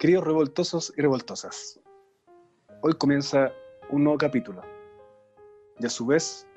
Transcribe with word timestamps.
Queridos 0.00 0.24
revoltosos 0.24 0.94
y 0.96 1.02
revoltosas, 1.02 1.78
hoy 2.80 2.94
comienza 2.94 3.52
un 3.90 4.04
nuevo 4.04 4.16
capítulo 4.16 4.62
y 5.78 5.84
a 5.84 5.90
su 5.90 6.06
vez 6.06 6.48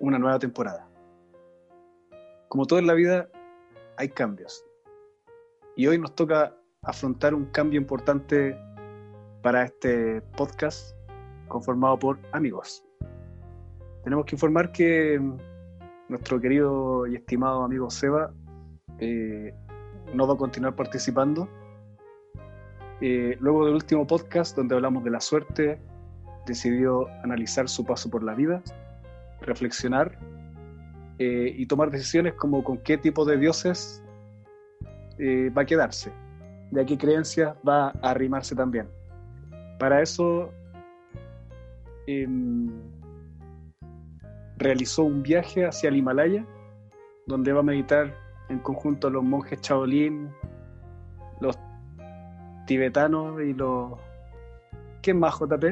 una 0.00 0.18
nueva 0.18 0.38
temporada. 0.38 0.88
Como 2.48 2.64
todo 2.64 2.78
en 2.78 2.86
la 2.86 2.94
vida, 2.94 3.28
hay 3.98 4.08
cambios 4.08 4.64
y 5.76 5.86
hoy 5.86 5.98
nos 5.98 6.14
toca 6.14 6.56
afrontar 6.84 7.34
un 7.34 7.44
cambio 7.50 7.78
importante 7.78 8.58
para 9.42 9.64
este 9.64 10.22
podcast 10.38 10.96
conformado 11.48 11.98
por 11.98 12.18
amigos. 12.32 12.82
Tenemos 14.04 14.24
que 14.24 14.36
informar 14.36 14.72
que 14.72 15.20
nuestro 16.08 16.40
querido 16.40 17.06
y 17.06 17.16
estimado 17.16 17.62
amigo 17.62 17.90
Seba 17.90 18.32
eh, 19.00 19.54
no 20.14 20.26
va 20.26 20.32
a 20.32 20.38
continuar 20.38 20.74
participando. 20.74 21.46
Eh, 23.00 23.36
luego 23.40 23.64
del 23.64 23.74
último 23.74 24.06
podcast 24.06 24.56
donde 24.56 24.74
hablamos 24.74 25.04
de 25.04 25.10
la 25.10 25.20
suerte, 25.20 25.78
decidió 26.46 27.08
analizar 27.22 27.68
su 27.68 27.84
paso 27.84 28.10
por 28.10 28.24
la 28.24 28.34
vida, 28.34 28.62
reflexionar 29.40 30.18
eh, 31.18 31.54
y 31.56 31.66
tomar 31.66 31.90
decisiones 31.90 32.34
como 32.34 32.64
con 32.64 32.78
qué 32.78 32.98
tipo 32.98 33.24
de 33.24 33.36
dioses 33.36 34.02
eh, 35.18 35.50
va 35.56 35.62
a 35.62 35.66
quedarse, 35.66 36.12
de 36.72 36.80
a 36.80 36.86
qué 36.86 36.98
creencias 36.98 37.54
va 37.66 37.88
a 37.88 38.10
arrimarse 38.10 38.56
también. 38.56 38.88
Para 39.78 40.02
eso 40.02 40.50
em, 42.08 42.68
realizó 44.56 45.04
un 45.04 45.22
viaje 45.22 45.66
hacia 45.66 45.88
el 45.88 45.96
Himalaya, 45.96 46.44
donde 47.26 47.52
va 47.52 47.60
a 47.60 47.64
meditar 47.64 48.12
en 48.48 48.58
conjunto 48.58 49.08
los 49.08 49.22
monjes 49.22 49.60
Shaolin, 49.60 50.30
los 51.40 51.56
tibetanos 52.68 53.40
y 53.42 53.54
los... 53.54 53.98
¿Qué 55.02 55.14
más, 55.14 55.34
JP? 55.40 55.64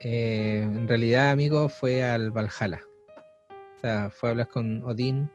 Eh, 0.00 0.60
en 0.62 0.88
realidad, 0.88 1.30
amigo, 1.30 1.68
fue 1.68 2.02
al 2.02 2.32
Valhalla. 2.32 2.82
O 3.76 3.80
sea, 3.80 4.10
fue 4.10 4.28
a 4.28 4.32
hablar 4.32 4.48
con 4.48 4.82
Odín, 4.84 5.30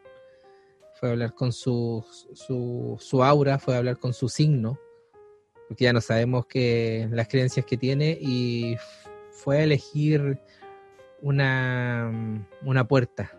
fue 0.99 1.09
a 1.09 1.11
hablar 1.13 1.33
con 1.33 1.53
su, 1.53 2.05
su, 2.33 2.97
su 2.99 3.23
aura, 3.23 3.57
fue 3.57 3.75
a 3.75 3.77
hablar 3.77 3.97
con 3.97 4.13
su 4.13 4.27
signo, 4.27 4.77
porque 5.67 5.85
ya 5.85 5.93
no 5.93 6.01
sabemos 6.01 6.45
que, 6.47 7.07
las 7.11 7.29
creencias 7.29 7.65
que 7.65 7.77
tiene, 7.77 8.17
y 8.19 8.75
fue 9.31 9.59
a 9.59 9.63
elegir 9.63 10.37
una, 11.21 12.11
una 12.65 12.87
puerta. 12.87 13.31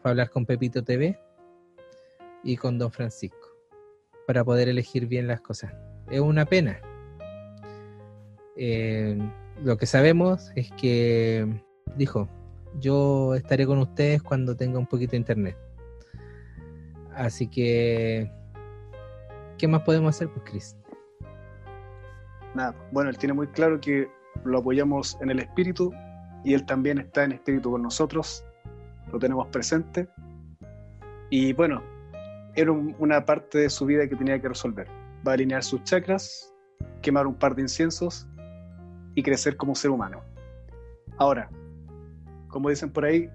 Fue 0.00 0.10
a 0.10 0.12
hablar 0.12 0.30
con 0.30 0.46
Pepito 0.46 0.84
TV 0.84 1.18
y 2.44 2.56
con 2.56 2.78
Don 2.78 2.92
Francisco 2.92 3.48
para 4.26 4.44
poder 4.44 4.68
elegir 4.68 5.06
bien 5.06 5.26
las 5.26 5.40
cosas. 5.40 5.74
Es 6.12 6.20
una 6.20 6.44
pena. 6.44 6.78
Eh, 8.54 9.18
lo 9.64 9.78
que 9.78 9.86
sabemos 9.86 10.52
es 10.54 10.70
que 10.72 11.48
dijo, 11.96 12.28
yo 12.78 13.34
estaré 13.34 13.66
con 13.66 13.78
ustedes 13.78 14.22
cuando 14.22 14.54
tenga 14.54 14.78
un 14.78 14.86
poquito 14.86 15.12
de 15.12 15.16
internet. 15.16 15.56
Así 17.14 17.48
que, 17.48 18.30
¿qué 19.56 19.66
más 19.66 19.80
podemos 19.84 20.14
hacer, 20.14 20.28
pues, 20.28 20.44
Chris? 20.44 20.76
Nada, 22.54 22.74
bueno, 22.92 23.08
él 23.08 23.16
tiene 23.16 23.32
muy 23.32 23.46
claro 23.46 23.80
que 23.80 24.06
lo 24.44 24.58
apoyamos 24.58 25.16
en 25.22 25.30
el 25.30 25.38
espíritu 25.38 25.94
y 26.44 26.52
él 26.52 26.66
también 26.66 26.98
está 26.98 27.24
en 27.24 27.32
espíritu 27.32 27.70
con 27.70 27.80
nosotros, 27.80 28.44
lo 29.10 29.18
tenemos 29.18 29.46
presente. 29.48 30.06
Y 31.30 31.54
bueno, 31.54 31.82
era 32.54 32.70
una 32.70 33.24
parte 33.24 33.60
de 33.60 33.70
su 33.70 33.86
vida 33.86 34.06
que 34.06 34.16
tenía 34.16 34.38
que 34.38 34.48
resolver. 34.48 35.01
Va 35.26 35.32
a 35.32 35.34
alinear 35.34 35.62
sus 35.62 35.84
chakras, 35.84 36.52
quemar 37.00 37.26
un 37.26 37.34
par 37.34 37.54
de 37.54 37.62
inciensos 37.62 38.26
y 39.14 39.22
crecer 39.22 39.56
como 39.56 39.74
ser 39.74 39.90
humano. 39.90 40.22
Ahora, 41.16 41.48
como 42.48 42.68
dicen 42.70 42.90
por 42.90 43.04
ahí, 43.04 43.30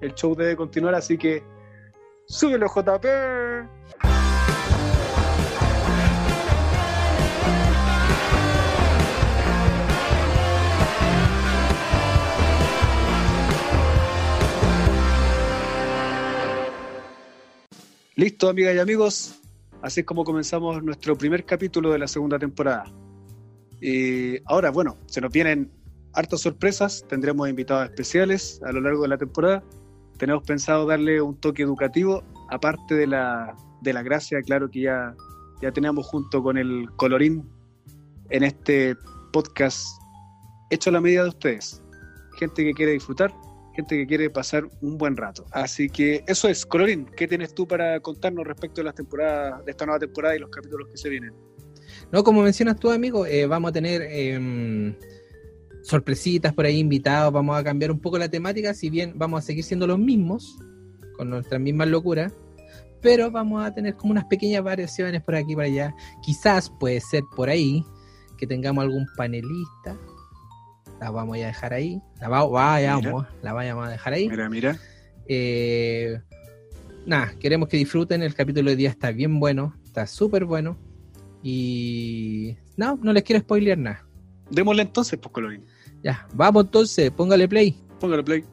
el 0.00 0.14
show 0.14 0.34
debe 0.34 0.56
continuar, 0.56 0.94
así 0.94 1.16
que 1.16 1.42
¡súbelo 2.26 2.66
JP! 2.66 3.06
Listo, 18.16 18.48
amigas 18.48 18.74
y 18.74 18.78
amigos. 18.80 19.37
Así 19.82 20.00
es 20.00 20.06
como 20.06 20.24
comenzamos 20.24 20.82
nuestro 20.82 21.16
primer 21.16 21.44
capítulo 21.44 21.92
de 21.92 21.98
la 21.98 22.08
segunda 22.08 22.38
temporada. 22.38 22.84
Y 23.80 24.38
ahora, 24.46 24.70
bueno, 24.70 24.96
se 25.06 25.20
nos 25.20 25.30
vienen 25.30 25.70
hartas 26.14 26.40
sorpresas. 26.40 27.04
Tendremos 27.08 27.48
invitados 27.48 27.90
especiales 27.90 28.60
a 28.64 28.72
lo 28.72 28.80
largo 28.80 29.02
de 29.02 29.08
la 29.08 29.18
temporada. 29.18 29.62
Tenemos 30.18 30.42
pensado 30.42 30.84
darle 30.84 31.22
un 31.22 31.36
toque 31.36 31.62
educativo, 31.62 32.24
aparte 32.50 32.96
de 32.96 33.06
la, 33.06 33.54
de 33.82 33.92
la 33.92 34.02
gracia, 34.02 34.42
claro 34.42 34.68
que 34.68 34.80
ya, 34.80 35.14
ya 35.62 35.70
tenemos 35.70 36.06
junto 36.06 36.42
con 36.42 36.58
el 36.58 36.88
colorín 36.96 37.48
en 38.30 38.42
este 38.42 38.96
podcast 39.32 39.86
hecho 40.70 40.90
a 40.90 40.94
la 40.94 41.00
medida 41.00 41.22
de 41.22 41.28
ustedes. 41.28 41.80
Gente 42.36 42.64
que 42.64 42.74
quiere 42.74 42.92
disfrutar 42.92 43.32
gente 43.78 43.96
que 43.96 44.06
quiere 44.08 44.28
pasar 44.28 44.68
un 44.80 44.98
buen 44.98 45.16
rato. 45.16 45.46
Así 45.52 45.88
que 45.88 46.24
eso 46.26 46.48
es, 46.48 46.66
Colorín, 46.66 47.06
¿qué 47.16 47.28
tienes 47.28 47.54
tú 47.54 47.68
para 47.68 48.00
contarnos 48.00 48.44
respecto 48.44 48.80
de 48.80 48.86
las 48.86 48.94
temporadas, 48.96 49.64
de 49.64 49.70
esta 49.70 49.86
nueva 49.86 50.00
temporada 50.00 50.34
y 50.34 50.40
los 50.40 50.50
capítulos 50.50 50.88
que 50.88 50.98
se 50.98 51.08
vienen? 51.08 51.32
No, 52.10 52.24
como 52.24 52.42
mencionas 52.42 52.76
tú, 52.76 52.90
amigo, 52.90 53.24
eh, 53.24 53.46
vamos 53.46 53.68
a 53.68 53.72
tener 53.72 54.02
eh, 54.02 54.96
sorpresitas 55.82 56.52
por 56.52 56.66
ahí, 56.66 56.80
invitados, 56.80 57.32
vamos 57.32 57.56
a 57.56 57.62
cambiar 57.62 57.92
un 57.92 58.00
poco 58.00 58.18
la 58.18 58.28
temática, 58.28 58.74
si 58.74 58.90
bien 58.90 59.12
vamos 59.14 59.44
a 59.44 59.46
seguir 59.46 59.62
siendo 59.62 59.86
los 59.86 59.98
mismos, 60.00 60.58
con 61.16 61.30
nuestras 61.30 61.60
mismas 61.60 61.86
locuras, 61.86 62.32
pero 63.00 63.30
vamos 63.30 63.64
a 63.64 63.72
tener 63.72 63.94
como 63.94 64.10
unas 64.10 64.24
pequeñas 64.24 64.64
variaciones 64.64 65.22
por 65.22 65.36
aquí 65.36 65.52
y 65.52 65.54
por 65.54 65.64
allá. 65.64 65.94
Quizás 66.22 66.68
puede 66.80 67.00
ser 67.00 67.22
por 67.36 67.48
ahí 67.48 67.84
que 68.36 68.44
tengamos 68.48 68.82
algún 68.82 69.06
panelista, 69.16 69.96
la 71.00 71.10
vamos 71.10 71.36
a 71.36 71.46
dejar 71.46 71.72
ahí. 71.74 72.00
La 72.20 72.28
vayamos, 72.28 73.26
la 73.42 73.52
vayamos 73.52 73.86
a 73.86 73.90
dejar 73.90 74.12
ahí. 74.12 74.28
Mira, 74.28 74.48
mira. 74.48 74.78
Eh, 75.26 76.20
nada, 77.06 77.34
queremos 77.38 77.68
que 77.68 77.76
disfruten. 77.76 78.22
El 78.22 78.34
capítulo 78.34 78.70
de 78.70 78.76
día 78.76 78.90
está 78.90 79.12
bien 79.12 79.38
bueno, 79.38 79.74
está 79.84 80.06
súper 80.06 80.44
bueno. 80.44 80.76
Y 81.42 82.56
no, 82.76 82.98
no 83.02 83.12
les 83.12 83.22
quiero 83.22 83.40
spoilear 83.40 83.78
nada. 83.78 84.04
Démosle 84.50 84.82
entonces, 84.82 85.18
pues, 85.18 85.32
Colorín. 85.32 85.64
Ya, 86.02 86.26
vamos 86.34 86.64
entonces, 86.64 87.10
póngale 87.10 87.48
play. 87.48 87.76
Póngale 88.00 88.22
play. 88.22 88.44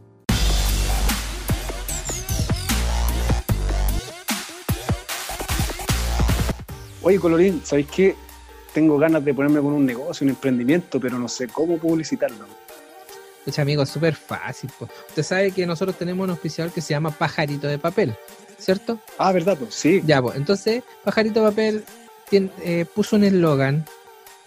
Oye, 7.01 7.19
Colorín, 7.19 7.61
¿sabéis 7.63 7.87
qué? 7.87 8.15
Tengo 8.75 8.97
ganas 8.97 9.23
de 9.23 9.33
ponerme 9.33 9.61
con 9.61 9.71
un 9.71 9.85
negocio, 9.85 10.25
un 10.25 10.31
emprendimiento, 10.31 10.99
pero 10.99 11.17
no 11.17 11.29
sé 11.29 11.47
cómo 11.47 11.77
publicitarlo. 11.77 12.45
Pues 13.45 13.57
amigo, 13.57 13.83
es 13.83 13.89
súper 13.89 14.15
fácil. 14.15 14.69
Usted 15.07 15.23
sabe 15.23 15.51
que 15.51 15.65
nosotros 15.65 15.97
tenemos 15.97 16.25
un 16.25 16.31
oficial 16.31 16.73
que 16.73 16.81
se 16.81 16.89
llama 16.89 17.09
Pajarito 17.09 17.67
de 17.67 17.79
Papel, 17.79 18.13
¿cierto? 18.59 18.99
Ah, 19.17 19.31
¿verdad? 19.31 19.57
Pues 19.57 19.73
sí. 19.73 20.03
Ya, 20.05 20.21
pues 20.21 20.35
entonces 20.35 20.83
Pajarito 21.05 21.39
de 21.39 21.49
Papel 21.49 21.83
eh, 22.31 22.85
puso 22.93 23.15
un 23.15 23.23
eslogan, 23.23 23.85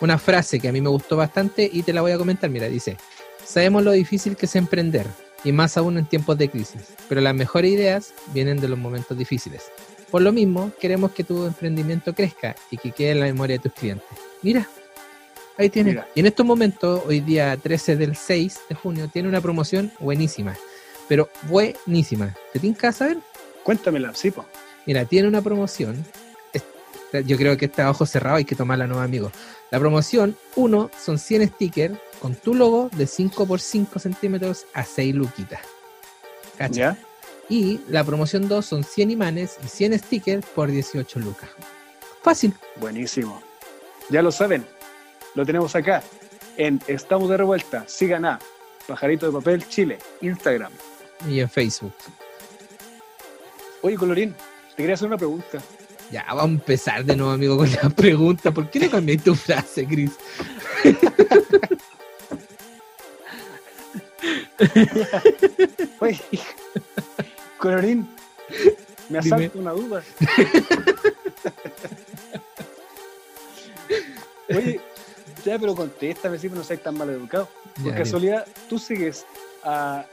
una 0.00 0.19
frase 0.19 0.61
que 0.61 0.69
a 0.69 0.72
mí 0.72 0.83
me 0.83 0.91
gustó 0.91 1.17
bastante 1.17 1.69
y 1.72 1.83
te 1.83 1.94
la 1.94 2.03
voy 2.03 2.12
a 2.12 2.19
comentar. 2.19 2.50
Mira, 2.50 2.69
dice, 2.69 2.99
sabemos 3.43 3.83
lo 3.83 3.93
difícil 3.93 4.37
que 4.37 4.44
es 4.44 4.56
emprender, 4.56 5.06
y 5.43 5.52
más 5.52 5.79
aún 5.79 5.97
en 5.97 6.05
tiempos 6.05 6.37
de 6.37 6.50
crisis, 6.50 6.82
pero 7.08 7.23
las 7.23 7.35
mejores 7.35 7.73
ideas 7.73 8.12
vienen 8.35 8.61
de 8.61 8.69
los 8.69 8.79
momentos 8.79 9.17
difíciles. 9.17 9.70
Por 10.11 10.23
lo 10.23 10.32
mismo, 10.32 10.73
queremos 10.81 11.12
que 11.12 11.23
tu 11.23 11.47
emprendimiento 11.47 12.14
crezca 12.14 12.56
y 12.70 12.79
que 12.79 12.93
quede 12.93 13.11
en 13.12 13.20
la 13.20 13.26
memoria 13.26 13.56
de 13.56 13.62
tus 13.62 13.73
clientes. 13.73 14.27
Mira, 14.43 14.69
ahí 15.56 15.69
tiene. 15.69 16.02
Y 16.14 16.20
en 16.20 16.26
estos 16.26 16.46
momentos, 16.46 17.02
hoy 17.06 17.20
día 17.20 17.56
13 17.56 17.96
del 17.96 18.17
6 18.17 18.61
de 18.69 18.75
junio, 18.75 19.08
tiene 19.12 19.29
una 19.29 19.40
promoción 19.40 19.93
buenísima. 19.99 20.56
Pero 21.08 21.31
buenísima. 21.43 22.35
¿Te 22.52 22.61
que 22.61 22.93
saber? 22.93 23.19
Cuéntamela, 23.62 24.14
sí, 24.14 24.31
po. 24.31 24.44
Mira, 24.87 25.05
tiene 25.05 25.29
una 25.29 25.43
promoción. 25.43 26.05
Yo 27.25 27.38
creo 27.38 27.56
que 27.56 27.67
está 27.67 27.87
a 27.87 27.90
ojo 27.90 28.05
cerrado, 28.05 28.37
hay 28.37 28.44
que 28.44 28.55
tomarla, 28.55 28.87
no, 28.87 29.00
amigo. 29.00 29.32
La 29.70 29.79
promoción, 29.79 30.37
uno, 30.56 30.90
son 31.02 31.19
100 31.19 31.49
stickers 31.49 31.99
con 32.20 32.35
tu 32.35 32.55
logo 32.55 32.90
de 32.96 33.06
5 33.06 33.46
por 33.46 33.61
5 33.61 33.99
centímetros 33.99 34.67
a 34.75 34.85
6 34.85 35.14
luquitas. 35.14 35.61
¿Cacha? 36.58 36.99
Y 37.49 37.81
la 37.88 38.05
promoción 38.05 38.46
2 38.46 38.64
son 38.64 38.85
100 38.85 39.11
imanes 39.11 39.56
y 39.64 39.69
100 39.69 39.99
stickers 40.00 40.46
por 40.46 40.70
18 40.70 41.19
lucas. 41.20 41.49
Fácil. 42.23 42.52
Buenísimo. 42.76 43.48
Ya 44.10 44.22
lo 44.22 44.32
saben, 44.32 44.64
lo 45.34 45.44
tenemos 45.44 45.76
acá 45.76 46.02
en 46.56 46.81
Estamos 46.87 47.28
de 47.28 47.37
Revuelta. 47.37 47.84
Sigan 47.87 48.25
a 48.25 48.38
Pajarito 48.87 49.26
de 49.26 49.32
Papel 49.32 49.69
Chile, 49.69 49.99
Instagram. 50.22 50.72
Y 51.28 51.40
en 51.40 51.50
Facebook. 51.50 51.93
Oye, 53.82 53.96
Colorín, 53.96 54.34
te 54.70 54.76
quería 54.76 54.94
hacer 54.94 55.08
una 55.08 55.19
pregunta. 55.19 55.58
Ya, 56.10 56.25
vamos 56.28 56.43
a 56.43 56.55
empezar 56.55 57.05
de 57.05 57.16
nuevo, 57.16 57.32
amigo, 57.32 57.58
con 57.58 57.70
la 57.70 57.90
pregunta. 57.90 58.50
¿Por 58.50 58.70
qué 58.70 58.81
no 58.81 58.90
cambié 58.90 59.19
tu 59.19 59.34
frase, 59.34 59.87
Chris? 59.87 60.12
Oye, 66.00 66.19
Colorín, 67.58 68.08
me 69.11 69.19
asalta 69.19 69.58
una 69.58 69.72
duda. 69.72 70.02
ya, 75.49 75.59
pero 75.59 75.75
contéstame, 75.75 76.39
si 76.39 76.49
no 76.49 76.62
seas 76.65 76.83
tan 76.83 76.97
mal 76.97 77.11
educado. 77.11 77.49
Por 77.83 77.95
casualidad, 77.95 78.47
¿tú 78.69 78.79
sigues 78.79 79.25
a 79.65 80.05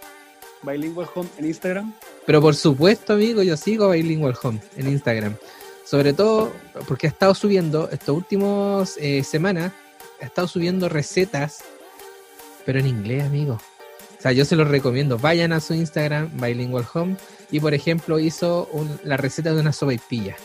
Bilingual 0.64 1.08
Home 1.16 1.30
en 1.38 1.46
Instagram? 1.46 1.94
Pero 2.26 2.42
por 2.42 2.56
supuesto, 2.56 3.14
amigo, 3.14 3.44
yo 3.44 3.56
sigo 3.58 3.86
a 3.86 3.92
Bilingual 3.94 4.36
Home 4.42 4.62
en 4.78 4.88
Instagram. 4.88 5.36
Sobre 5.84 6.14
todo 6.14 6.52
porque 6.88 7.06
ha 7.08 7.10
estado 7.12 7.36
subiendo, 7.36 7.90
estos 7.92 8.16
últimos 8.18 8.98
eh, 8.98 9.24
semanas, 9.24 9.72
ha 10.22 10.26
estado 10.26 10.48
subiendo 10.48 10.90
recetas, 10.90 11.64
pero 12.66 12.80
en 12.80 12.88
inglés, 12.88 13.24
amigo. 13.24 13.60
O 14.18 14.22
sea, 14.22 14.32
yo 14.32 14.46
se 14.46 14.56
los 14.56 14.68
recomiendo. 14.68 15.20
Vayan 15.20 15.54
a 15.54 15.60
su 15.60 15.76
Instagram, 15.76 16.32
Bilingual 16.42 16.88
Home, 16.96 17.16
y 17.52 17.60
por 17.60 17.76
ejemplo 17.76 18.18
hizo 18.18 18.68
un- 18.72 19.00
la 19.04 19.18
receta 19.18 19.54
de 19.54 19.60
una 19.62 19.72
sopaipilla. 19.72 20.36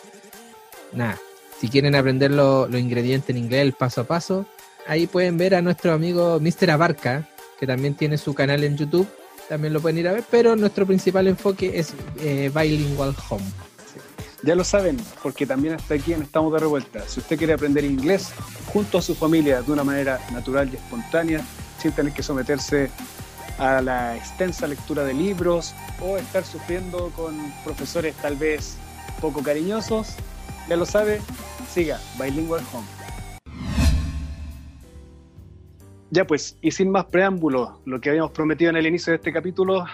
Nada, 0.92 1.18
si 1.58 1.68
quieren 1.70 1.94
aprender 1.94 2.30
lo- 2.30 2.66
los 2.68 2.78
ingredientes 2.80 3.30
en 3.30 3.38
inglés, 3.38 3.62
el 3.62 3.72
paso 3.72 4.02
a 4.02 4.04
paso, 4.04 4.44
ahí 4.86 5.06
pueden 5.06 5.38
ver 5.38 5.54
a 5.54 5.62
nuestro 5.62 5.92
amigo 5.92 6.40
Mr. 6.40 6.70
Abarca, 6.70 7.28
que 7.58 7.66
también 7.66 7.94
tiene 7.94 8.18
su 8.18 8.34
canal 8.34 8.64
en 8.64 8.76
YouTube 8.76 9.08
también 9.50 9.72
lo 9.72 9.80
pueden 9.80 9.98
ir 9.98 10.06
a 10.06 10.12
ver, 10.12 10.22
pero 10.30 10.54
nuestro 10.54 10.86
principal 10.86 11.26
enfoque 11.26 11.76
es 11.76 11.92
eh, 12.20 12.52
Bilingual 12.54 13.16
Home. 13.28 13.42
Ya 14.44 14.54
lo 14.54 14.62
saben, 14.62 14.96
porque 15.24 15.44
también 15.44 15.74
está 15.74 15.94
aquí 15.94 16.12
en 16.12 16.22
Estamos 16.22 16.52
de 16.52 16.60
Revuelta. 16.60 17.00
Si 17.08 17.18
usted 17.18 17.36
quiere 17.36 17.54
aprender 17.54 17.84
inglés 17.84 18.30
junto 18.72 18.98
a 18.98 19.02
su 19.02 19.16
familia 19.16 19.60
de 19.60 19.72
una 19.72 19.82
manera 19.82 20.20
natural 20.30 20.70
y 20.72 20.76
espontánea, 20.76 21.44
sin 21.82 21.90
tener 21.90 22.12
que 22.12 22.22
someterse 22.22 22.90
a 23.58 23.82
la 23.82 24.16
extensa 24.16 24.68
lectura 24.68 25.02
de 25.02 25.14
libros 25.14 25.74
o 26.00 26.16
estar 26.16 26.44
sufriendo 26.44 27.10
con 27.16 27.36
profesores 27.64 28.14
tal 28.22 28.36
vez 28.36 28.76
poco 29.20 29.42
cariñosos, 29.42 30.14
ya 30.68 30.76
lo 30.76 30.86
sabe, 30.86 31.20
siga 31.74 32.00
Bilingual 32.20 32.62
Home. 32.72 32.99
Ya 36.10 36.26
pues, 36.26 36.58
y 36.60 36.72
sin 36.72 36.90
más 36.90 37.04
preámbulos, 37.06 37.70
lo 37.84 38.00
que 38.00 38.10
habíamos 38.10 38.32
prometido 38.32 38.70
en 38.70 38.76
el 38.76 38.86
inicio 38.86 39.12
de 39.12 39.18
este 39.18 39.32
capítulo, 39.32 39.84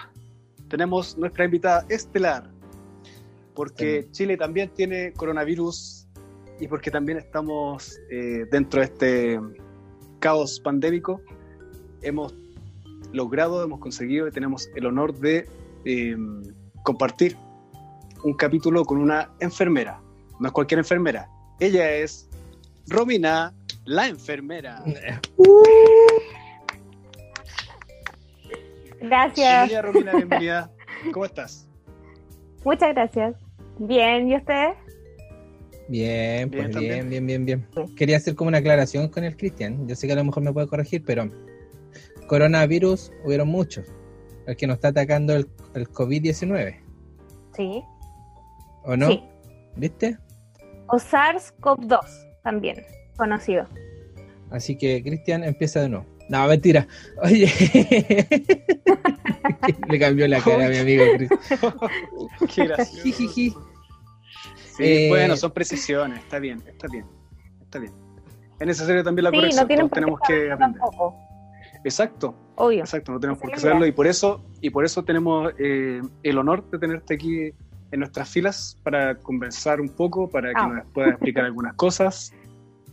tenemos 0.67 1.15
nuestra 1.15 1.45
invitada 1.45 1.85
estelar, 1.89 2.49
porque 3.53 4.07
Chile 4.11 4.35
también 4.35 4.69
tiene 4.73 5.13
coronavirus 5.13 6.07
y 6.59 6.67
porque 6.67 6.89
también 6.89 7.19
estamos 7.19 7.99
eh, 8.09 8.45
dentro 8.51 8.79
de 8.79 8.85
este 8.87 9.39
caos 10.19 10.59
pandémico, 10.59 11.21
hemos 12.01 12.33
logrado, 13.13 13.63
hemos 13.63 13.79
conseguido 13.79 14.27
y 14.27 14.31
tenemos 14.31 14.69
el 14.75 14.87
honor 14.87 15.13
de 15.19 15.47
eh, 15.85 16.17
compartir 16.83 17.37
un 18.23 18.33
capítulo 18.33 18.85
con 18.85 18.97
una 18.97 19.29
enfermera, 19.39 20.01
no 20.39 20.47
es 20.47 20.51
cualquier 20.51 20.79
enfermera, 20.79 21.29
ella 21.59 21.91
es 21.91 22.27
Romina, 22.87 23.53
la 23.87 24.07
enfermera. 24.07 24.83
Gracias, 28.99 29.69
Bienvenida 29.69 29.81
Romina, 29.81 30.11
bienvenida. 30.13 30.71
¿Cómo 31.13 31.25
estás? 31.25 31.67
muchas 32.65 32.93
gracias. 32.93 33.35
Bien, 33.79 34.27
¿y 34.27 34.35
ustedes? 34.35 34.75
Bien, 35.87 36.49
Bien, 36.49 36.71
pues 36.71 36.75
bien, 36.77 37.09
bien, 37.09 37.25
bien, 37.25 37.45
bien. 37.45 37.67
Quería 37.95 38.17
hacer 38.17 38.35
como 38.35 38.49
una 38.49 38.57
aclaración 38.57 39.07
con 39.07 39.23
el 39.23 39.37
Cristian. 39.37 39.87
Yo 39.87 39.95
sé 39.95 40.05
que 40.07 40.13
a 40.13 40.17
lo 40.17 40.25
mejor 40.25 40.43
me 40.43 40.51
puede 40.51 40.67
corregir, 40.67 41.03
pero 41.05 41.29
coronavirus 42.27 43.11
hubieron 43.23 43.47
muchos. 43.47 43.87
El 44.47 44.57
que 44.57 44.67
nos 44.67 44.75
está 44.75 44.89
atacando 44.89 45.33
el, 45.33 45.47
el 45.75 45.87
COVID-19, 45.89 46.81
Sí. 47.55 47.81
¿o 48.83 48.97
no? 48.97 49.07
Sí. 49.07 49.23
¿Viste? 49.77 50.17
O 50.87 50.95
SARS-CoV-2 50.97 51.99
también, 52.43 52.83
conocido. 53.17 53.65
Así 54.51 54.77
que, 54.77 55.01
Cristian, 55.03 55.43
empieza 55.43 55.81
de 55.81 55.89
nuevo. 55.89 56.05
No, 56.29 56.45
mentira. 56.47 56.87
Oye. 57.23 57.47
Le 59.89 59.99
cambió 59.99 60.27
la 60.27 60.41
cara 60.41 60.65
a 60.65 60.69
mi 60.69 60.77
amigo 60.77 61.03
Chris. 61.15 61.29
Qué 62.55 62.65
gracioso. 62.65 63.01
Sí, 63.13 63.53
Eh, 64.79 65.07
bueno, 65.09 65.35
son 65.35 65.51
precisiones, 65.51 66.19
está 66.19 66.37
bien, 66.39 66.61
está 66.67 66.87
bien, 66.87 67.05
está 67.61 67.79
bien. 67.79 67.91
Es 68.59 68.67
necesario 68.67 69.03
también 69.03 69.23
la 69.25 69.29
Sí, 69.31 69.37
corrección, 69.37 69.63
no 69.63 69.67
tienen 69.67 69.89
tenemos 69.89 70.19
que 70.27 70.51
aprender. 70.51 70.79
tampoco, 70.81 71.15
Exacto, 71.83 72.35
obvio. 72.55 72.81
exacto, 72.81 73.11
no 73.11 73.19
tenemos 73.19 73.39
por 73.41 73.51
qué 73.51 73.59
saberlo 73.59 73.85
y 73.87 73.91
por 73.91 74.05
eso, 74.07 74.43
y 74.61 74.69
por 74.69 74.85
eso 74.85 75.03
tenemos 75.03 75.51
eh, 75.57 76.01
el 76.23 76.37
honor 76.37 76.69
de 76.69 76.77
tenerte 76.79 77.15
aquí 77.15 77.51
en 77.91 77.99
nuestras 77.99 78.29
filas 78.29 78.77
para 78.83 79.15
conversar 79.15 79.79
un 79.81 79.89
poco, 79.89 80.29
para 80.29 80.49
que 80.49 80.55
Ah. 80.59 80.67
nos 80.67 80.85
puedas 80.93 81.11
explicar 81.11 81.45
algunas 81.45 81.73
cosas, 81.75 82.33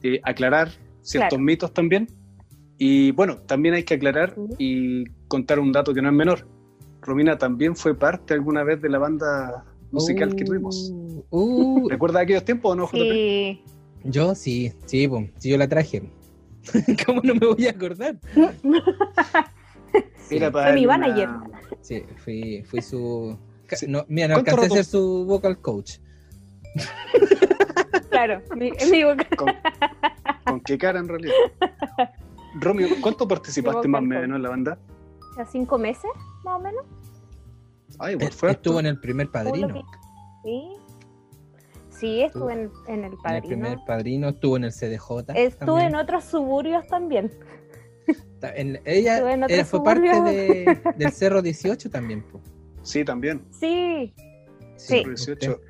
eh, 0.05 0.21
aclarar 0.23 0.69
ciertos 1.01 1.31
Claro. 1.31 1.39
mitos 1.43 1.73
también. 1.73 2.07
Y 2.79 3.11
bueno, 3.13 3.39
también 3.39 3.75
hay 3.75 3.85
que 3.85 3.95
aclarar 3.95 4.35
y 4.59 5.05
contar 5.29 5.59
un 5.59 5.73
dato 5.73 5.93
que 5.95 6.03
no 6.03 6.09
es 6.11 6.15
menor. 6.15 6.47
Romina 7.01 7.39
también 7.39 7.75
fue 7.75 7.95
parte 7.99 8.35
alguna 8.35 8.63
vez 8.65 8.81
de 8.83 8.89
la 8.91 8.99
banda 8.99 9.65
musical 9.91 10.35
que 10.37 10.45
tuvimos. 10.45 10.91
Uh, 10.93 11.25
uh, 11.31 11.89
¿Recuerda 11.89 12.21
aquellos 12.21 12.45
tiempos 12.45 12.73
o 12.73 12.77
no, 12.77 12.87
JP? 12.87 12.93
Sí. 13.13 13.63
yo 14.05 14.35
sí, 14.35 14.73
sí, 14.87 15.09
pues, 15.09 15.31
sí, 15.39 15.51
yo 15.51 15.57
la 15.59 15.69
traje. 15.69 16.03
¿Cómo 17.07 17.21
no 17.23 17.35
me 17.35 17.47
voy 17.47 17.67
a 17.67 17.71
acordar? 17.71 18.19
Sí, 20.29 20.37
Era 20.37 20.51
para 20.51 20.69
Fue 20.71 20.81
mi 20.81 20.87
manager. 20.87 21.29
una- 21.29 21.51
sí, 21.83 22.03
fui, 22.17 22.65
fui 22.65 22.81
su. 22.83 23.39
Sí. 23.71 23.87
No, 23.89 24.05
mira, 24.09 24.29
no 24.29 24.35
¿Cuánto 24.35 24.51
alcancé 24.63 24.81
a 24.81 24.83
ser 24.83 24.85
su 24.87 25.25
vocal 25.27 25.59
coach. 25.61 25.99
Claro, 28.15 28.43
mi, 28.57 28.71
mi 28.91 29.05
boca- 29.05 29.27
¿Con, 29.37 29.49
con 30.45 30.61
qué 30.61 30.79
cara 30.79 30.99
en 31.01 31.09
realidad? 31.09 31.35
Romeo, 32.61 32.89
¿cuánto 33.01 33.27
participaste 33.27 33.89
más 33.89 34.01
o 34.01 34.05
menos 34.05 34.37
en 34.37 34.43
la 34.43 34.49
banda? 34.49 34.79
¿a 35.39 35.45
cinco 35.47 35.79
meses, 35.79 36.11
más 36.45 36.61
o 36.61 36.63
menos. 36.63 36.85
Ay, 37.99 38.13
igual 38.15 38.29
Eh, 38.29 38.33
fue 38.33 38.49
harto. 38.51 38.59
Estuvo 38.61 38.81
en 38.81 38.87
el 38.87 39.01
primer 39.01 39.29
padrino. 39.31 39.83
Sí. 40.45 40.69
Sí, 41.91 42.23
estuve 42.23 42.53
en, 42.53 42.71
en 42.89 42.99
el 43.01 43.05
En 43.05 43.05
el 43.13 43.17
padrino. 43.19 43.47
primer 43.49 43.79
padrino, 43.87 44.29
estuvo 44.29 44.57
en 44.57 44.65
el 44.65 44.73
CDJ. 44.73 45.21
Estuve 45.35 45.51
también. 45.67 45.89
en 45.89 45.95
otros 45.97 46.25
suburbios 46.25 46.87
también. 46.87 47.33
En- 48.43 48.81
ella 48.85 49.33
en 49.33 49.45
ella 49.49 49.65
fue 49.65 49.83
parte 49.83 50.21
de- 50.23 50.81
del 50.97 51.13
Cerro 51.13 51.41
18 51.43 51.91
también. 51.91 52.23
po. 52.23 52.41
Sí, 52.83 53.05
también. 53.05 53.45
Sí, 53.51 54.15
Sí. 54.77 54.99
Cerro 54.99 55.09
18. 55.11 55.61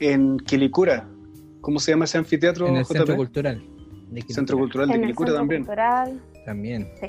En 0.00 0.38
Quilicura. 0.38 1.08
¿Cómo 1.68 1.80
se 1.80 1.90
llama 1.92 2.06
ese 2.06 2.16
anfiteatro, 2.16 2.66
En 2.66 2.76
el 2.76 2.82
JP? 2.84 2.92
Centro 2.96 3.16
Cultural. 3.16 3.62
de 4.08 4.22
Centro 4.22 4.56
Cultural 4.56 4.88
de 4.88 4.94
en 4.94 5.00
el 5.02 5.06
Quilicura 5.08 5.26
centro 5.28 5.38
también. 5.40 5.60
cultural. 5.64 6.22
También. 6.46 6.90
Sí. 6.98 7.06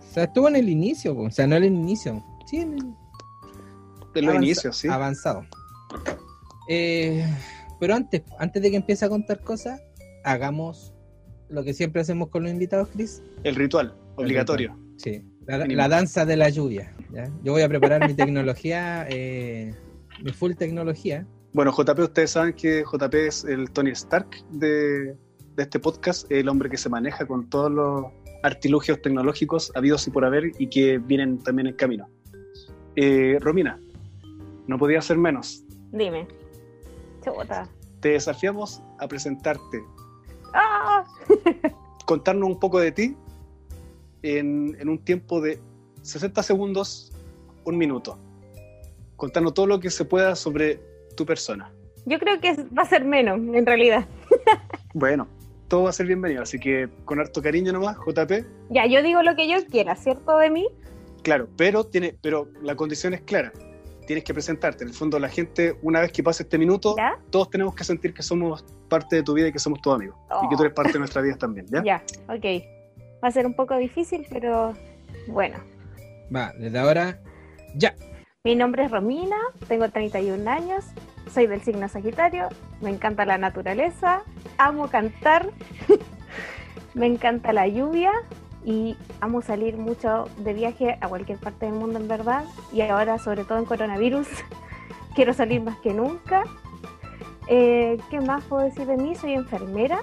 O 0.00 0.12
sea, 0.12 0.24
estuvo 0.24 0.48
en 0.48 0.56
el 0.56 0.68
inicio, 0.68 1.16
o 1.16 1.30
sea, 1.30 1.46
no 1.46 1.54
en 1.54 1.62
el 1.62 1.72
inicio. 1.72 2.20
Sí, 2.46 2.56
en 2.56 2.72
el 2.72 2.78
De 4.12 4.22
los 4.22 4.30
avanza- 4.34 4.44
inicios, 4.44 4.76
sí. 4.76 4.88
Avanzado. 4.88 5.44
Eh, 6.68 7.24
pero 7.78 7.94
antes, 7.94 8.22
antes 8.40 8.60
de 8.60 8.70
que 8.72 8.76
empiece 8.76 9.04
a 9.04 9.08
contar 9.08 9.38
cosas, 9.40 9.80
hagamos 10.24 10.92
lo 11.48 11.62
que 11.62 11.72
siempre 11.72 12.00
hacemos 12.02 12.28
con 12.28 12.42
los 12.42 12.50
invitados, 12.50 12.88
Chris. 12.92 13.22
El 13.44 13.54
ritual, 13.54 13.94
obligatorio. 14.16 14.76
Sí, 14.96 15.24
la, 15.46 15.88
danza 15.88 16.26
de 16.26 16.36
la 16.36 16.48
lluvia. 16.48 16.92
¿ya? 17.12 17.30
Yo 17.44 17.52
voy 17.52 17.62
a 17.62 17.68
preparar 17.68 18.04
mi 18.08 18.14
tecnología, 18.14 19.06
eh, 19.08 19.76
mi 20.24 20.32
full 20.32 20.54
tecnología. 20.54 21.24
Bueno, 21.54 21.70
JP, 21.70 21.98
ustedes 21.98 22.30
saben 22.30 22.54
que 22.54 22.82
JP 22.82 23.14
es 23.14 23.44
el 23.44 23.70
Tony 23.70 23.90
Stark 23.90 24.42
de, 24.52 25.14
de 25.54 25.62
este 25.62 25.78
podcast, 25.78 26.30
el 26.32 26.48
hombre 26.48 26.70
que 26.70 26.78
se 26.78 26.88
maneja 26.88 27.26
con 27.26 27.50
todos 27.50 27.70
los 27.70 28.06
artilugios 28.42 29.02
tecnológicos 29.02 29.70
habidos 29.74 30.06
y 30.06 30.10
por 30.10 30.24
haber 30.24 30.52
y 30.58 30.68
que 30.68 30.96
vienen 30.96 31.38
también 31.42 31.66
en 31.66 31.74
camino. 31.74 32.08
Eh, 32.96 33.36
Romina, 33.38 33.78
no 34.66 34.78
podía 34.78 35.02
ser 35.02 35.18
menos. 35.18 35.62
Dime. 35.92 36.26
Chuta. 37.22 37.68
Te 38.00 38.10
desafiamos 38.10 38.82
a 38.98 39.06
presentarte, 39.06 39.84
¡Ah! 40.54 41.04
contarnos 42.06 42.48
un 42.48 42.58
poco 42.58 42.80
de 42.80 42.92
ti 42.92 43.14
en, 44.22 44.74
en 44.80 44.88
un 44.88 44.98
tiempo 44.98 45.42
de 45.42 45.60
60 46.00 46.42
segundos, 46.42 47.12
un 47.64 47.76
minuto. 47.76 48.18
Contarnos 49.16 49.52
todo 49.52 49.66
lo 49.66 49.80
que 49.80 49.90
se 49.90 50.06
pueda 50.06 50.34
sobre 50.34 50.91
tu 51.14 51.24
persona. 51.26 51.72
Yo 52.06 52.18
creo 52.18 52.40
que 52.40 52.54
va 52.76 52.82
a 52.82 52.86
ser 52.86 53.04
menos, 53.04 53.38
en 53.38 53.66
realidad. 53.66 54.06
Bueno, 54.94 55.26
todo 55.68 55.84
va 55.84 55.90
a 55.90 55.92
ser 55.94 56.06
bienvenido, 56.06 56.42
así 56.42 56.58
que 56.58 56.86
con 57.06 57.18
harto 57.18 57.40
cariño 57.40 57.72
nomás, 57.72 57.96
JP. 58.06 58.44
Ya, 58.68 58.84
yo 58.86 59.02
digo 59.02 59.22
lo 59.22 59.34
que 59.34 59.48
yo 59.48 59.64
quiera, 59.70 59.96
¿cierto 59.96 60.36
de 60.36 60.50
mí? 60.50 60.68
Claro, 61.22 61.48
pero 61.56 61.84
tiene, 61.84 62.14
pero 62.20 62.48
la 62.62 62.74
condición 62.76 63.14
es 63.14 63.22
clara. 63.22 63.52
tienes 64.06 64.22
que 64.24 64.34
presentarte. 64.34 64.84
En 64.84 64.88
el 64.90 64.94
fondo, 64.94 65.18
la 65.18 65.30
gente, 65.30 65.74
una 65.80 66.00
vez 66.00 66.12
que 66.12 66.22
pase 66.22 66.42
este 66.42 66.58
minuto, 66.58 66.94
¿Ya? 66.98 67.18
todos 67.30 67.48
tenemos 67.48 67.74
que 67.74 67.84
sentir 67.84 68.12
que 68.12 68.22
somos 68.22 68.64
parte 68.90 69.16
de 69.16 69.22
tu 69.22 69.32
vida 69.32 69.48
y 69.48 69.52
que 69.52 69.58
somos 69.58 69.80
tus 69.80 69.94
amigos. 69.94 70.16
Y 70.44 70.48
que 70.50 70.56
tú 70.56 70.62
eres 70.64 70.74
parte 70.74 70.92
de 70.92 70.98
nuestra 70.98 71.22
vida 71.22 71.36
también, 71.36 71.64
¿ya? 71.70 71.82
Ya, 71.82 72.02
ok. 72.28 72.44
Va 73.24 73.28
a 73.28 73.30
ser 73.30 73.46
un 73.46 73.54
poco 73.54 73.76
difícil, 73.78 74.26
pero 74.28 74.74
bueno. 75.28 75.56
Va, 76.34 76.52
desde 76.58 76.78
ahora, 76.78 77.18
ya. 77.76 77.94
Mi 78.44 78.56
nombre 78.56 78.84
es 78.84 78.90
Romina, 78.90 79.36
tengo 79.68 79.88
31 79.88 80.50
años, 80.50 80.84
soy 81.32 81.46
del 81.46 81.62
signo 81.62 81.88
Sagitario, 81.88 82.48
me 82.80 82.90
encanta 82.90 83.24
la 83.24 83.38
naturaleza, 83.38 84.24
amo 84.58 84.88
cantar, 84.88 85.48
me 86.94 87.06
encanta 87.06 87.52
la 87.52 87.68
lluvia 87.68 88.10
y 88.64 88.96
amo 89.20 89.42
salir 89.42 89.76
mucho 89.76 90.24
de 90.38 90.54
viaje 90.54 90.98
a 91.00 91.06
cualquier 91.06 91.38
parte 91.38 91.66
del 91.66 91.76
mundo 91.76 92.00
en 92.00 92.08
verdad. 92.08 92.44
Y 92.72 92.80
ahora, 92.80 93.20
sobre 93.20 93.44
todo 93.44 93.58
en 93.58 93.64
coronavirus, 93.64 94.26
quiero 95.14 95.34
salir 95.34 95.62
más 95.62 95.78
que 95.78 95.94
nunca. 95.94 96.42
Eh, 97.46 97.96
¿Qué 98.10 98.20
más 98.20 98.42
puedo 98.42 98.64
decir 98.64 98.88
de 98.88 98.96
mí? 98.96 99.14
Soy 99.14 99.34
enfermera. 99.34 100.02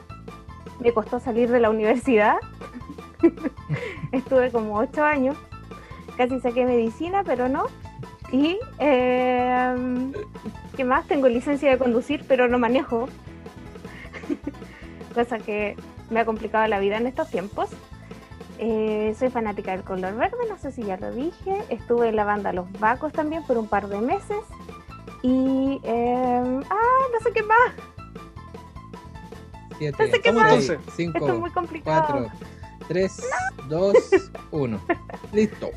Me 0.80 0.94
costó 0.94 1.20
salir 1.20 1.52
de 1.52 1.60
la 1.60 1.70
universidad. 1.70 2.38
Estuve 4.14 4.50
como 4.50 4.78
ocho 4.78 5.04
años. 5.04 5.38
Casi 6.16 6.40
saqué 6.40 6.64
medicina, 6.64 7.26
pero 7.26 7.50
no. 7.50 7.66
Y 8.32 8.60
eh, 8.80 9.76
¿qué 10.78 10.84
más? 10.84 11.08
Tengo 11.08 11.28
licencia 11.28 11.72
de 11.72 11.78
conducir, 11.78 12.26
pero 12.28 12.48
no 12.48 12.60
manejo. 12.60 13.08
Cosa 15.16 15.40
que 15.40 15.76
me 16.10 16.20
ha 16.20 16.26
complicado 16.26 16.68
la 16.68 16.80
vida 16.80 16.98
en 16.98 17.08
estos 17.08 17.30
tiempos. 17.30 17.70
Eh, 18.60 19.16
soy 19.18 19.30
fanática 19.30 19.72
del 19.72 19.84
color 19.84 20.16
verde, 20.16 20.38
no 20.50 20.58
sé 20.58 20.72
si 20.72 20.84
ya 20.84 20.98
lo 20.98 21.12
dije. 21.12 21.64
Estuve 21.70 22.10
en 22.10 22.16
la 22.18 22.26
banda 22.26 22.52
Los 22.54 22.72
Vacos 22.74 23.14
también 23.14 23.44
por 23.46 23.58
un 23.58 23.68
par 23.68 23.88
de 23.88 24.00
meses. 24.02 24.44
Y. 25.22 25.80
eh, 25.84 26.62
ah, 26.70 27.02
no 27.14 27.20
sé 27.24 27.32
qué 27.34 27.44
más. 27.44 27.74
Siete, 29.78 30.06
No 30.06 30.12
sé 30.12 30.22
qué 30.22 30.32
más. 30.32 30.52
seis, 30.52 30.70
Esto 30.70 30.90
es 30.90 30.94
cinco, 30.96 31.28
muy 31.40 31.52
complicado. 31.52 32.06
cuatro, 32.08 32.32
tres, 32.88 33.22
dos, 33.70 33.96
uno. 34.52 34.80
Listo. 35.34 35.70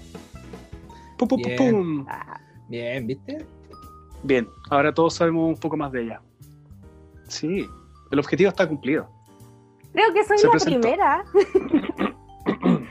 Pum, 1.28 1.40
pum, 1.40 1.40
pum, 1.42 1.56
Bien. 1.56 1.72
pum. 1.74 2.06
Ah, 2.08 2.40
Bien, 2.68 3.06
¿viste? 3.06 3.46
Bien, 4.22 4.48
ahora 4.70 4.92
todos 4.94 5.14
sabemos 5.14 5.48
un 5.48 5.56
poco 5.60 5.76
más 5.76 5.92
de 5.92 6.02
ella. 6.02 6.20
Sí, 7.28 7.66
el 8.10 8.18
objetivo 8.18 8.48
está 8.50 8.66
cumplido. 8.68 9.08
creo 9.92 10.12
que 10.12 10.24
soy 10.24 10.38
Se 10.38 10.46
la 10.46 10.52
presentó. 10.52 10.80
primera. 10.80 11.24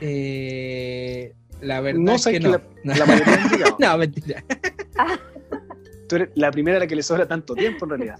Eh, 0.00 1.32
la 1.60 1.80
verdad 1.80 2.00
No 2.00 2.12
es 2.14 2.22
sé 2.22 2.32
que 2.32 2.40
que 2.40 2.48
no. 2.48 2.50
la, 2.84 2.94
la 2.96 3.06
mayoría 3.06 3.34
han 3.34 3.50
llegado. 3.50 3.76
no, 3.80 3.98
mentira. 3.98 4.44
Tú 6.08 6.16
eres 6.16 6.30
la 6.34 6.50
primera 6.50 6.76
a 6.78 6.80
la 6.80 6.86
que 6.86 6.96
le 6.96 7.02
sobra 7.02 7.26
tanto 7.28 7.54
tiempo 7.54 7.84
en 7.84 7.90
realidad. 7.90 8.18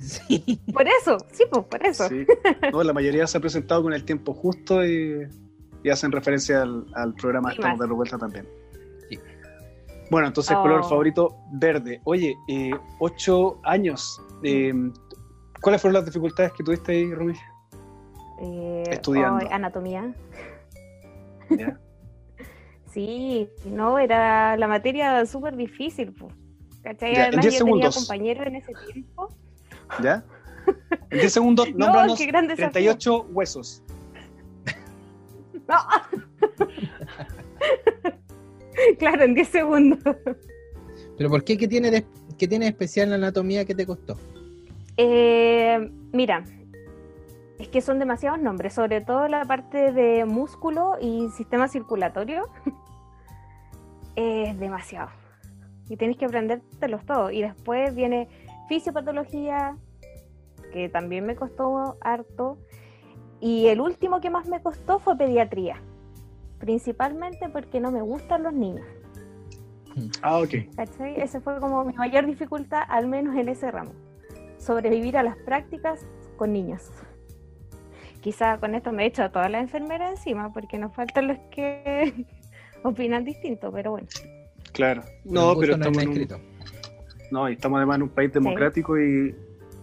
Sí. 0.00 0.60
Por 0.72 0.86
eso, 0.86 1.16
sí, 1.32 1.44
pues 1.50 1.64
por 1.64 1.86
eso. 1.86 2.08
Sí. 2.08 2.26
No, 2.72 2.82
la 2.82 2.92
mayoría 2.92 3.26
se 3.26 3.38
ha 3.38 3.40
presentado 3.40 3.82
con 3.82 3.92
el 3.94 4.04
tiempo 4.04 4.34
justo 4.34 4.84
y, 4.84 5.26
y 5.82 5.88
hacen 5.88 6.12
referencia 6.12 6.62
al, 6.62 6.84
al 6.94 7.14
programa 7.14 7.50
Sí, 7.50 7.56
Estamos 7.56 7.78
más. 7.78 7.84
de 7.84 7.88
revuelta 7.88 8.18
también. 8.18 8.46
Bueno, 10.10 10.26
entonces 10.28 10.56
Oh. 10.56 10.62
color 10.62 10.84
favorito 10.84 11.36
verde. 11.52 12.00
Oye, 12.04 12.34
eh, 12.48 12.70
ocho 13.00 13.58
años. 13.64 14.20
eh, 14.42 14.72
¿Cuáles 15.60 15.80
fueron 15.80 15.94
las 15.94 16.04
dificultades 16.04 16.52
que 16.52 16.62
tuviste 16.62 16.92
ahí, 16.92 17.14
Rumi? 17.14 17.34
Eh, 18.42 18.82
Estudiando. 18.90 19.44
oh, 19.46 19.48
anatomía. 19.52 20.14
¿Ya? 21.50 21.78
Sí, 22.92 23.48
no, 23.64 23.98
era 23.98 24.56
la 24.56 24.68
materia 24.68 25.26
súper 25.26 25.56
difícil. 25.56 26.12
po. 26.12 26.28
¿Cachai? 26.84 27.12
En 27.16 27.20
Además, 27.22 27.40
10 27.46 27.54
yo 27.58 27.64
tenía 27.64 27.80
segundos. 27.90 27.94
compañeros 27.96 28.46
en 28.46 28.54
ese 28.54 28.72
tiempo. 28.92 29.28
¿Ya? 30.00 30.24
En 31.10 31.18
10 31.18 31.32
segundos, 31.32 31.68
No, 31.74 31.86
nómbranos 31.86 32.16
desafío. 32.18 32.56
38 32.56 33.26
huesos. 33.32 33.82
No. 35.68 35.76
claro, 38.98 39.24
en 39.24 39.34
10 39.34 39.48
segundos. 39.48 40.16
¿Pero 41.16 41.30
por 41.30 41.44
qué? 41.44 41.56
¿Qué 41.56 41.68
tiene, 41.68 41.90
de, 41.90 42.04
qué 42.38 42.48
tiene 42.48 42.66
de 42.66 42.70
especial 42.70 43.10
la 43.10 43.16
anatomía 43.16 43.64
que 43.64 43.74
te 43.74 43.86
costó? 43.86 44.16
Eh, 44.96 45.90
mira, 46.12 46.44
es 47.58 47.68
que 47.68 47.80
son 47.80 47.98
demasiados 47.98 48.40
nombres, 48.40 48.74
sobre 48.74 49.00
todo 49.00 49.28
la 49.28 49.44
parte 49.44 49.92
de 49.92 50.24
músculo 50.24 50.96
y 51.00 51.28
sistema 51.30 51.68
circulatorio. 51.68 52.48
es 54.16 54.58
demasiado. 54.58 55.10
Y 55.88 55.96
tienes 55.96 56.16
que 56.16 56.24
aprendértelos 56.24 57.04
todos. 57.04 57.32
Y 57.32 57.42
después 57.42 57.94
viene 57.94 58.28
fisiopatología, 58.68 59.76
que 60.72 60.88
también 60.88 61.26
me 61.26 61.36
costó 61.36 61.96
harto. 62.00 62.58
Y 63.40 63.66
el 63.66 63.80
último 63.80 64.20
que 64.20 64.30
más 64.30 64.48
me 64.48 64.62
costó 64.62 64.98
fue 64.98 65.16
pediatría. 65.16 65.80
Principalmente 66.64 67.50
porque 67.50 67.78
no 67.78 67.90
me 67.90 68.00
gustan 68.00 68.42
los 68.42 68.54
niños. 68.54 68.86
Ah, 70.22 70.38
ok. 70.38 70.74
¿cachai? 70.74 71.20
Esa 71.20 71.38
fue 71.42 71.60
como 71.60 71.84
mi 71.84 71.92
mayor 71.92 72.24
dificultad, 72.24 72.84
al 72.88 73.06
menos 73.06 73.36
en 73.36 73.50
ese 73.50 73.70
ramo. 73.70 73.92
Sobrevivir 74.56 75.18
a 75.18 75.22
las 75.22 75.36
prácticas 75.36 76.06
con 76.38 76.54
niños. 76.54 76.90
Quizá 78.22 78.56
con 78.56 78.74
esto 78.74 78.92
me 78.92 79.04
he 79.04 79.06
hecho 79.08 79.22
a 79.22 79.28
todas 79.28 79.50
las 79.50 79.60
enfermeras 79.60 80.12
encima, 80.12 80.54
porque 80.54 80.78
nos 80.78 80.94
faltan 80.94 81.28
los 81.28 81.38
que 81.50 82.24
opinan 82.82 83.26
distinto, 83.26 83.70
pero 83.70 83.90
bueno. 83.90 84.08
Claro. 84.72 85.02
No, 85.22 85.54
pero 85.60 85.74
estamos 85.74 86.02
en 86.02 86.08
un, 86.08 86.28
no, 87.30 87.50
y 87.50 87.52
estamos 87.52 87.76
además 87.76 87.96
en 87.96 88.02
un 88.04 88.08
país 88.08 88.32
democrático 88.32 88.98
y 88.98 89.34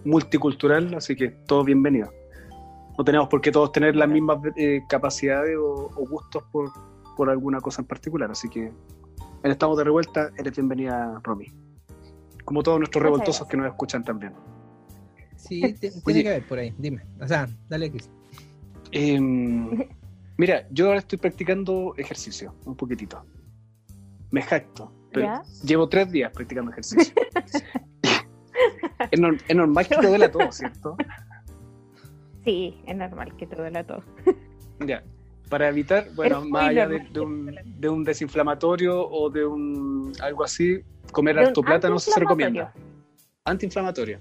multicultural, 0.04 0.96
así 0.96 1.16
que 1.16 1.30
todo 1.30 1.64
bienvenido. 1.64 2.12
No 3.02 3.06
tenemos 3.06 3.30
por 3.30 3.42
qué 3.42 3.52
todos 3.52 3.72
tener 3.72 3.96
las 3.96 4.08
mismas 4.08 4.38
eh, 4.56 4.84
capacidades 4.88 5.58
o, 5.58 5.90
o 5.96 6.08
gustos 6.08 6.44
por, 6.52 6.70
por 7.18 7.32
alguna 7.32 7.60
cosa 7.60 7.82
en 7.82 7.88
particular, 7.88 8.30
así 8.30 8.48
que 8.48 8.66
en 8.66 9.52
Estamos 9.52 9.76
de 9.80 9.86
Revuelta 9.86 10.30
eres 10.38 10.54
bienvenida, 10.56 11.20
Romy. 11.24 11.52
Como 12.46 12.62
todos 12.62 12.78
nuestros 12.78 13.02
Muchas 13.02 13.12
revoltosos 13.12 13.40
gracias. 13.40 13.50
que 13.50 13.58
nos 13.58 13.66
escuchan 13.66 14.04
también. 14.04 14.34
Sí, 15.36 15.62
te- 15.82 15.90
tiene 15.90 16.22
que 16.22 16.30
haber 16.30 16.48
por 16.48 16.60
ahí. 16.60 16.76
Dime. 16.78 17.02
O 17.20 17.28
sea, 17.28 17.50
dale. 17.68 17.92
Em, 18.92 19.84
mira, 20.38 20.68
yo 20.70 20.86
ahora 20.86 21.00
estoy 21.00 21.18
practicando 21.18 21.96
ejercicio, 21.98 22.54
un 22.66 22.76
poquitito. 22.76 23.26
Me 24.30 24.44
jacto, 24.44 24.94
pero 25.12 25.26
¿Ya? 25.26 25.42
llevo 25.64 25.90
tres 25.90 26.12
días 26.12 26.32
practicando 26.32 26.70
ejercicio. 26.70 27.16
es 29.10 29.56
normal 29.56 29.88
que 29.88 29.96
te 29.96 30.08
duela 30.08 30.30
todo, 30.30 30.52
¿cierto? 30.52 30.96
Sí, 32.44 32.82
es 32.88 32.96
normal 32.96 33.36
que 33.38 33.48
te 33.48 33.56
duela 33.56 33.84
todo. 33.84 34.04
Ya. 34.86 35.04
Para 35.50 35.68
evitar, 35.70 36.08
bueno, 36.16 36.44
más 36.46 36.70
allá 36.70 36.88
de, 36.88 37.20
un, 37.20 37.56
de 37.64 37.88
un 37.90 38.04
desinflamatorio 38.04 39.08
o 39.08 39.30
de 39.30 39.46
un 39.46 40.12
algo 40.22 40.44
así, 40.44 40.80
comer 41.12 41.38
harto 41.38 41.62
plátano 41.62 42.00
se 42.00 42.20
recomienda. 42.20 42.74
Antiinflamatorio. 43.46 44.20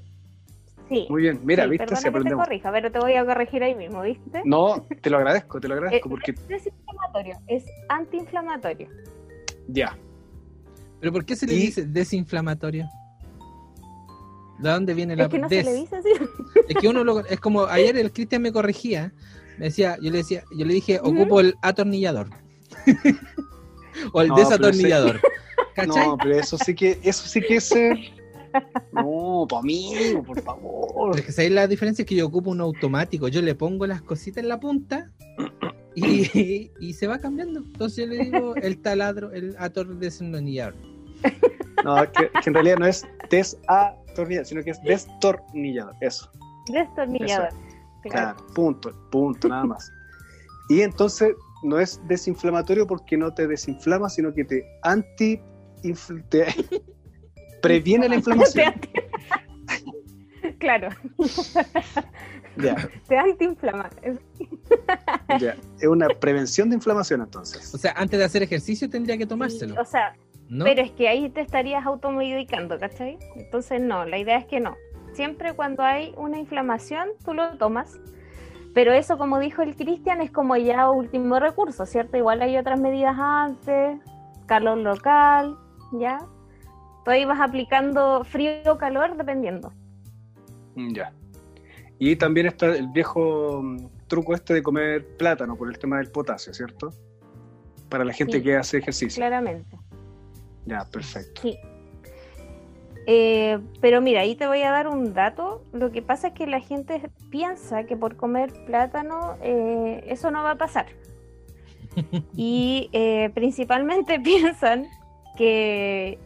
Sí. 0.88 1.06
Muy 1.08 1.22
bien, 1.22 1.40
mira, 1.44 1.64
Sí, 1.64 1.70
viste, 1.70 1.86
si 1.86 1.94
que 1.94 2.00
te 2.02 2.08
aprendemos. 2.08 2.44
corrija, 2.44 2.72
pero 2.72 2.90
te 2.92 2.98
voy 2.98 3.14
a 3.14 3.24
corregir 3.24 3.62
ahí 3.62 3.74
mismo, 3.76 4.02
¿viste? 4.02 4.42
No, 4.44 4.84
te 5.00 5.08
lo 5.08 5.18
agradezco, 5.18 5.60
te 5.60 5.68
lo 5.68 5.74
agradezco, 5.76 6.08
no 6.08 6.14
porque 6.16 6.32
es 6.32 6.48
desinflamatorio, 6.48 7.36
es 7.46 7.64
antiinflamatorio. 7.88 8.88
ya. 9.68 9.96
¿Pero 10.98 11.12
por 11.12 11.24
qué 11.24 11.36
se 11.36 11.46
le 11.46 11.54
Y- 11.54 11.56
dice 11.60 11.86
desinflamatorio? 11.86 12.86
¿De 14.60 14.70
dónde 14.70 14.94
viene 14.94 15.16
la 15.16 15.24
Es 15.24 15.28
que 15.30 15.38
no 15.38 15.48
des? 15.48 15.64
se 15.66 15.72
le 15.72 15.78
dice 15.80 15.96
así. 15.96 16.08
Es 16.68 16.76
que 16.76 16.88
uno 16.88 17.04
lo, 17.04 17.20
es 17.26 17.40
como 17.40 17.64
ayer 17.66 17.96
el 17.96 18.12
Cristian 18.12 18.42
me 18.42 18.52
corregía, 18.52 19.12
me 19.58 19.66
decía, 19.66 19.96
yo 20.00 20.10
le 20.10 20.18
decía, 20.18 20.44
yo 20.56 20.64
le 20.66 20.74
dije, 20.74 21.00
ocupo 21.02 21.40
el 21.40 21.54
atornillador. 21.62 22.28
o 24.12 24.20
el 24.22 24.28
No, 24.28 24.34
pero 24.34 24.46
desatornillador. 24.48 25.20
No, 25.86 26.18
pero 26.20 26.34
eso 26.38 26.58
sí 26.58 26.74
que, 26.74 26.98
eso 27.02 27.26
sí 27.26 27.40
que 27.40 27.56
es 27.56 27.64
ser. 27.64 27.96
No, 28.92 29.46
tu 29.48 29.56
amigo, 29.56 30.22
por 30.22 30.42
favor. 30.42 31.18
Es 31.18 31.24
que 31.24 31.32
¿sabes 31.32 31.52
la 31.52 31.66
diferencia? 31.66 32.02
Es 32.02 32.08
que 32.08 32.16
yo 32.16 32.26
ocupo 32.26 32.50
un 32.50 32.60
automático, 32.60 33.28
yo 33.28 33.40
le 33.40 33.54
pongo 33.54 33.86
las 33.86 34.02
cositas 34.02 34.42
en 34.42 34.48
la 34.48 34.60
punta 34.60 35.10
y, 35.94 36.70
y 36.80 36.92
se 36.92 37.06
va 37.06 37.18
cambiando. 37.18 37.60
Entonces 37.60 38.04
yo 38.04 38.06
le 38.12 38.24
digo 38.24 38.56
el 38.56 38.78
taladro, 38.82 39.32
el 39.32 39.54
ator 39.58 39.96
desatornillador. 39.96 40.74
No, 41.84 41.96
que, 42.12 42.28
que 42.28 42.50
en 42.50 42.54
realidad 42.54 42.76
no 42.78 42.86
es 42.86 43.06
sino 44.44 44.62
que 44.62 44.70
es 44.70 44.82
destornillador. 44.82 45.94
Eso, 46.00 46.30
Destornillador. 46.72 47.48
Claro. 48.02 48.36
claro, 48.36 48.46
punto, 48.54 48.94
punto, 49.10 49.48
nada 49.48 49.64
más. 49.64 49.92
Y 50.68 50.82
entonces 50.82 51.34
no 51.62 51.78
es 51.78 52.00
desinflamatorio 52.06 52.86
porque 52.86 53.16
no 53.16 53.32
te 53.34 53.46
desinflama, 53.46 54.08
sino 54.08 54.32
que 54.32 54.44
te 54.44 54.64
anti. 54.82 55.40
te 56.28 56.46
previene 57.62 58.08
la 58.08 58.16
inflamación. 58.16 58.74
claro, 60.58 60.88
Ya, 62.56 62.88
te 63.08 63.16
antiinflama. 63.18 63.90
Ya. 65.38 65.56
Es 65.78 65.86
una 65.86 66.08
prevención 66.08 66.70
de 66.70 66.76
inflamación 66.76 67.20
entonces. 67.22 67.74
O 67.74 67.78
sea, 67.78 67.92
antes 67.96 68.18
de 68.18 68.24
hacer 68.24 68.42
ejercicio 68.42 68.88
tendría 68.88 69.16
que 69.18 69.26
tomárselo. 69.26 69.80
O 69.80 69.84
sea, 69.84 70.14
¿no? 70.50 70.64
Pero 70.64 70.82
es 70.82 70.90
que 70.90 71.08
ahí 71.08 71.30
te 71.30 71.40
estarías 71.40 71.86
automedicando, 71.86 72.78
¿cachai? 72.78 73.18
Entonces 73.36 73.80
no, 73.80 74.04
la 74.04 74.18
idea 74.18 74.36
es 74.36 74.44
que 74.46 74.60
no. 74.60 74.76
Siempre 75.12 75.54
cuando 75.54 75.82
hay 75.82 76.12
una 76.16 76.38
inflamación, 76.38 77.08
tú 77.24 77.32
lo 77.34 77.56
tomas. 77.56 77.98
Pero 78.74 78.92
eso, 78.92 79.16
como 79.16 79.38
dijo 79.40 79.62
el 79.62 79.74
Cristian, 79.74 80.20
es 80.20 80.30
como 80.30 80.56
ya 80.56 80.90
último 80.90 81.40
recurso, 81.40 81.86
¿cierto? 81.86 82.16
Igual 82.16 82.42
hay 82.42 82.56
otras 82.56 82.78
medidas 82.80 83.16
antes, 83.18 83.98
calor 84.46 84.78
local, 84.78 85.56
¿ya? 85.92 86.18
Tú 87.04 87.10
ahí 87.10 87.24
vas 87.24 87.40
aplicando 87.40 88.22
frío 88.24 88.72
o 88.72 88.76
calor 88.76 89.16
dependiendo. 89.16 89.72
Ya. 90.76 91.12
Y 91.98 92.16
también 92.16 92.46
está 92.46 92.66
el 92.66 92.88
viejo 92.88 93.60
mm, 93.62 93.86
truco 94.06 94.34
este 94.34 94.54
de 94.54 94.62
comer 94.62 95.16
plátano 95.16 95.56
por 95.56 95.68
el 95.68 95.78
tema 95.78 95.98
del 95.98 96.10
potasio, 96.10 96.54
¿cierto? 96.54 96.92
Para 97.88 98.04
la 98.04 98.12
gente 98.12 98.38
Sí. 98.38 98.42
que 98.44 98.56
hace 98.56 98.78
ejercicio. 98.78 99.20
Claramente. 99.20 99.76
Ya, 100.70 100.84
perfecto. 100.84 101.42
Sí. 101.42 101.58
Eh, 103.06 103.58
pero 103.80 104.00
mira, 104.00 104.20
ahí 104.20 104.36
te 104.36 104.46
voy 104.46 104.62
a 104.62 104.70
dar 104.70 104.86
un 104.86 105.14
dato. 105.14 105.64
Lo 105.72 105.90
que 105.90 106.00
pasa 106.00 106.28
es 106.28 106.34
que 106.34 106.46
la 106.46 106.60
gente 106.60 107.10
piensa 107.30 107.84
que 107.84 107.96
por 107.96 108.16
comer 108.16 108.52
plátano 108.66 109.36
eh, 109.42 110.04
eso 110.06 110.30
no 110.30 110.42
va 110.42 110.52
a 110.52 110.58
pasar. 110.58 110.86
Y 112.36 112.88
eh, 112.92 113.30
principalmente 113.34 114.20
piensan 114.24 114.86
que, 115.36 116.20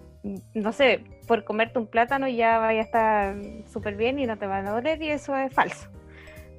no 0.53 0.73
sé, 0.73 1.03
por 1.27 1.45
comerte 1.45 1.79
un 1.79 1.87
plátano 1.87 2.29
ya 2.29 2.59
vaya 2.59 2.81
a 2.81 2.85
estar 2.85 3.37
súper 3.73 3.97
bien 3.97 4.19
y 4.19 4.27
no 4.27 4.37
te 4.37 4.47
va 4.47 4.59
a 4.59 4.71
doler 4.71 5.01
y 5.01 5.09
eso 5.09 5.35
es 5.37 5.53
falso. 5.55 5.89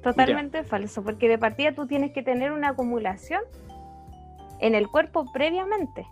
Totalmente 0.02 0.64
falso, 0.64 1.04
porque 1.04 1.28
de 1.28 1.38
partida 1.38 1.72
tú 1.72 1.86
tienes 1.86 2.12
que 2.12 2.22
tener 2.22 2.50
una 2.50 2.70
acumulación 2.70 3.42
en 4.60 4.74
el 4.74 4.88
cuerpo 4.88 5.26
previamente. 5.32 6.06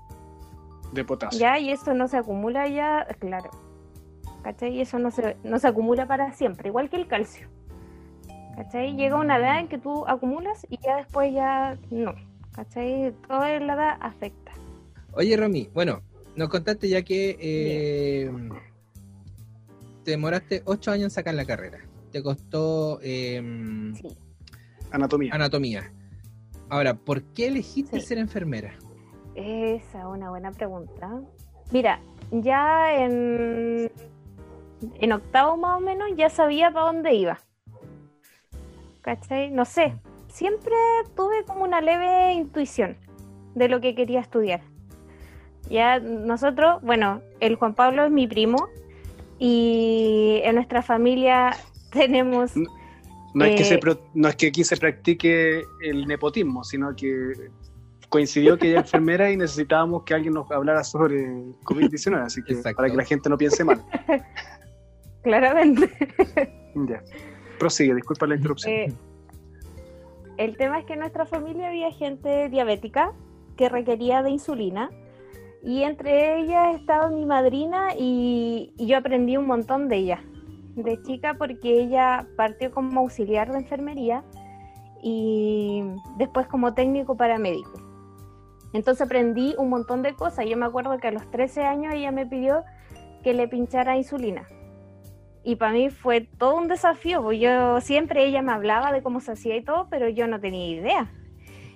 De 0.94 1.04
potasio. 1.04 1.38
Ya, 1.40 1.58
y 1.58 1.70
eso 1.70 1.92
no 1.94 2.08
se 2.08 2.16
acumula 2.16 2.68
ya, 2.68 3.06
claro. 3.18 3.50
¿Cachai? 4.42 4.76
Y 4.76 4.80
eso 4.82 4.98
no 4.98 5.10
se, 5.10 5.36
no 5.42 5.58
se 5.58 5.66
acumula 5.68 6.06
para 6.06 6.32
siempre, 6.32 6.68
igual 6.68 6.88
que 6.90 6.96
el 6.96 7.06
calcio. 7.08 7.48
¿Cachai? 8.56 8.94
Llega 8.96 9.16
una 9.16 9.36
edad 9.38 9.58
en 9.58 9.68
que 9.68 9.78
tú 9.78 10.06
acumulas 10.06 10.66
y 10.70 10.78
ya 10.78 10.96
después 10.96 11.32
ya 11.32 11.76
no. 11.90 12.14
¿Cachai? 12.52 13.12
Toda 13.26 13.58
la 13.58 13.74
edad 13.74 13.96
afecta. 14.00 14.52
Oye, 15.12 15.36
Romy, 15.36 15.68
bueno, 15.74 16.02
nos 16.36 16.48
contaste 16.48 16.88
ya 16.88 17.02
que 17.02 17.36
eh, 17.40 18.30
te 20.04 20.10
demoraste 20.12 20.62
ocho 20.66 20.90
años 20.92 21.04
en 21.04 21.10
sacar 21.10 21.34
la 21.34 21.44
carrera. 21.44 21.78
Te 22.12 22.22
costó 22.22 23.00
eh, 23.02 23.42
Sí. 24.00 24.08
Anatomía. 24.92 25.34
anatomía. 25.34 25.92
Ahora, 26.68 26.94
¿por 26.94 27.22
qué 27.22 27.48
elegiste 27.48 27.98
Sí. 28.00 28.06
ser 28.06 28.18
enfermera? 28.18 28.74
Esa 29.34 29.98
es 30.00 30.04
una 30.04 30.30
buena 30.30 30.50
pregunta. 30.52 31.20
Mira, 31.72 32.00
ya 32.30 32.94
en, 32.94 33.90
en 35.00 35.12
octavo 35.12 35.56
más 35.56 35.78
o 35.78 35.80
menos 35.80 36.08
ya 36.16 36.30
sabía 36.30 36.70
para 36.70 36.86
dónde 36.86 37.14
iba. 37.14 37.38
¿Cachai? 39.02 39.50
No 39.50 39.64
sé, 39.64 39.94
siempre 40.28 40.74
tuve 41.16 41.44
como 41.44 41.64
una 41.64 41.80
leve 41.80 42.32
intuición 42.32 42.96
de 43.54 43.68
lo 43.68 43.80
que 43.80 43.94
quería 43.94 44.20
estudiar. 44.20 44.60
Ya 45.68 45.98
nosotros, 45.98 46.80
bueno, 46.82 47.20
el 47.40 47.56
Juan 47.56 47.74
Pablo 47.74 48.04
es 48.04 48.10
mi 48.10 48.26
primo 48.26 48.68
y 49.38 50.40
en 50.44 50.54
nuestra 50.54 50.82
familia 50.82 51.56
tenemos... 51.92 52.52
No 53.34 53.44
es, 53.46 53.56
que 53.56 53.62
Eh, 53.62 53.64
se 53.64 53.78
pro- 53.78 54.00
no 54.14 54.28
es 54.28 54.36
que 54.36 54.46
aquí 54.46 54.62
se 54.62 54.76
practique 54.76 55.62
el 55.82 56.06
nepotismo, 56.06 56.62
sino 56.62 56.94
que 56.94 57.32
coincidió 58.14 58.56
que 58.56 58.68
ella 58.68 58.78
es 58.78 58.84
enfermera 58.84 59.28
y 59.32 59.36
necesitábamos 59.36 60.04
que 60.04 60.14
alguien 60.14 60.34
nos 60.34 60.48
hablara 60.48 60.84
sobre 60.84 61.18
COVID-19, 61.64 62.22
así 62.22 62.44
que 62.44 62.52
Exacto. 62.52 62.76
para 62.76 62.88
que 62.88 62.96
la 62.96 63.04
gente 63.04 63.28
no 63.28 63.36
piense 63.36 63.64
mal. 63.64 63.82
Claramente. 65.24 65.90
Ya. 66.88 67.02
Prosigue, 67.58 67.92
disculpa 67.92 68.28
la 68.28 68.36
interrupción. 68.36 68.72
Eh, 68.72 68.92
el 70.36 70.56
tema 70.56 70.78
es 70.78 70.84
que 70.84 70.92
en 70.92 71.00
nuestra 71.00 71.26
familia 71.26 71.66
había 71.66 71.90
gente 71.90 72.48
diabética 72.50 73.12
que 73.56 73.68
requería 73.68 74.22
de 74.22 74.30
insulina 74.30 74.90
y 75.64 75.82
entre 75.82 76.38
ellas 76.38 76.76
estaba 76.76 77.08
mi 77.08 77.26
madrina 77.26 77.96
y, 77.98 78.72
y 78.76 78.86
yo 78.86 78.96
aprendí 78.96 79.36
un 79.36 79.48
montón 79.48 79.88
de 79.88 79.96
ella 79.96 80.24
de 80.76 81.02
chica 81.02 81.34
porque 81.36 81.80
ella 81.80 82.28
partió 82.36 82.70
como 82.70 83.00
auxiliar 83.00 83.50
de 83.50 83.58
enfermería 83.58 84.22
y 85.02 85.82
después 86.16 86.46
como 86.46 86.74
técnico 86.74 87.16
paramédico. 87.16 87.83
Entonces 88.74 89.02
aprendí 89.02 89.54
un 89.56 89.70
montón 89.70 90.02
de 90.02 90.14
cosas. 90.14 90.46
Yo 90.46 90.56
me 90.56 90.66
acuerdo 90.66 90.98
que 90.98 91.08
a 91.08 91.12
los 91.12 91.30
13 91.30 91.62
años 91.62 91.94
ella 91.94 92.10
me 92.10 92.26
pidió 92.26 92.64
que 93.22 93.32
le 93.32 93.48
pinchara 93.48 93.96
insulina. 93.96 94.46
Y 95.44 95.56
para 95.56 95.72
mí 95.72 95.90
fue 95.90 96.22
todo 96.38 96.56
un 96.56 96.68
desafío, 96.68 97.22
porque 97.22 97.38
yo 97.38 97.80
siempre 97.80 98.26
ella 98.26 98.42
me 98.42 98.50
hablaba 98.52 98.92
de 98.92 99.02
cómo 99.02 99.20
se 99.20 99.32
hacía 99.32 99.56
y 99.56 99.62
todo, 99.62 99.86
pero 99.90 100.08
yo 100.08 100.26
no 100.26 100.40
tenía 100.40 100.66
idea. 100.66 101.12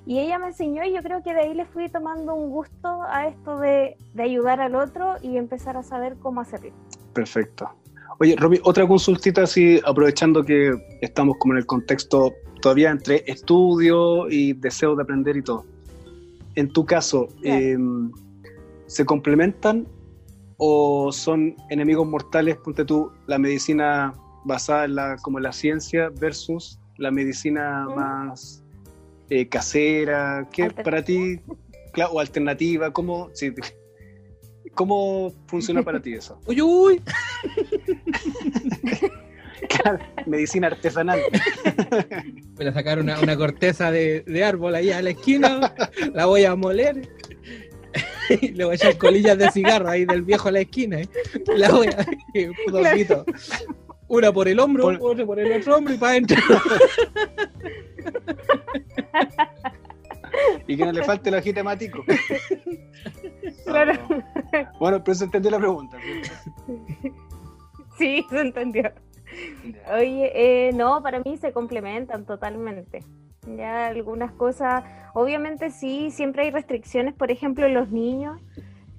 Y 0.07 0.19
ella 0.19 0.39
me 0.39 0.47
enseñó 0.47 0.83
y 0.85 0.93
yo 0.93 1.03
creo 1.03 1.23
que 1.23 1.35
de 1.35 1.43
ahí 1.43 1.55
le 1.55 1.67
fui 1.67 1.89
tomando 1.89 2.35
un 2.35 2.51
gusto 2.51 3.03
a 3.09 3.29
esto 3.29 3.59
de, 3.59 3.97
de 4.15 4.23
ayudar 4.23 4.61
al 4.61 4.75
otro 4.75 5.17
y 5.23 5.37
empezar 5.37 5.77
a 5.77 5.85
saber 5.85 6.17
cómo 6.19 6.41
hacerlo. 6.41 6.73
Perfecto. 7.13 7.71
Oye, 8.19 8.35
Romy, 8.37 8.59
otra 8.65 8.89
consultita 8.89 9.43
así, 9.43 9.81
aprovechando 9.85 10.43
que 10.43 10.73
estamos 11.01 11.37
como 11.39 11.55
en 11.55 11.59
el 11.59 11.67
contexto 11.67 12.33
todavía 12.61 12.91
entre 12.91 13.23
estudio 13.27 14.29
y 14.29 14.55
deseo 14.55 14.97
de 14.97 15.03
aprender 15.05 15.37
y 15.37 15.43
todo. 15.43 15.65
En 16.55 16.73
tu 16.73 16.85
caso, 16.85 17.29
eh, 17.43 17.77
¿se 18.87 19.05
complementan 19.05 19.87
o 20.57 21.13
son 21.13 21.55
enemigos 21.71 22.07
mortales, 22.09 22.57
ponte 22.57 22.85
tú, 22.85 23.13
la 23.27 23.39
medicina 23.39 24.13
basada 24.45 24.85
en 24.87 24.95
la, 24.97 25.17
como 25.23 25.39
en 25.39 25.45
la 25.45 25.53
ciencia 25.53 26.11
versus 26.21 26.81
la 26.97 27.11
medicina 27.11 27.87
Mm. 27.89 27.95
más 27.95 28.65
eh, 29.31 29.49
casera? 29.49 30.49
¿Qué 30.53 30.71
para 30.71 31.05
ti, 31.05 31.41
o 32.11 32.21
alternativa? 32.21 32.93
¿Cómo, 32.93 33.29
sí, 33.35 33.53
¿Cómo 34.75 35.33
funciona 35.47 35.83
para 35.83 36.01
ti 36.01 36.15
eso? 36.15 36.41
Uy, 36.47 36.61
uy. 36.63 37.03
Claro, 39.83 39.99
medicina 40.27 40.67
artesanal. 40.69 41.21
Voy 42.55 42.67
a 42.67 42.73
sacar 42.73 42.99
una, 42.99 43.19
una 43.21 43.37
corteza 43.37 43.91
de, 43.91 44.23
de 44.27 44.45
árbol 44.45 44.75
ahí 44.75 44.91
a 44.91 45.03
la 45.03 45.11
esquina, 45.11 45.75
la 46.15 46.27
voy 46.27 46.45
a 46.45 46.55
moler. 46.55 47.09
y 48.31 48.49
Le 48.53 48.65
voy 48.65 48.73
a 48.73 48.77
echar 48.77 48.97
colillas 48.99 49.39
de 49.39 49.51
cigarro 49.51 49.89
ahí 49.89 50.05
del 50.05 50.23
viejo 50.23 50.49
a 50.49 50.53
la 50.53 50.61
esquina. 50.61 51.01
¿eh? 51.01 51.09
La 51.57 51.71
voy 51.71 51.87
a. 51.89 51.97
puto 52.65 52.79
Claro. 52.81 53.25
Una 54.09 54.33
por 54.33 54.49
el 54.49 54.59
hombro, 54.59 54.85
Por- 54.85 54.99
otra 55.03 55.27
por 55.27 55.39
el 55.39 55.53
otro 55.61 55.77
hombro 55.77 55.93
y 55.95 55.99
para 55.99 56.13
adentro. 56.13 56.37
Y 60.67 60.77
que 60.77 60.85
no 60.85 60.93
le 60.93 61.03
falte 61.05 61.31
el 61.31 61.37
ojito 61.37 61.61
hemático. 61.61 62.05
Claro. 63.65 63.93
Ah, 64.53 64.71
Bueno, 64.79 65.03
pero 65.05 65.15
se 65.15 65.25
entendió 65.25 65.51
la 65.51 65.59
pregunta. 65.59 65.97
Sí, 67.99 68.25
se 68.31 68.41
entendió. 68.41 68.93
Oye, 69.93 70.33
eh, 70.35 70.73
no, 70.73 71.03
para 71.03 71.21
mí 71.21 71.37
se 71.37 71.53
complementan 71.53 72.25
totalmente. 72.25 73.05
Ya 73.57 73.87
algunas 73.87 74.33
cosas, 74.33 74.85
obviamente 75.15 75.71
sí, 75.71 76.11
siempre 76.11 76.43
hay 76.43 76.51
restricciones, 76.51 77.15
por 77.15 77.31
ejemplo, 77.31 77.69
los 77.69 77.91
niños, 77.91 78.41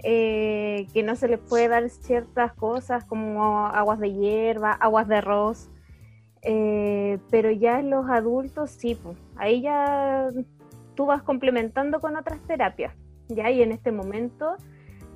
eh, 0.04 0.88
que 0.93 1.04
no 1.04 1.15
se 1.15 1.28
les 1.28 1.39
puede 1.39 1.67
dar 1.67 1.89
ciertas 1.89 2.54
cosas 2.54 3.04
como 3.06 3.67
aguas 3.67 3.99
de 3.99 4.13
hierba, 4.13 4.71
aguas 4.71 5.08
de 5.08 5.17
arroz, 5.17 5.69
eh, 6.41 7.19
pero 7.30 7.52
ya 7.52 7.80
en 7.80 7.89
los 7.89 8.10
adultos 8.10 8.71
sí, 8.71 8.95
pues, 8.95 9.17
ahí 9.36 9.62
ya 9.62 10.30
tú 10.95 11.06
vas 11.06 11.21
complementando 11.21 11.99
con 11.99 12.15
otras 12.15 12.39
terapias, 12.47 12.95
ya, 13.28 13.52
y 13.52 13.62
en 13.62 13.71
este 13.71 13.91
momento 13.91 14.56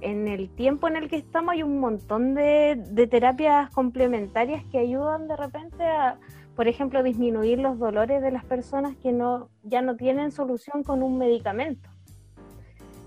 en 0.02 0.28
el 0.28 0.50
tiempo 0.50 0.88
en 0.88 0.96
el 0.98 1.10
que 1.10 1.16
estamos 1.18 1.54
hay 1.54 1.64
un 1.64 1.80
montón 1.80 2.34
de, 2.36 2.76
de 2.90 3.08
terapias 3.08 3.70
complementarias 3.72 4.64
que 4.72 4.80
ayudan 4.80 5.28
de 5.28 5.38
repente 5.38 5.84
a, 5.86 6.20
por 6.56 6.68
ejemplo, 6.68 7.02
disminuir 7.04 7.60
los 7.60 7.80
dolores 7.80 8.22
de 8.22 8.32
las 8.32 8.44
personas 8.46 8.96
que 8.98 9.12
no 9.12 9.50
ya 9.64 9.82
no 9.82 9.96
tienen 9.96 10.32
solución 10.32 10.84
con 10.84 11.04
un 11.04 11.18
medicamento. 11.18 11.90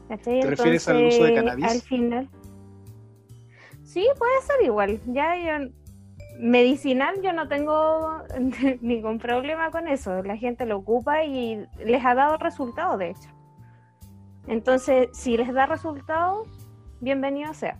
¿Cachai? 0.08 0.40
¿Te 0.40 0.46
refieres 0.50 0.88
al 0.88 1.04
uso 1.06 1.24
de 1.24 1.34
cannabis? 1.34 1.64
Al 1.66 1.80
final. 1.82 2.28
Sí, 3.82 4.06
puede 4.18 4.40
ser 4.42 4.62
igual. 4.64 5.00
Ya 5.06 5.36
yo- 5.36 5.70
medicinal 6.38 7.14
yo 7.22 7.32
no 7.32 7.48
tengo 7.48 8.22
ningún 8.80 9.18
problema 9.18 9.70
con 9.70 9.88
eso. 9.88 10.22
La 10.22 10.36
gente 10.36 10.66
lo 10.66 10.78
ocupa 10.78 11.24
y 11.24 11.64
les 11.84 12.04
ha 12.04 12.14
dado 12.14 12.36
resultados, 12.36 12.98
de 12.98 13.10
hecho. 13.10 13.30
Entonces, 14.46 15.08
si 15.12 15.36
les 15.36 15.52
da 15.52 15.66
resultados, 15.66 16.46
bienvenido 17.00 17.52
sea. 17.54 17.78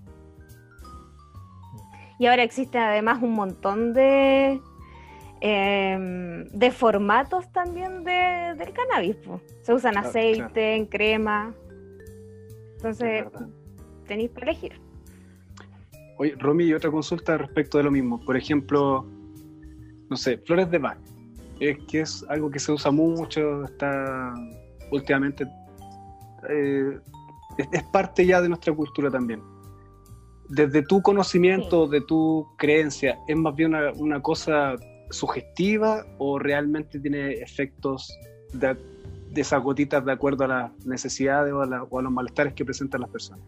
Y 2.19 2.27
ahora 2.27 2.43
existe 2.43 2.79
además 2.79 3.23
un 3.23 3.33
montón 3.35 3.93
de, 3.93 4.61
em, 5.41 6.45
de 6.49 6.71
formatos 6.71 7.51
también 7.53 8.05
de, 8.05 8.55
del 8.57 8.73
cannabis. 8.73 9.17
po. 9.17 9.41
Se 9.63 9.75
usan 9.75 9.93
Claro, 9.93 10.09
aceite, 10.09 10.39
claro. 10.39 10.61
en 10.61 10.87
crema. 10.87 11.55
Es 11.55 12.73
Entonces, 12.77 13.25
tenéis 14.07 14.31
para 14.31 14.47
elegir. 14.51 14.81
Oye, 16.19 16.35
Romy, 16.39 16.65
y 16.65 16.73
otra 16.75 16.91
consulta 16.91 17.37
respecto 17.37 17.77
de 17.77 17.85
lo 17.85 17.91
mismo. 17.91 18.19
Por 18.25 18.37
ejemplo, 18.37 19.05
no 20.09 20.17
sé, 20.17 20.39
flores 20.39 20.71
de 20.71 20.79
Bach. 20.79 20.99
Es 21.61 21.77
que 21.89 22.01
es 22.01 22.25
algo 22.31 22.51
que 22.51 22.59
se 22.59 22.73
usa 22.73 22.91
mucho, 22.91 23.65
está 23.65 24.33
últimamente. 24.91 25.47
eh, 26.49 26.99
es, 27.59 27.69
es 27.73 27.83
parte 27.85 28.25
ya 28.27 28.41
de 28.41 28.49
nuestra 28.49 28.73
cultura 28.75 29.11
también. 29.11 29.43
Desde 30.49 30.83
tu 30.83 31.03
conocimiento, 31.03 31.87
de 31.89 32.01
tu 32.03 32.47
creencia, 32.57 33.19
¿es 33.27 33.37
más 33.37 33.55
bien 33.57 33.75
una, 33.75 33.93
una 33.93 34.23
cosa 34.23 34.77
sugestiva 35.11 36.05
o 36.19 36.39
realmente 36.39 37.01
tiene 37.01 37.33
efectos 37.35 38.17
de, 38.53 38.77
de 39.33 39.41
esas 39.41 39.63
gotitas 39.63 40.05
de 40.05 40.13
acuerdo 40.13 40.45
a 40.45 40.49
las 40.49 40.87
necesidades 40.87 41.53
o 41.53 41.63
a, 41.63 41.67
la- 41.67 41.83
o 41.83 41.99
a 41.99 42.03
los 42.03 42.13
malestares 42.13 42.55
que 42.55 42.65
presentan 42.65 43.01
las 43.01 43.11
personas? 43.11 43.45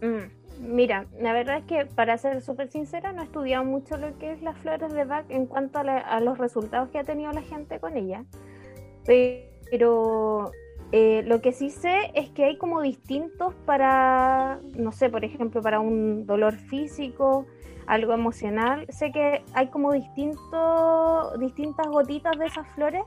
Mm, 0.00 0.38
Mira, 0.60 1.06
la 1.20 1.32
verdad 1.32 1.58
es 1.58 1.64
que 1.66 1.86
para 1.86 2.18
ser 2.18 2.42
súper 2.42 2.68
sincera 2.68 3.12
no 3.12 3.22
he 3.22 3.24
estudiado 3.26 3.64
mucho 3.64 3.96
lo 3.96 4.16
que 4.18 4.32
es 4.32 4.42
las 4.42 4.56
flores 4.58 4.92
de 4.92 5.04
Bach 5.04 5.24
en 5.28 5.46
cuanto 5.46 5.78
a, 5.78 5.84
la- 5.84 5.98
a 6.00 6.18
los 6.20 6.36
resultados 6.38 6.88
que 6.90 6.98
ha 6.98 7.04
tenido 7.04 7.30
la 7.32 7.42
gente 7.42 7.78
con 7.78 7.96
ella. 7.96 8.24
Pero 9.70 10.50
eh, 10.92 11.22
lo 11.26 11.40
que 11.40 11.52
sí 11.52 11.70
sé 11.70 12.10
es 12.14 12.30
que 12.30 12.44
hay 12.44 12.56
como 12.58 12.80
distintos 12.82 13.54
para, 13.66 14.60
no 14.76 14.92
sé, 14.92 15.10
por 15.10 15.24
ejemplo, 15.24 15.60
para 15.62 15.80
un 15.80 16.26
dolor 16.26 16.54
físico, 16.54 17.46
algo 17.86 18.12
emocional. 18.14 18.86
Sé 18.88 19.12
que 19.12 19.42
hay 19.54 19.68
como 19.68 19.92
distinto, 19.92 21.36
distintas 21.38 21.86
gotitas 21.88 22.38
de 22.38 22.46
esas 22.46 22.66
flores 22.74 23.02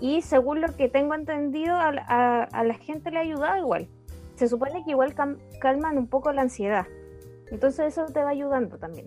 y 0.00 0.22
según 0.22 0.60
lo 0.60 0.74
que 0.76 0.88
tengo 0.88 1.14
entendido, 1.14 1.74
a, 1.76 1.92
la- 1.92 2.04
a- 2.08 2.42
a 2.44 2.64
la 2.64 2.74
gente 2.74 3.10
le 3.10 3.18
ha 3.18 3.22
ayudado 3.22 3.56
igual 3.58 3.88
se 4.34 4.48
supone 4.48 4.84
que 4.84 4.90
igual 4.90 5.14
calman 5.60 5.96
un 5.96 6.08
poco 6.08 6.30
la 6.30 6.42
ansiedad. 6.42 6.86
Entonces 7.50 7.86
eso 7.86 8.04
te 8.04 8.22
va 8.22 8.28
ayudando 8.28 8.76
también. 8.76 9.06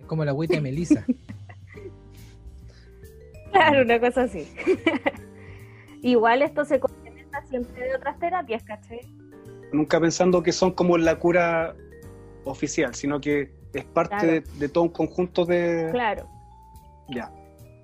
Es 0.00 0.06
como 0.06 0.24
la 0.24 0.30
agüita 0.30 0.54
de 0.54 0.62
Melissa. 0.62 1.04
Claro, 3.52 3.82
una 3.82 4.00
cosa 4.00 4.22
así. 4.22 4.48
igual 6.10 6.42
esto 6.42 6.64
se 6.64 6.78
complementa 6.80 7.42
siempre 7.46 7.88
de 7.88 7.94
otras 7.96 8.18
terapias, 8.18 8.62
¿cachai? 8.62 9.00
nunca 9.72 10.00
pensando 10.00 10.42
que 10.42 10.52
son 10.52 10.70
como 10.72 10.96
la 10.96 11.18
cura 11.18 11.74
oficial, 12.44 12.94
sino 12.94 13.20
que 13.20 13.50
es 13.74 13.84
parte 13.84 14.16
Claro. 14.16 14.32
de, 14.32 14.40
de 14.58 14.68
todo 14.68 14.84
un 14.84 14.90
conjunto 14.90 15.44
de, 15.44 15.88
Claro. 15.90 16.28
ya, 17.08 17.30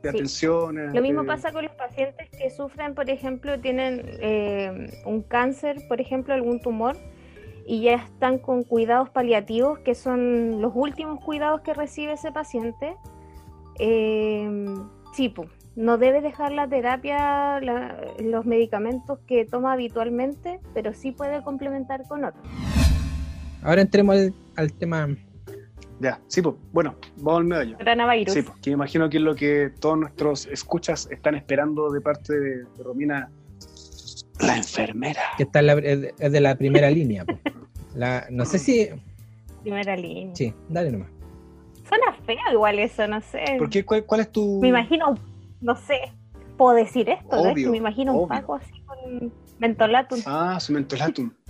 de 0.03 0.11
Sí. 0.11 0.17
atenciones. 0.17 0.95
Lo 0.95 1.03
mismo 1.03 1.23
de- 1.23 1.27
pasa 1.27 1.53
con 1.53 1.65
los 1.65 1.75
pacientes 1.75 2.31
que 2.31 2.51
sufren, 2.51 2.95
por 2.95 3.11
ejemplo, 3.11 3.59
tienen 3.61 4.01
eh, 4.21 5.03
un 5.05 5.23
cáncer, 5.23 5.77
por 5.89 6.01
ejemplo, 6.01 6.33
algún 6.33 6.61
tumor, 6.61 6.97
y 7.67 7.83
ya 7.83 7.95
están 7.95 8.39
con 8.39 8.63
cuidados 8.63 9.11
paliativos, 9.11 9.81
que 9.81 9.95
son 9.95 10.63
los 10.63 10.73
últimos 10.75 11.23
cuidados 11.23 11.61
que 11.63 11.75
recibe 11.75 12.13
ese 12.13 12.31
paciente. 12.33 12.97
Eh, 13.79 14.49
sí, 15.15 15.29
no 15.77 15.97
debe 15.99 16.21
dejar 16.21 16.53
la 16.53 16.69
terapia, 16.69 17.61
la- 17.61 17.97
los 18.21 18.45
medicamentos 18.47 19.19
que 19.27 19.45
toma 19.45 19.73
habitualmente, 19.73 20.61
pero 20.75 20.93
sí 20.93 21.13
puede 21.13 21.43
complementar 21.43 22.03
con 22.09 22.25
otros. 22.25 22.45
Ahora 23.63 23.81
entremos 23.83 24.17
al, 24.17 24.35
al 24.57 24.73
tema. 24.73 25.09
Ya, 26.01 26.21
sí, 26.27 26.43
pues, 26.43 26.57
bueno, 26.73 26.97
vamos 27.19 27.41
al 27.41 27.45
meollo. 27.47 27.79
Coronavirus. 27.79 28.35
Sí, 28.35 28.43
pues, 28.43 28.59
que 28.61 28.71
me 28.71 28.75
imagino 28.75 29.09
que 29.09 29.19
es 29.19 29.23
lo 29.23 29.35
que 29.37 29.71
todos 29.81 29.97
nuestros 29.99 30.47
escuchas 30.47 31.09
están 31.13 31.37
esperando 31.37 31.91
de 31.91 32.01
parte 32.01 32.33
de, 32.39 32.57
de 32.65 32.83
Romina, 32.83 33.31
la 34.41 34.57
enfermera. 34.57 35.21
que 35.37 35.45
está 35.45 35.61
en 35.61 35.67
la- 35.69 35.73
es 35.75 36.13
es 36.19 36.33
de 36.33 36.41
la 36.41 36.57
primera 36.57 36.91
línea. 36.99 37.25
po. 37.25 37.39
La, 37.95 38.27
no 38.31 38.45
sé 38.45 38.59
si. 38.59 38.89
Primera 39.63 39.97
línea. 39.97 40.35
Sí, 40.35 40.53
dale 40.69 40.91
nomás. 40.91 41.09
Suena 41.89 42.13
feo 42.27 42.37
igual 42.53 42.79
eso, 42.81 43.07
no 43.07 43.21
sé. 43.21 43.43
¿Por 43.59 43.71
qué? 43.71 43.85
¿Cuál, 43.85 44.05
cuál 44.05 44.23
es 44.23 44.33
tu...? 44.33 44.59
Me 44.61 44.69
imagino, 44.69 45.15
no 45.62 45.77
sé, 45.77 46.12
puedo 46.57 46.75
decir 46.75 47.09
esto, 47.09 47.37
¿no? 47.37 47.42
Es 47.42 47.46
que 47.46 47.53
Obvio, 47.53 47.70
me 47.70 47.77
imagino 47.79 48.12
un. 48.14 48.29
Paco 48.29 48.55
así 48.57 48.81
con 48.83 49.33
mentolatum. 49.59 50.20
Ah, 50.27 50.59
su 50.61 50.72
mentolatum. 50.72 51.31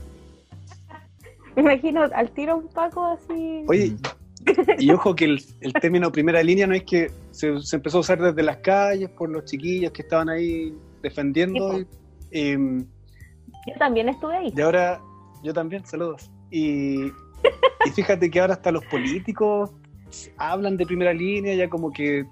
Me 1.56 1.60
imagino 1.60 2.02
al 2.14 2.30
tiro 2.30 2.56
un 2.56 2.68
Paco 2.68 3.04
así. 3.04 3.64
Oye, 3.68 3.94
y 4.78 4.90
ojo 4.90 5.14
que 5.14 5.26
el, 5.26 5.44
el 5.60 5.72
término 5.74 6.10
primera 6.10 6.42
línea 6.42 6.66
no 6.66 6.74
es 6.74 6.84
que 6.84 7.10
se, 7.30 7.60
se 7.60 7.76
empezó 7.76 7.98
a 7.98 8.00
usar 8.00 8.20
desde 8.20 8.42
las 8.42 8.56
calles 8.58 9.10
por 9.10 9.28
los 9.28 9.44
chiquillos 9.44 9.92
que 9.92 10.02
estaban 10.02 10.28
ahí 10.30 10.74
defendiendo. 11.02 11.76
Sí, 11.76 11.86
y, 12.30 12.48
em, 12.52 12.86
Yo 13.66 13.74
también 13.78 14.08
estuve 14.08 14.36
ahí. 14.36 14.52
y 14.56 14.60
ahora, 14.62 15.00
yo 15.42 15.52
también, 15.52 15.84
saludos. 15.84 16.30
Y, 16.50 17.04
y 17.84 17.90
fíjate 17.94 18.30
que 18.30 18.40
ahora 18.40 18.54
hasta 18.54 18.72
los 18.72 18.84
políticos 18.86 19.70
hablan 20.38 20.76
de 20.76 20.86
primera 20.86 21.12
línea, 21.12 21.54
ya 21.54 21.68
como 21.68 21.92
que 21.92 22.24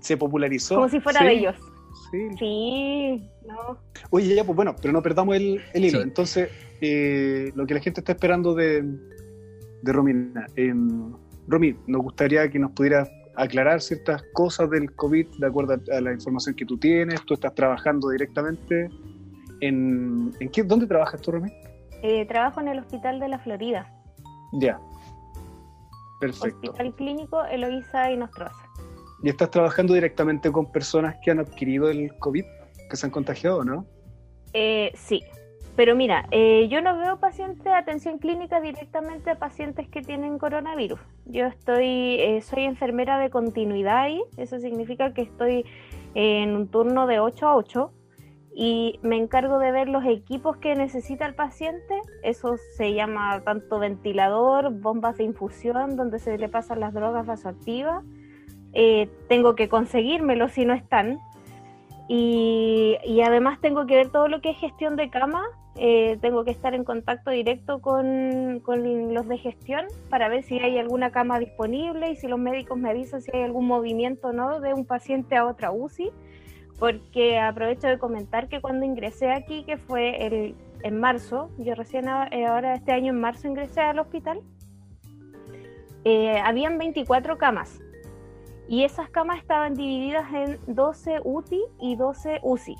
se 0.00 0.16
popularizó. 0.16 0.76
Como 0.76 0.88
si 0.88 1.00
fuera 1.00 1.20
Sí, 1.20 1.26
de 1.26 1.32
ellos. 1.32 1.56
Sí. 2.10 2.28
Sí, 2.38 3.30
no. 3.46 3.78
Oye, 4.10 4.34
ya, 4.34 4.44
pues 4.44 4.56
bueno, 4.56 4.74
pero 4.80 4.92
no 4.92 5.02
perdamos 5.02 5.36
el, 5.36 5.60
el 5.72 5.84
hilo. 5.84 5.98
Sí. 5.98 6.04
Entonces, 6.04 6.48
eh, 6.80 7.52
lo 7.54 7.66
que 7.66 7.74
la 7.74 7.80
gente 7.80 8.00
está 8.00 8.12
esperando 8.12 8.54
de, 8.54 8.82
de 9.82 9.92
Romina. 9.92 10.46
Romy, 11.46 11.76
nos 11.86 12.02
gustaría 12.02 12.48
que 12.50 12.58
nos 12.58 12.72
pudieras 12.72 13.08
aclarar 13.36 13.80
ciertas 13.80 14.22
cosas 14.32 14.70
del 14.70 14.94
COVID 14.94 15.26
de 15.38 15.46
acuerdo 15.46 15.74
a, 15.74 15.96
a 15.96 16.00
la 16.00 16.12
información 16.12 16.54
que 16.54 16.64
tú 16.64 16.78
tienes. 16.78 17.20
Tú 17.26 17.34
estás 17.34 17.54
trabajando 17.54 18.08
directamente. 18.10 18.88
¿En, 19.60 20.32
¿en 20.40 20.48
qué, 20.50 20.62
dónde 20.62 20.86
trabajas 20.86 21.20
tú, 21.20 21.32
Romy? 21.32 21.50
Eh, 22.02 22.26
trabajo 22.26 22.60
en 22.60 22.68
el 22.68 22.78
Hospital 22.78 23.18
de 23.18 23.28
la 23.28 23.38
Florida. 23.38 23.90
Ya. 24.52 24.78
Perfecto. 26.20 26.70
Hospital 26.70 26.94
Clínico 26.96 27.44
Eloísa 27.44 28.10
y 28.10 28.16
Nostroza. 28.16 28.63
¿Y 29.22 29.28
estás 29.28 29.50
trabajando 29.50 29.94
directamente 29.94 30.50
con 30.52 30.70
personas 30.70 31.16
que 31.22 31.30
han 31.30 31.40
adquirido 31.40 31.88
el 31.88 32.16
COVID, 32.18 32.44
que 32.90 32.96
se 32.96 33.06
han 33.06 33.12
contagiado, 33.12 33.64
no? 33.64 33.86
Eh, 34.52 34.92
sí, 34.94 35.22
pero 35.76 35.96
mira, 35.96 36.26
eh, 36.30 36.68
yo 36.70 36.80
no 36.80 36.96
veo 36.96 37.18
pacientes 37.18 37.64
de 37.64 37.72
atención 37.72 38.18
clínica 38.18 38.60
directamente 38.60 39.30
a 39.30 39.38
pacientes 39.38 39.88
que 39.88 40.02
tienen 40.02 40.38
coronavirus. 40.38 41.00
Yo 41.26 41.46
estoy, 41.46 42.20
eh, 42.20 42.42
soy 42.42 42.64
enfermera 42.64 43.18
de 43.18 43.30
continuidad 43.30 44.02
ahí, 44.02 44.22
eso 44.36 44.60
significa 44.60 45.12
que 45.12 45.22
estoy 45.22 45.64
en 46.14 46.54
un 46.54 46.68
turno 46.68 47.08
de 47.08 47.18
8 47.18 47.48
a 47.48 47.56
8 47.56 47.92
y 48.54 49.00
me 49.02 49.16
encargo 49.16 49.58
de 49.58 49.72
ver 49.72 49.88
los 49.88 50.04
equipos 50.04 50.58
que 50.58 50.76
necesita 50.76 51.26
el 51.26 51.34
paciente. 51.34 52.00
Eso 52.22 52.54
se 52.76 52.94
llama 52.94 53.42
tanto 53.44 53.80
ventilador, 53.80 54.70
bombas 54.70 55.16
de 55.16 55.24
infusión 55.24 55.96
donde 55.96 56.20
se 56.20 56.38
le 56.38 56.48
pasan 56.48 56.78
las 56.78 56.94
drogas 56.94 57.26
vasoactivas. 57.26 58.04
Eh, 58.74 59.08
tengo 59.28 59.54
que 59.54 59.68
conseguírmelos 59.68 60.52
si 60.52 60.64
no 60.64 60.74
están. 60.74 61.20
Y, 62.08 62.98
además 63.24 63.60
tengo 63.60 63.86
que 63.86 63.94
ver 63.94 64.10
todo 64.10 64.28
lo 64.28 64.40
que 64.40 64.50
es 64.50 64.58
gestión 64.58 64.96
de 64.96 65.08
cama. 65.08 65.44
eh, 65.76 66.18
tengo 66.20 66.44
que 66.44 66.52
estar 66.52 66.74
en 66.74 66.84
contacto 66.84 67.30
directo 67.30 67.80
con, 67.80 68.60
con 68.64 69.12
los 69.12 69.26
de 69.26 69.38
gestión 69.38 69.86
para 70.08 70.28
ver 70.28 70.44
si 70.44 70.58
hay 70.60 70.78
alguna 70.78 71.10
cama 71.10 71.40
disponible 71.40 72.10
y 72.10 72.16
si 72.16 72.28
los 72.28 72.38
médicos 72.38 72.78
me 72.78 72.90
avisan 72.90 73.22
si 73.22 73.32
hay 73.34 73.42
algún 73.42 73.66
movimiento 73.66 74.28
o 74.28 74.32
no 74.32 74.60
de 74.60 74.72
un 74.72 74.84
paciente 74.84 75.36
a 75.36 75.46
otra 75.46 75.72
UCI. 75.72 76.10
Porque 76.78 77.38
aprovecho 77.38 77.86
de 77.86 77.98
comentar 77.98 78.48
que 78.48 78.60
cuando 78.60 78.84
ingresé 78.84 79.30
aquí, 79.30 79.64
que 79.64 79.78
fue 79.78 80.26
el, 80.26 80.54
en 80.82 81.00
marzo, 81.00 81.50
yo 81.58 81.74
recién 81.74 82.06
eh, 82.08 82.46
ahora 82.46 82.74
este 82.74 82.92
año 82.92 83.12
en 83.12 83.20
marzo 83.20 83.46
ingresé 83.48 83.80
al 83.80 84.00
hospital, 84.00 84.40
habían 86.44 86.76
24 86.76 87.38
camas 87.38 87.83
y 88.68 88.84
esas 88.84 89.10
camas 89.10 89.38
estaban 89.38 89.74
divididas 89.74 90.32
en 90.32 90.58
12 90.66 91.20
UTI 91.24 91.62
y 91.80 91.96
12 91.96 92.40
UCI. 92.42 92.76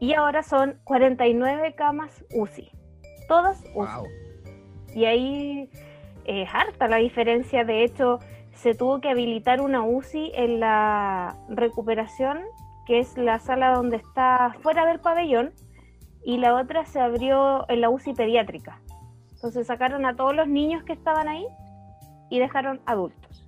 Y 0.00 0.14
ahora 0.14 0.42
son 0.42 0.78
49 0.84 1.74
camas 1.74 2.24
UCI. 2.34 2.70
Todas 3.28 3.60
UCI. 3.74 3.74
Wow. 3.74 4.06
Y 4.94 5.04
ahí 5.06 5.70
es 6.24 6.48
harta 6.52 6.88
la 6.88 6.96
diferencia. 6.96 7.64
De 7.64 7.84
hecho, 7.84 8.18
se 8.52 8.74
tuvo 8.74 9.00
que 9.00 9.10
habilitar 9.10 9.60
una 9.60 9.82
UCI 9.82 10.32
en 10.34 10.60
la 10.60 11.36
recuperación, 11.48 12.40
que 12.86 12.98
es 12.98 13.16
la 13.16 13.38
sala 13.38 13.74
donde 13.74 13.96
está 13.96 14.54
fuera 14.62 14.86
del 14.86 15.00
pabellón, 15.00 15.52
y 16.24 16.38
la 16.38 16.54
otra 16.54 16.84
se 16.84 17.00
abrió 17.00 17.68
en 17.68 17.80
la 17.80 17.88
UCI 17.88 18.14
pediátrica. 18.14 18.80
Entonces 19.32 19.66
sacaron 19.66 20.04
a 20.06 20.16
todos 20.16 20.34
los 20.34 20.48
niños 20.48 20.82
que 20.84 20.92
estaban 20.92 21.28
ahí 21.28 21.46
y 22.30 22.38
dejaron 22.38 22.80
adultos. 22.84 23.45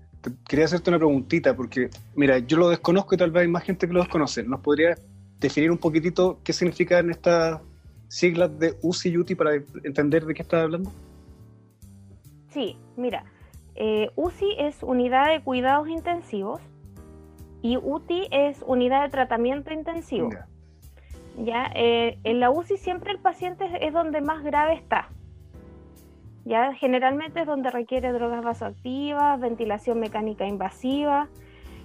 Quería 0.49 0.65
hacerte 0.65 0.91
una 0.91 0.99
preguntita, 0.99 1.55
porque, 1.55 1.91
mira, 2.15 2.39
yo 2.39 2.57
lo 2.57 2.69
desconozco 2.69 3.15
y 3.15 3.19
tal 3.19 3.31
vez 3.31 3.43
hay 3.43 3.49
más 3.49 3.63
gente 3.63 3.87
que 3.87 3.93
lo 3.93 4.01
desconoce. 4.01 4.43
¿Nos 4.43 4.61
podrías 4.61 5.01
definir 5.39 5.71
un 5.71 5.79
poquitito 5.79 6.41
qué 6.43 6.53
significan 6.53 7.11
estas 7.11 7.61
siglas 8.09 8.59
de 8.59 8.75
UCI 8.83 9.11
y 9.11 9.19
UTI 9.19 9.35
para 9.37 9.55
entender 9.85 10.25
de 10.27 10.35
qué 10.35 10.43
estás 10.43 10.65
hablando? 10.65 10.91
Sí, 12.51 12.77
mira, 12.97 13.25
eh, 13.77 14.11
UCI 14.17 14.57
es 14.59 14.83
unidad 14.83 15.29
de 15.29 15.43
cuidados 15.43 15.89
intensivos 15.89 16.61
y 17.63 17.77
UTI 17.77 18.29
es 18.31 18.65
unidad 18.67 19.05
de 19.05 19.11
tratamiento 19.11 19.73
intensivo. 19.73 20.31
Ya. 20.33 20.47
Ya, 21.45 21.71
eh, 21.77 22.19
en 22.25 22.41
la 22.41 22.51
UCI 22.51 22.79
siempre 22.79 23.13
el 23.13 23.21
paciente 23.21 23.65
es- 23.67 23.83
es 23.83 23.93
donde 23.93 24.21
más 24.21 24.43
grave 24.43 24.75
está. 24.75 25.09
Ya 26.49 26.73
generalmente 26.73 27.41
es 27.41 27.47
donde 27.47 27.71
requiere 27.71 28.11
drogas 28.11 28.43
vasoactivas, 28.43 29.39
ventilación 29.39 30.01
mecánica 30.01 30.47
invasiva. 30.47 31.29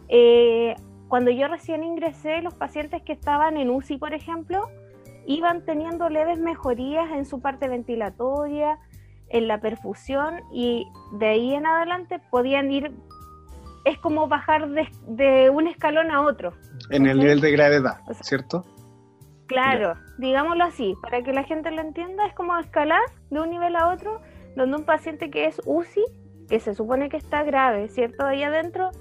Eh, 0.07 0.73
cuando 1.09 1.31
yo 1.31 1.49
recién 1.49 1.83
ingresé, 1.83 2.41
los 2.41 2.53
pacientes 2.53 3.01
que 3.01 3.11
estaban 3.11 3.57
en 3.57 3.69
UCI, 3.69 3.97
por 3.97 4.13
ejemplo, 4.13 4.69
iban 5.27 5.65
teniendo 5.65 6.07
leves 6.07 6.39
mejorías 6.39 7.11
en 7.11 7.25
su 7.25 7.41
parte 7.41 7.67
ventilatoria, 7.67 8.79
en 9.27 9.49
la 9.49 9.59
perfusión 9.59 10.39
y 10.53 10.87
de 11.11 11.27
ahí 11.27 11.53
en 11.53 11.65
adelante 11.65 12.21
podían 12.31 12.71
ir, 12.71 12.91
es 13.83 13.97
como 13.97 14.29
bajar 14.29 14.69
de, 14.69 15.49
un 15.49 15.67
escalón 15.67 16.09
a 16.09 16.21
otro. 16.21 16.53
En 16.89 17.05
el 17.05 17.19
nivel 17.19 17.41
de 17.41 17.51
gravedad, 17.51 17.97
¿cierto? 18.21 18.63
Claro, 19.47 19.95
digámoslo 20.19 20.63
así, 20.63 20.95
para 21.01 21.21
que 21.21 21.33
la 21.33 21.43
gente 21.43 21.69
lo 21.69 21.81
entienda, 21.81 22.25
es 22.27 22.33
como 22.33 22.57
escalar 22.57 23.01
de 23.29 23.41
un 23.41 23.49
nivel 23.49 23.75
a 23.75 23.89
otro, 23.89 24.21
donde 24.55 24.77
un 24.77 24.85
paciente 24.85 25.29
que 25.29 25.45
es 25.45 25.61
UCI, 25.65 26.03
que 26.49 26.59
se 26.59 26.73
supone 26.75 27.09
que 27.09 27.17
está 27.17 27.43
grave, 27.43 27.87
¿cierto? 27.89 28.25
Ahí 28.25 28.43
adentro, 28.43 28.91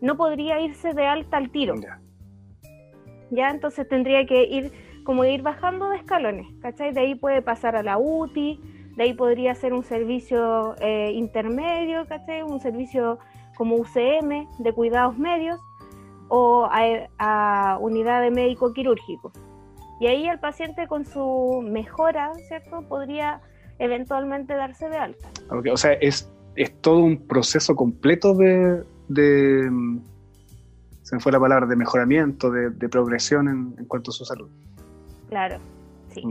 no 0.00 0.16
podría 0.16 0.60
irse 0.60 0.94
de 0.94 1.06
alta 1.06 1.36
al 1.36 1.50
tiro. 1.50 1.74
Ya, 3.30 3.50
entonces 3.50 3.88
tendría 3.88 4.26
que 4.26 4.44
ir 4.44 4.72
como 5.04 5.24
ir 5.24 5.42
bajando 5.42 5.88
de 5.88 5.96
escalones, 5.96 6.46
¿cachai? 6.60 6.92
De 6.92 7.00
ahí 7.00 7.14
puede 7.14 7.42
pasar 7.42 7.76
a 7.76 7.82
la 7.82 7.98
UTI, 7.98 8.60
de 8.96 9.02
ahí 9.02 9.14
podría 9.14 9.54
ser 9.54 9.72
un 9.72 9.82
servicio 9.82 10.74
eh, 10.80 11.12
intermedio, 11.12 12.06
¿cachai? 12.06 12.42
Un 12.42 12.60
servicio 12.60 13.18
como 13.56 13.76
UCM 13.76 14.46
de 14.58 14.72
cuidados 14.72 15.18
medios 15.18 15.60
o 16.28 16.68
a, 16.70 17.78
unidad 17.80 18.22
de 18.22 18.30
médico 18.30 18.72
quirúrgico. 18.72 19.32
Y 20.00 20.06
ahí 20.06 20.26
el 20.26 20.38
paciente 20.38 20.86
con 20.86 21.04
su 21.04 21.60
mejora, 21.62 22.32
¿cierto? 22.48 22.82
Podría 22.88 23.40
eventualmente 23.80 24.54
darse 24.54 24.88
de 24.88 24.96
alta. 24.96 25.28
o 25.50 25.76
sea, 25.76 25.94
es, 25.94 26.30
es 26.54 26.80
todo 26.80 26.98
un 26.98 27.26
proceso 27.26 27.74
completo 27.74 28.34
de, 28.34 28.84
se 31.02 31.16
me 31.16 31.20
fue 31.20 31.32
la 31.32 31.40
palabra, 31.40 31.66
de 31.66 31.76
mejoramiento, 31.76 32.50
de, 32.50 32.88
progresión 32.88 33.48
en, 33.48 33.84
cuanto 33.86 34.10
a 34.10 34.14
su 34.14 34.24
salud. 34.24 34.48
Claro, 35.28 35.56
sí. 36.12 36.22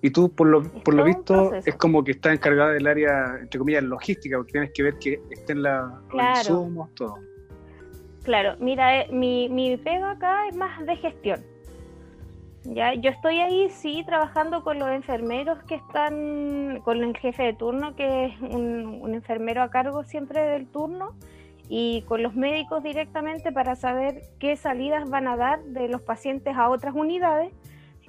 Y 0.00 0.10
tú, 0.10 0.30
por 0.30 0.48
lo, 0.48 0.62
por 0.62 0.94
lo 0.94 1.04
visto, 1.04 1.54
es 1.54 1.74
como 1.76 2.02
que 2.02 2.12
estás 2.12 2.34
encargada 2.34 2.72
del 2.72 2.86
área, 2.86 3.38
entre 3.40 3.58
comillas, 3.58 3.84
logística, 3.84 4.36
porque 4.36 4.52
tienes 4.52 4.70
que 4.72 4.82
ver 4.82 4.98
que 4.98 5.20
estén 5.30 5.62
la, 5.62 6.00
claro. 6.08 6.36
los 6.36 6.48
insumos, 6.48 6.94
todo. 6.94 7.18
Claro, 8.22 8.56
mira, 8.58 9.02
eh, 9.02 9.08
mi, 9.12 9.50
mi 9.50 9.76
pega 9.76 10.12
acá 10.12 10.48
es 10.48 10.56
más 10.56 10.84
de 10.86 10.96
gestión. 10.96 11.53
Ya, 12.64 12.94
yo 12.94 13.10
estoy 13.10 13.40
ahí, 13.40 13.68
sí, 13.68 14.04
trabajando 14.06 14.64
con 14.64 14.78
los 14.78 14.88
enfermeros 14.88 15.62
que 15.64 15.74
están, 15.74 16.80
con 16.82 17.04
el 17.04 17.14
jefe 17.16 17.42
de 17.42 17.52
turno, 17.52 17.94
que 17.94 18.26
es 18.26 18.40
un, 18.40 19.12
enfermero 19.12 19.62
a 19.62 19.68
cargo 19.68 20.02
siempre 20.02 20.40
del 20.40 20.66
turno, 20.66 21.14
y 21.68 22.02
con 22.08 22.22
los 22.22 22.34
médicos 22.34 22.82
directamente 22.82 23.52
para 23.52 23.76
saber 23.76 24.22
qué 24.38 24.56
salidas 24.56 25.08
van 25.10 25.28
a 25.28 25.36
dar 25.36 25.62
de 25.64 25.88
los 25.88 26.00
pacientes 26.00 26.56
a 26.56 26.70
otras 26.70 26.94
unidades 26.94 27.52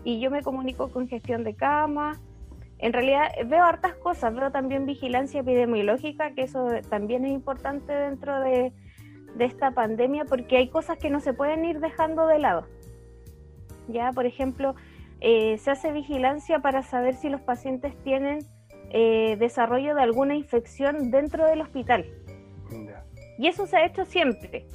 y 0.04 0.20
yo 0.20 0.30
me 0.30 0.41
comunico 0.41 0.89
con 0.89 1.08
gestión 1.08 1.44
de 1.44 1.56
cama. 1.56 2.20
En 2.80 2.94
realidad 2.94 3.32
veo 3.46 3.63
hartas 3.63 3.96
cosas, 3.96 4.36
veo 4.36 4.52
también 4.52 4.86
vigilancia 4.86 5.41
epidemiológica, 5.41 6.34
que 6.34 6.44
eso 6.44 6.68
también 6.89 7.26
es 7.26 7.32
importante 7.32 7.94
dentro 7.94 8.39
de, 8.39 8.74
esta 9.39 9.72
pandemia 9.72 10.24
porque 10.24 10.56
hay 10.56 10.70
cosas 10.70 10.98
que 10.98 11.10
no 11.10 11.20
se 11.20 11.34
pueden 11.34 11.65
ir 11.65 11.82
dejando 11.82 12.26
de 12.26 12.39
lado. 12.39 12.68
Ya, 13.88 14.12
por 14.12 14.26
ejemplo, 14.26 14.76
eh, 15.21 15.58
se 15.58 15.71
hace 15.71 15.91
vigilancia 15.91 16.60
para 16.60 16.84
saber 16.84 17.15
si 17.15 17.30
los 17.30 17.41
pacientes 17.41 17.95
tienen 18.04 18.39
eh, 18.91 19.36
desarrollo 19.39 19.95
de 19.95 20.02
alguna 20.02 20.36
infección 20.36 21.12
dentro 21.12 21.45
del 21.45 21.62
hospital. 21.62 22.06
Y 23.38 23.48
eso 23.48 23.67
se 23.67 23.78
ha 23.78 23.86
hecho 23.86 24.06
siempre. 24.06 24.65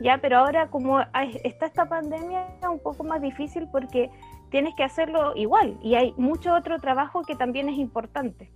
Ya, 0.00 0.18
pero 0.18 0.38
ahora 0.38 0.68
como 0.68 1.00
está 1.44 1.66
esta 1.66 1.88
pandemia 1.88 2.48
es 2.60 2.68
un 2.68 2.80
poco 2.80 3.04
más 3.04 3.22
difícil 3.22 3.68
porque 3.70 4.10
tienes 4.50 4.74
que 4.74 4.82
hacerlo 4.82 5.36
igual 5.36 5.78
y 5.80 5.94
hay 5.94 6.12
mucho 6.16 6.54
otro 6.54 6.78
trabajo 6.78 7.22
que 7.22 7.36
también 7.36 7.68
es 7.68 7.78
importante. 7.78 8.50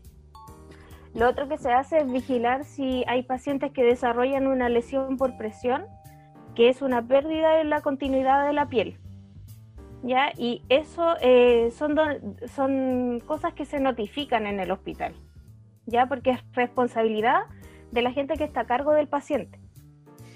Lo 1.15 1.29
otro 1.29 1.49
que 1.49 1.57
se 1.57 1.73
hace 1.73 1.99
es 1.99 2.13
vigilar 2.13 2.65
si 2.65 3.05
hay 3.07 3.23
pacientes 3.23 3.73
que 3.73 3.85
desarrollan 3.85 4.47
una 4.47 4.69
lesión 4.69 5.17
por 5.17 5.39
presión, 5.39 5.87
que 6.55 6.69
es 6.69 6.83
una 6.83 7.01
pérdida 7.01 7.61
en 7.61 7.71
la 7.71 7.81
continuidad 7.81 8.47
de 8.47 8.53
la 8.53 8.69
piel. 8.69 8.99
¿Ya? 10.07 10.33
Y 10.39 10.63
eso 10.69 11.17
eh, 11.21 11.73
son, 11.77 11.97
son 12.55 13.21
cosas 13.27 13.55
que 13.55 13.65
se 13.65 13.81
notifican 13.81 14.47
en 14.47 14.61
el 14.61 14.71
hospital, 14.71 15.15
¿ya? 15.87 16.07
Porque 16.07 16.31
es 16.31 16.41
responsabilidad 16.53 17.41
de 17.91 18.03
la 18.03 18.13
gente 18.13 18.37
que 18.37 18.45
está 18.45 18.61
a 18.61 18.67
cargo 18.67 18.93
del 18.93 19.09
paciente. 19.09 19.59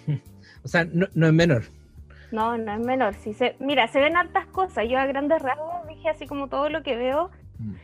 O 0.62 0.68
sea, 0.68 0.84
no, 0.84 1.06
no 1.14 1.26
es 1.26 1.32
menor. 1.32 1.62
No, 2.32 2.58
no 2.58 2.72
es 2.74 2.80
menor. 2.80 3.14
Si 3.14 3.32
se, 3.32 3.56
mira, 3.60 3.88
se 3.88 3.98
ven 3.98 4.14
hartas 4.14 4.44
cosas. 4.46 4.86
Yo 4.86 4.98
a 4.98 5.06
grandes 5.06 5.40
rasgos 5.40 5.88
dije 5.88 6.10
así 6.10 6.26
como 6.26 6.48
todo 6.48 6.68
lo 6.68 6.82
que 6.82 6.96
veo. 6.96 7.30
Mm. 7.58 7.74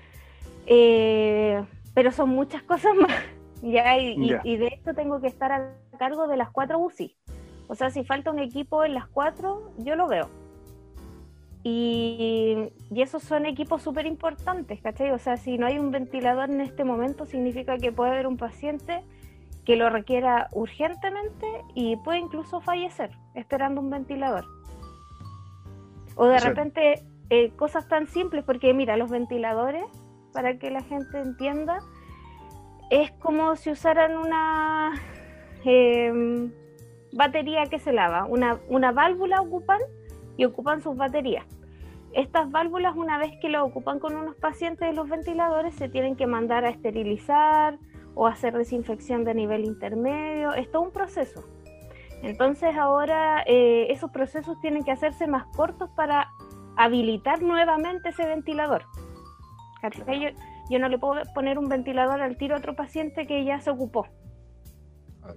Eh, 0.67 1.65
pero 1.95 2.13
son 2.13 2.31
muchas 2.31 2.63
cosas 2.65 2.95
más. 3.01 3.15
¿ya? 3.63 3.97
Y, 3.99 4.57
de 4.57 4.67
esto 4.67 4.93
tengo 4.93 5.21
que 5.21 5.29
estar 5.29 5.53
a 5.53 5.73
cargo 5.99 6.27
de 6.29 6.37
las 6.37 6.51
cuatro 6.51 6.79
UCI. 6.79 7.17
O 7.69 7.75
sea, 7.75 7.91
si 7.91 8.05
falta 8.05 8.31
un 8.31 8.39
equipo 8.39 8.85
en 8.85 8.93
las 8.95 9.09
cuatro, 9.09 9.73
yo 9.79 9.97
lo 9.97 10.07
veo. 10.07 10.29
Y, 11.69 12.71
y 12.93 13.03
esos 13.03 13.25
son 13.25 13.45
equipos 13.45 13.83
súper 13.83 14.07
importantes, 14.07 14.81
¿cachai? 14.81 15.11
O 15.11 15.19
sea, 15.19 15.37
si 15.37 15.59
no 15.59 15.67
hay 15.67 15.81
un 15.81 15.91
ventilador 15.91 16.49
en 16.49 16.61
este 16.61 16.85
momento, 16.85 17.27
significa 17.27 17.77
que 17.77 17.91
puede 17.91 18.13
haber 18.13 18.29
un 18.29 18.37
paciente 18.37 19.03
que 19.65 19.75
lo 19.75 19.91
requiera 19.91 20.47
urgentemente 20.53 21.45
y 21.75 21.97
puede 21.97 22.19
incluso 22.19 22.61
fallecer 22.61 23.11
esperando 23.35 23.81
un 23.81 23.91
ventilador. 23.91 24.45
O 26.15 26.29
de 26.29 26.39
repente 26.39 27.03
eh, 27.31 27.51
cosas 27.57 27.89
tan 27.89 28.07
simples, 28.07 28.45
porque 28.45 28.73
mira, 28.73 28.97
los 28.97 29.11
ventiladores, 29.11 29.87
para 30.33 30.61
que 30.61 30.71
la 30.71 30.85
gente 30.85 31.19
entienda, 31.19 31.81
es 32.91 33.11
como 33.11 33.57
si 33.57 33.73
usaran 33.73 34.17
una 34.17 34.93
em, 35.65 36.53
batería 37.13 37.67
que 37.67 37.81
se 37.81 37.93
lava, 37.93 38.25
una, 38.27 38.61
una 38.69 38.93
válvula 38.93 39.41
ocupan 39.41 39.81
y 40.37 40.45
ocupan 40.45 40.81
sus 40.81 40.97
baterías. 40.97 41.45
Estas 42.13 42.51
válvulas, 42.51 42.97
una 42.97 43.19
vez 43.19 43.33
que 43.41 43.49
lo 43.49 43.65
ocupan 43.65 43.99
con 43.99 44.15
unos 44.15 44.37
pacientes 44.37 44.89
de 44.89 44.95
los 44.95 45.09
ventiladores, 45.09 45.75
se 45.75 45.89
tienen 45.89 46.17
que 46.17 46.27
mandar 46.27 46.65
a 46.65 46.71
esterilizar, 46.71 47.79
o 48.17 48.27
hacer 48.27 48.57
desinfección 48.57 49.25
de 49.25 49.35
nivel 49.35 49.65
intermedio, 49.65 50.55
es 50.55 50.69
todo 50.73 50.83
un 50.83 50.91
proceso. 50.91 51.45
Entonces 52.23 52.75
ahora 52.77 53.45
eh, 53.47 53.89
esos 53.91 54.11
procesos 54.11 54.59
tienen 54.61 54.83
que 54.83 54.91
hacerse 54.91 55.27
más 55.27 55.45
cortos 55.55 55.91
para 55.91 56.33
habilitar 56.77 57.43
nuevamente 57.43 58.09
ese 58.09 58.27
ventilador. 58.27 58.87
Yo, 60.09 60.31
yo, 60.71 60.79
no 60.79 60.89
le 60.89 60.99
puedo 60.99 61.23
poner 61.35 61.59
un 61.59 61.69
ventilador 61.69 62.23
al 62.23 62.39
tiro 62.39 62.57
a 62.57 62.59
otro 62.59 62.75
paciente 62.75 63.27
que 63.27 63.45
ya 63.45 63.61
se 63.61 63.71
ocupó. 63.71 64.09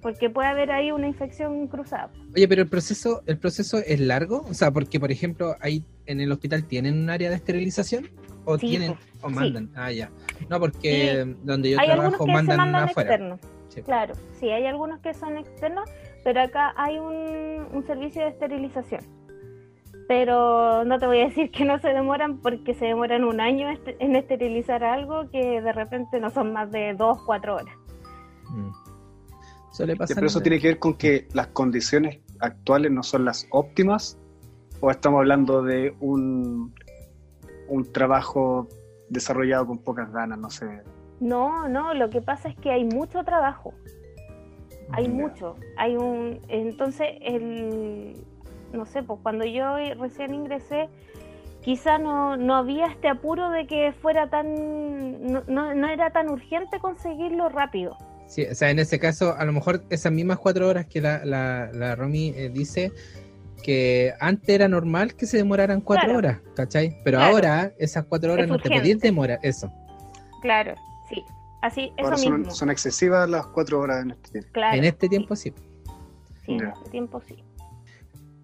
Porque 0.02 0.30
puede 0.30 0.48
haber 0.48 0.72
ahí 0.72 0.92
una 0.92 1.08
infección 1.08 1.68
cruzada. 1.68 2.12
Oye, 2.36 2.48
pero 2.48 2.62
el 2.62 2.70
proceso, 2.70 3.22
el 3.26 3.38
proceso 3.38 3.78
es 3.78 4.00
largo, 4.00 4.46
o 4.50 4.54
sea, 4.54 4.72
porque 4.72 5.00
por 5.00 5.12
ejemplo, 5.12 5.56
ahí 5.62 5.84
en 6.06 6.22
el 6.22 6.32
hospital 6.32 6.66
tienen 6.66 6.98
un 6.98 7.10
área 7.10 7.30
de 7.30 7.36
esterilización 7.36 8.10
o 8.46 8.58
tienen 8.58 8.96
o 9.22 9.30
mandan. 9.30 9.70
Ah, 9.76 9.92
ya. 9.92 10.10
No, 10.50 10.60
porque 10.60 11.36
donde 11.44 11.72
yo 11.72 11.78
trabajo 11.78 12.26
mandan, 12.26 12.76
afuera. 12.76 13.38
Claro, 13.86 14.14
sí, 14.40 14.50
hay 14.50 14.66
algunos 14.66 15.00
que 15.00 15.14
son 15.14 15.38
externos, 15.38 15.90
pero 16.24 16.42
acá 16.42 16.74
hay 16.76 16.98
un, 16.98 17.84
servicio 17.86 18.24
de 18.24 18.30
esterilización. 18.30 19.02
Pero 20.08 20.84
no 20.86 20.98
te 20.98 21.06
voy 21.06 21.20
a 21.20 21.26
decir 21.26 21.52
que 21.52 21.66
no 21.66 21.78
se 21.80 21.90
demoran 21.90 22.40
porque 22.40 22.74
se 22.74 22.86
demoran 22.86 23.24
un 23.24 23.40
año 23.40 23.68
en 24.00 24.16
esterilizar 24.16 24.84
algo 24.84 25.30
que 25.30 25.62
de 25.62 25.72
repente 25.72 26.20
no 26.20 26.32
son 26.32 26.52
más 26.52 26.72
de 26.72 26.96
dos, 26.96 27.20
cuatro 27.26 27.56
horas. 27.58 27.76
Mm. 28.50 28.72
Pero 29.78 30.26
eso 30.26 30.42
tiene 30.42 30.60
que 30.60 30.70
ver 30.70 30.80
con 30.80 30.96
que 30.96 31.28
las 31.34 31.48
condiciones 31.48 32.20
actuales 32.40 32.92
no 32.92 33.04
son 33.04 33.26
las 33.26 33.48
óptimas 33.52 34.18
o 34.82 34.92
estamos 34.92 35.20
hablando 35.20 35.62
de 35.62 35.96
un, 36.00 36.74
un 37.68 37.92
trabajo 37.92 38.68
desarrollado 39.10 39.68
con 39.68 39.78
pocas 39.80 40.12
ganas, 40.12 40.40
no 40.40 40.50
sé. 40.50 40.82
No, 41.20 41.68
no, 41.68 41.94
lo 41.94 42.10
que 42.10 42.22
pasa 42.22 42.50
es 42.50 42.56
que 42.56 42.72
hay 42.72 42.86
mucho 42.86 43.24
trabajo. 43.24 43.74
Hay 44.92 45.08
mucho. 45.08 45.56
Hay 45.78 45.96
un 45.96 46.40
entonces 46.48 47.08
el 47.22 48.16
no 48.74 48.86
sé, 48.86 49.04
pues 49.04 49.20
cuando 49.22 49.46
yo 49.46 49.76
recién 49.98 50.34
ingresé 50.34 50.90
quizá 51.62 51.98
no, 51.98 52.38
no 52.38 52.56
había 52.56 52.88
este 52.88 53.08
apuro 53.08 53.50
de 53.50 53.68
que 53.68 53.92
fuera 53.92 54.30
tan 54.30 55.24
no, 55.32 55.44
no, 55.48 55.88
era 55.88 56.12
tan 56.12 56.30
urgente 56.30 56.80
conseguirlo 56.80 57.50
rápido. 57.50 57.98
Sí, 58.30 58.46
o 58.46 58.54
sea, 58.54 58.70
en 58.70 58.78
ese 58.78 59.00
caso, 59.00 59.36
a 59.36 59.44
lo 59.44 59.52
mejor 59.52 59.84
esas 59.90 60.12
mismas 60.12 60.38
cuatro 60.38 60.68
horas 60.68 60.86
que 60.86 61.02
la, 61.02 61.26
la, 61.26 61.72
la 61.74 61.96
Romy 61.96 62.32
eh, 62.38 62.50
dice, 62.54 62.92
que 63.64 64.14
antes 64.20 64.50
era 64.50 64.68
normal 64.68 65.16
que 65.16 65.26
se 65.26 65.38
demoraran 65.38 65.82
cuatro 65.82 66.16
horas, 66.16 66.40
¿cachai? 66.56 66.96
Pero 67.04 67.20
ahora 67.20 67.74
esas 67.80 68.06
cuatro 68.06 68.32
horas 68.34 68.48
no 68.48 68.60
te 68.60 68.70
podías 68.70 69.00
demorar, 69.00 69.40
eso. 69.42 69.72
Claro, 70.44 70.76
sí. 71.10 71.24
Así, 71.64 71.92
eso 71.98 72.08
Ahora 72.12 72.18
mismo. 72.18 72.52
son 72.52 72.70
excesivas 72.70 73.28
las 73.28 73.48
cuatro 73.48 73.80
horas 73.80 74.04
en 74.04 74.12
este 74.12 74.30
tiempo. 74.32 74.50
Claro, 74.54 74.78
en 74.78 74.84
este 74.86 75.08
sí, 75.08 75.10
tiempo 75.10 75.36
sí. 75.36 75.54
sí, 76.46 76.52
en 76.54 76.60
Ya. 76.60 76.70
este 76.70 76.90
tiempo 76.92 77.22
sí. 77.28 77.44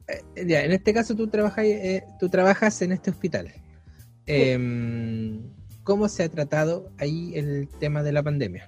Eh, 0.08 0.46
ya, 0.48 0.64
en 0.64 0.72
este 0.72 0.94
caso 0.94 1.16
tú 1.16 1.28
trabajas, 1.28 1.64
eh, 1.64 2.04
tú 2.20 2.28
trabajas 2.28 2.82
en 2.82 2.92
este 2.92 3.12
hospital. 3.12 3.54
Em, 4.26 5.44
¿Cómo 5.84 6.10
se 6.10 6.24
ha 6.24 6.30
tratado 6.30 6.90
ahí 6.98 7.34
el 7.36 7.70
tema 7.80 8.02
de 8.02 8.12
la 8.12 8.24
pandemia? 8.24 8.68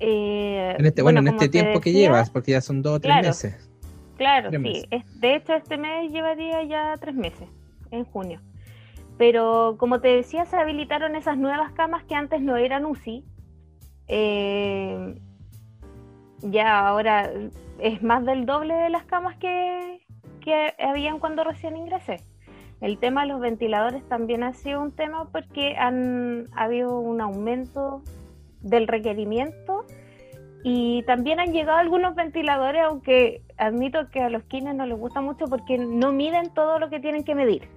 Eh, 0.00 0.76
En 0.78 0.86
este, 0.86 1.02
bueno, 1.02 1.20
en 1.20 1.28
este 1.28 1.46
te 1.46 1.52
tiempo 1.52 1.80
que 1.80 1.92
llevas, 1.92 2.30
porque 2.30 2.52
ya 2.52 2.60
son 2.60 2.82
dos 2.82 2.94
o 2.96 3.00
tres 3.00 3.12
Claro. 3.12 3.28
meses. 3.28 3.70
Claro, 4.16 4.48
Tres 4.50 4.60
sí. 4.62 4.68
meses. 4.68 4.86
Es- 4.90 5.20
de 5.20 5.34
hecho, 5.36 5.54
este 5.54 5.78
mes 5.78 6.10
llevaría 6.10 6.62
ya 6.64 6.94
tres 7.00 7.14
meses, 7.14 7.48
en 7.90 8.04
junio. 8.04 8.40
Pero 9.18 9.76
como 9.78 10.00
te 10.00 10.08
decía, 10.08 10.46
se 10.46 10.56
habilitaron 10.56 11.14
esas 11.14 11.36
nuevas 11.36 11.72
camas 11.72 12.02
que 12.04 12.14
antes 12.14 12.40
no 12.40 12.56
eran 12.56 12.86
UCI. 12.86 13.24
Eh, 14.08 15.14
ya 16.42 16.86
ahora 16.88 17.30
es 17.78 18.02
más 18.02 18.24
del 18.24 18.46
doble 18.46 18.74
de 18.74 18.88
las 18.90 19.04
camas 19.04 19.36
que, 19.36 20.00
que 20.40 20.72
habían 20.78 21.18
cuando 21.18 21.44
recién 21.44 21.76
ingresé. 21.76 22.16
El 22.80 22.96
tema 22.98 23.22
de 23.22 23.28
los 23.28 23.40
ventiladores 23.40 24.02
también 24.08 24.42
ha 24.42 24.54
sido 24.54 24.80
un 24.80 24.90
tema 24.92 25.28
porque 25.30 25.76
han 25.76 26.46
ha 26.56 26.64
habido 26.64 26.98
un 26.98 27.20
aumento 27.20 28.02
del 28.60 28.86
requerimiento 28.86 29.84
y 30.62 31.02
también 31.04 31.40
han 31.40 31.52
llegado 31.52 31.78
algunos 31.78 32.14
ventiladores, 32.14 32.82
aunque 32.82 33.42
admito 33.56 34.10
que 34.10 34.20
a 34.20 34.30
los 34.30 34.42
kines 34.44 34.74
no 34.74 34.84
les 34.86 34.98
gusta 34.98 35.20
mucho 35.20 35.46
porque 35.46 35.78
no 35.78 36.12
miden 36.12 36.52
todo 36.52 36.78
lo 36.78 36.90
que 36.90 37.00
tienen 37.00 37.24
que 37.24 37.34
medir. 37.34 37.68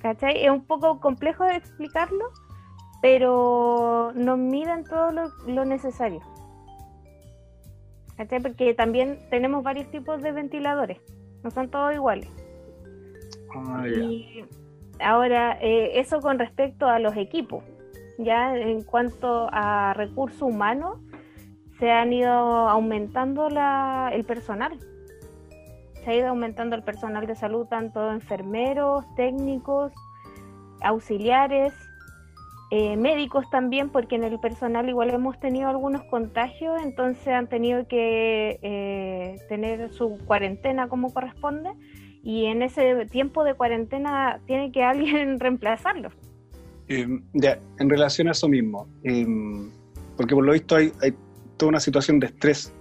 ¿Cachai? 0.00 0.44
Es 0.44 0.50
un 0.50 0.64
poco 0.64 1.00
complejo 1.00 1.44
de 1.44 1.56
explicarlo, 1.56 2.26
pero 3.02 4.12
no 4.14 4.36
miden 4.36 4.84
todo 4.84 5.10
lo, 5.10 5.28
lo 5.46 5.64
necesario. 5.64 6.20
¿Cachai? 8.16 8.40
Porque 8.40 8.74
también 8.74 9.18
tenemos 9.30 9.64
varios 9.64 9.90
tipos 9.90 10.22
de 10.22 10.30
ventiladores, 10.30 10.98
no 11.42 11.50
son 11.50 11.68
todos 11.70 11.94
iguales. 11.94 12.30
Ah. 13.54 13.86
Y 13.88 14.44
ahora, 15.00 15.58
eh, 15.60 15.98
eso 15.98 16.20
con 16.20 16.38
respecto 16.38 16.86
a 16.86 16.98
los 17.00 17.16
equipos. 17.16 17.64
Ya 18.18 18.56
en 18.56 18.82
cuanto 18.82 19.48
a 19.52 19.94
recursos 19.94 20.42
humanos, 20.42 20.98
se 21.78 21.90
han 21.90 22.12
ido 22.12 22.28
aumentando 22.30 23.48
la, 23.48 24.10
el 24.12 24.24
personal. 24.24 24.78
Se 26.04 26.10
ha 26.10 26.14
ido 26.14 26.28
aumentando 26.28 26.74
el 26.74 26.82
personal 26.82 27.26
de 27.26 27.36
salud, 27.36 27.66
tanto 27.66 28.10
enfermeros, 28.10 29.04
técnicos, 29.14 29.92
auxiliares, 30.80 31.72
eh, 32.70 32.96
médicos 32.96 33.48
también, 33.50 33.88
porque 33.88 34.16
en 34.16 34.24
el 34.24 34.38
personal 34.40 34.88
igual 34.88 35.10
hemos 35.10 35.38
tenido 35.40 35.68
algunos 35.68 36.02
contagios, 36.04 36.82
entonces 36.82 37.28
han 37.28 37.46
tenido 37.46 37.86
que 37.86 38.58
eh, 38.62 39.36
tener 39.48 39.90
su 39.92 40.18
cuarentena 40.26 40.88
como 40.88 41.14
corresponde 41.14 41.70
y 42.22 42.46
en 42.46 42.62
ese 42.62 43.06
tiempo 43.06 43.44
de 43.44 43.54
cuarentena 43.54 44.40
tiene 44.46 44.70
que 44.70 44.82
alguien 44.82 45.40
reemplazarlo. 45.40 46.10
Eh, 46.88 47.06
ya, 47.34 47.58
en 47.78 47.90
relación 47.90 48.28
a 48.28 48.32
eso 48.32 48.48
mismo, 48.48 48.88
eh, 49.04 49.26
porque 50.16 50.34
por 50.34 50.44
lo 50.44 50.52
visto 50.52 50.76
hay, 50.76 50.92
hay 51.02 51.14
toda 51.56 51.70
una 51.70 51.80
situación 51.80 52.18
de 52.18 52.26
estrés. 52.28 52.72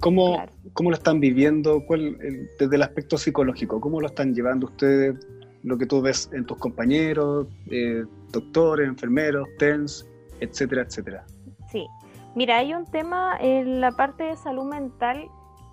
¿Cómo, 0.00 0.34
Claro. 0.34 0.52
cómo 0.72 0.90
lo 0.90 0.96
están 0.96 1.20
viviendo? 1.20 1.84
¿Cuál, 1.86 2.18
desde 2.58 2.74
el 2.74 2.82
aspecto 2.82 3.16
psicológico, 3.18 3.80
¿cómo 3.80 4.00
lo 4.00 4.08
están 4.08 4.34
llevando 4.34 4.66
ustedes? 4.66 5.14
Lo 5.62 5.78
que 5.78 5.86
tú 5.86 6.00
ves 6.02 6.28
en 6.32 6.44
tus 6.44 6.58
compañeros, 6.58 7.46
eh, 7.70 8.04
doctores, 8.32 8.88
enfermeros, 8.88 9.46
TENS, 9.58 10.06
etcétera, 10.40 10.82
etcétera. 10.82 11.24
Sí, 11.70 11.86
mira, 12.34 12.58
hay 12.58 12.74
un 12.74 12.84
tema 12.86 13.36
en 13.40 13.80
la 13.80 13.92
parte 13.92 14.24
de 14.24 14.36
salud 14.36 14.64
mental 14.64 15.28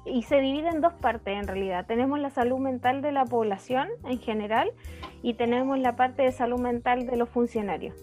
y 0.09 0.23
se 0.23 0.39
divide 0.41 0.69
en 0.69 0.81
dos 0.81 0.93
partes 0.93 1.37
en 1.37 1.47
realidad. 1.47 1.85
Tenemos 1.85 2.19
la 2.19 2.29
salud 2.29 2.59
mental 2.59 3.01
de 3.01 3.11
la 3.11 3.25
población 3.25 3.87
en 4.05 4.19
general 4.19 4.71
y 5.21 5.35
tenemos 5.35 5.79
la 5.79 5.95
parte 5.95 6.23
de 6.23 6.31
salud 6.31 6.59
mental 6.59 7.05
de 7.05 7.15
los 7.15 7.29
funcionarios. 7.29 7.95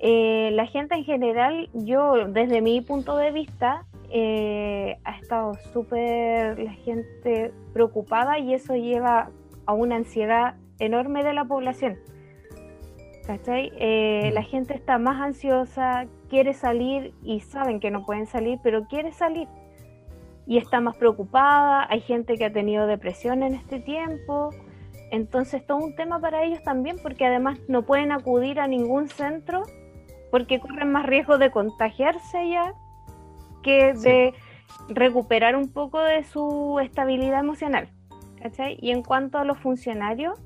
Eh, 0.00 0.50
la 0.52 0.66
gente 0.66 0.96
en 0.96 1.04
general, 1.04 1.70
yo 1.72 2.26
desde 2.26 2.60
mi 2.60 2.80
punto 2.80 3.16
de 3.16 3.30
vista, 3.30 3.86
eh, 4.10 4.98
ha 5.04 5.16
estado 5.16 5.54
súper 5.72 6.58
la 6.58 6.72
gente 6.72 7.52
preocupada 7.72 8.38
y 8.38 8.52
eso 8.52 8.74
lleva 8.74 9.30
a 9.64 9.72
una 9.72 9.96
ansiedad 9.96 10.56
enorme 10.80 11.22
de 11.22 11.32
la 11.32 11.44
población. 11.44 11.98
¿Cachai? 13.26 13.72
Eh. 13.78 14.32
La 14.34 14.42
gente 14.42 14.74
está 14.74 14.98
más 14.98 15.20
ansiosa, 15.20 16.06
quiere 16.28 16.52
salir 16.52 17.14
y 17.22 17.38
saben 17.40 17.78
que 17.78 17.92
no 17.92 18.04
pueden 18.04 18.26
salir, 18.26 18.58
pero 18.62 18.88
quiere 18.88 19.12
salir. 19.12 19.46
Y 20.46 20.58
está 20.58 20.80
más 20.80 20.96
preocupada, 20.96 21.86
hay 21.88 22.00
gente 22.00 22.36
que 22.36 22.44
ha 22.44 22.52
tenido 22.52 22.86
depresión 22.86 23.42
en 23.42 23.54
este 23.54 23.80
tiempo. 23.80 24.50
Entonces, 25.10 25.64
todo 25.66 25.78
un 25.78 25.94
tema 25.94 26.20
para 26.20 26.42
ellos 26.42 26.62
también, 26.62 26.96
porque 27.02 27.26
además 27.26 27.58
no 27.68 27.82
pueden 27.82 28.12
acudir 28.12 28.60
a 28.60 28.66
ningún 28.66 29.08
centro 29.08 29.62
porque 30.30 30.58
corren 30.60 30.90
más 30.90 31.04
riesgo 31.04 31.36
de 31.38 31.50
contagiarse 31.50 32.48
ya 32.48 32.72
que 33.62 33.94
Sí. 33.94 34.08
de 34.08 34.34
recuperar 34.88 35.54
un 35.56 35.70
poco 35.70 36.00
de 36.00 36.24
su 36.24 36.80
estabilidad 36.80 37.40
emocional. 37.40 37.88
¿cachai? 38.42 38.76
Y 38.80 38.90
en 38.90 39.02
cuanto 39.02 39.38
a 39.38 39.44
los 39.44 39.58
funcionarios, 39.58 40.40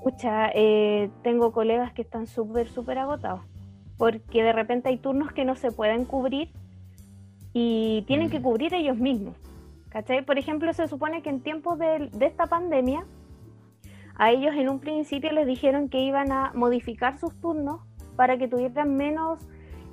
Escucha, 0.00 0.50
eh, 0.54 1.10
tengo 1.22 1.52
colegas 1.52 1.92
que 1.92 2.00
están 2.00 2.26
súper, 2.26 2.70
súper 2.70 2.96
agotados, 2.96 3.42
porque 3.98 4.42
de 4.42 4.54
repente 4.54 4.88
hay 4.88 4.96
turnos 4.96 5.30
que 5.32 5.44
no 5.44 5.56
se 5.56 5.72
pueden 5.72 6.06
cubrir 6.06 6.48
y 7.52 8.02
tienen 8.06 8.28
Mm. 8.28 8.30
que 8.30 8.42
cubrir 8.42 8.74
ellos 8.74 8.96
mismos. 8.96 9.36
¿Cachai? 9.90 10.24
Por 10.24 10.38
ejemplo, 10.38 10.72
se 10.72 10.86
supone 10.86 11.20
que 11.22 11.30
en 11.30 11.40
tiempos 11.40 11.78
de, 11.78 12.10
de 12.12 12.26
esta 12.26 12.46
pandemia, 12.46 13.04
a 14.16 14.30
ellos 14.30 14.54
en 14.54 14.68
un 14.68 14.78
principio 14.78 15.32
les 15.32 15.46
dijeron 15.46 15.88
que 15.88 15.98
iban 16.00 16.30
a 16.30 16.52
modificar 16.54 17.18
sus 17.18 17.34
turnos 17.40 17.80
para 18.16 18.36
que 18.38 18.46
tuvieran 18.48 18.96
menos 18.96 19.40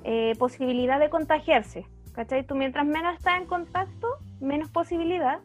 eh, 0.04 0.34
posibilidad 0.38 1.00
de 1.00 1.10
contagiarse. 1.10 1.86
¿Cachai? 2.12 2.44
Tú 2.46 2.54
mientras 2.54 2.86
menos 2.86 3.16
estás 3.16 3.40
en 3.40 3.46
contacto, 3.46 4.08
menos 4.40 4.70
posibilidad. 4.70 5.40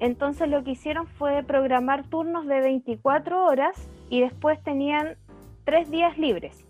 Entonces 0.00 0.48
lo 0.48 0.62
que 0.62 0.70
hicieron 0.72 1.06
fue 1.06 1.42
programar 1.42 2.04
turnos 2.06 2.46
de 2.46 2.60
24 2.60 3.44
horas 3.44 3.88
y 4.08 4.20
después 4.20 4.62
tenían 4.62 5.16
tres 5.64 5.90
días 5.90 6.16
libres. 6.18 6.64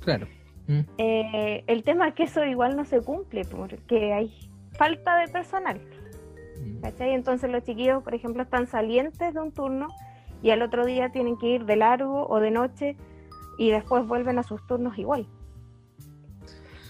Claro. 0.00 0.26
Mm. 0.66 0.80
Eh, 0.98 1.64
el 1.66 1.82
tema 1.82 2.08
es 2.08 2.14
que 2.14 2.24
eso 2.24 2.44
igual 2.44 2.76
no 2.76 2.84
se 2.84 3.00
cumple 3.00 3.44
porque 3.44 4.12
hay 4.12 4.32
falta 4.72 5.16
de 5.18 5.28
personal. 5.28 5.80
Mm. 6.60 6.80
¿cachai? 6.80 7.12
Entonces 7.12 7.50
los 7.50 7.64
chiquillos, 7.64 8.02
por 8.02 8.14
ejemplo, 8.14 8.42
están 8.42 8.66
salientes 8.66 9.34
de 9.34 9.40
un 9.40 9.52
turno 9.52 9.88
y 10.42 10.50
al 10.50 10.62
otro 10.62 10.84
día 10.84 11.10
tienen 11.10 11.36
que 11.36 11.48
ir 11.48 11.64
de 11.64 11.76
largo 11.76 12.26
o 12.28 12.40
de 12.40 12.50
noche 12.50 12.96
y 13.58 13.70
después 13.70 14.06
vuelven 14.06 14.38
a 14.38 14.42
sus 14.42 14.64
turnos 14.66 14.98
igual. 14.98 15.26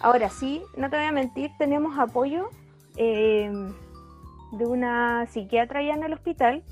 Ahora 0.00 0.28
sí, 0.28 0.62
no 0.76 0.90
te 0.90 0.96
voy 0.96 1.06
a 1.06 1.12
mentir, 1.12 1.50
tenemos 1.58 1.98
apoyo 1.98 2.50
eh, 2.96 3.50
de 4.52 4.66
una 4.66 5.26
psiquiatra 5.26 5.82
ya 5.82 5.94
en 5.94 6.02
el 6.02 6.12
hospital. 6.12 6.62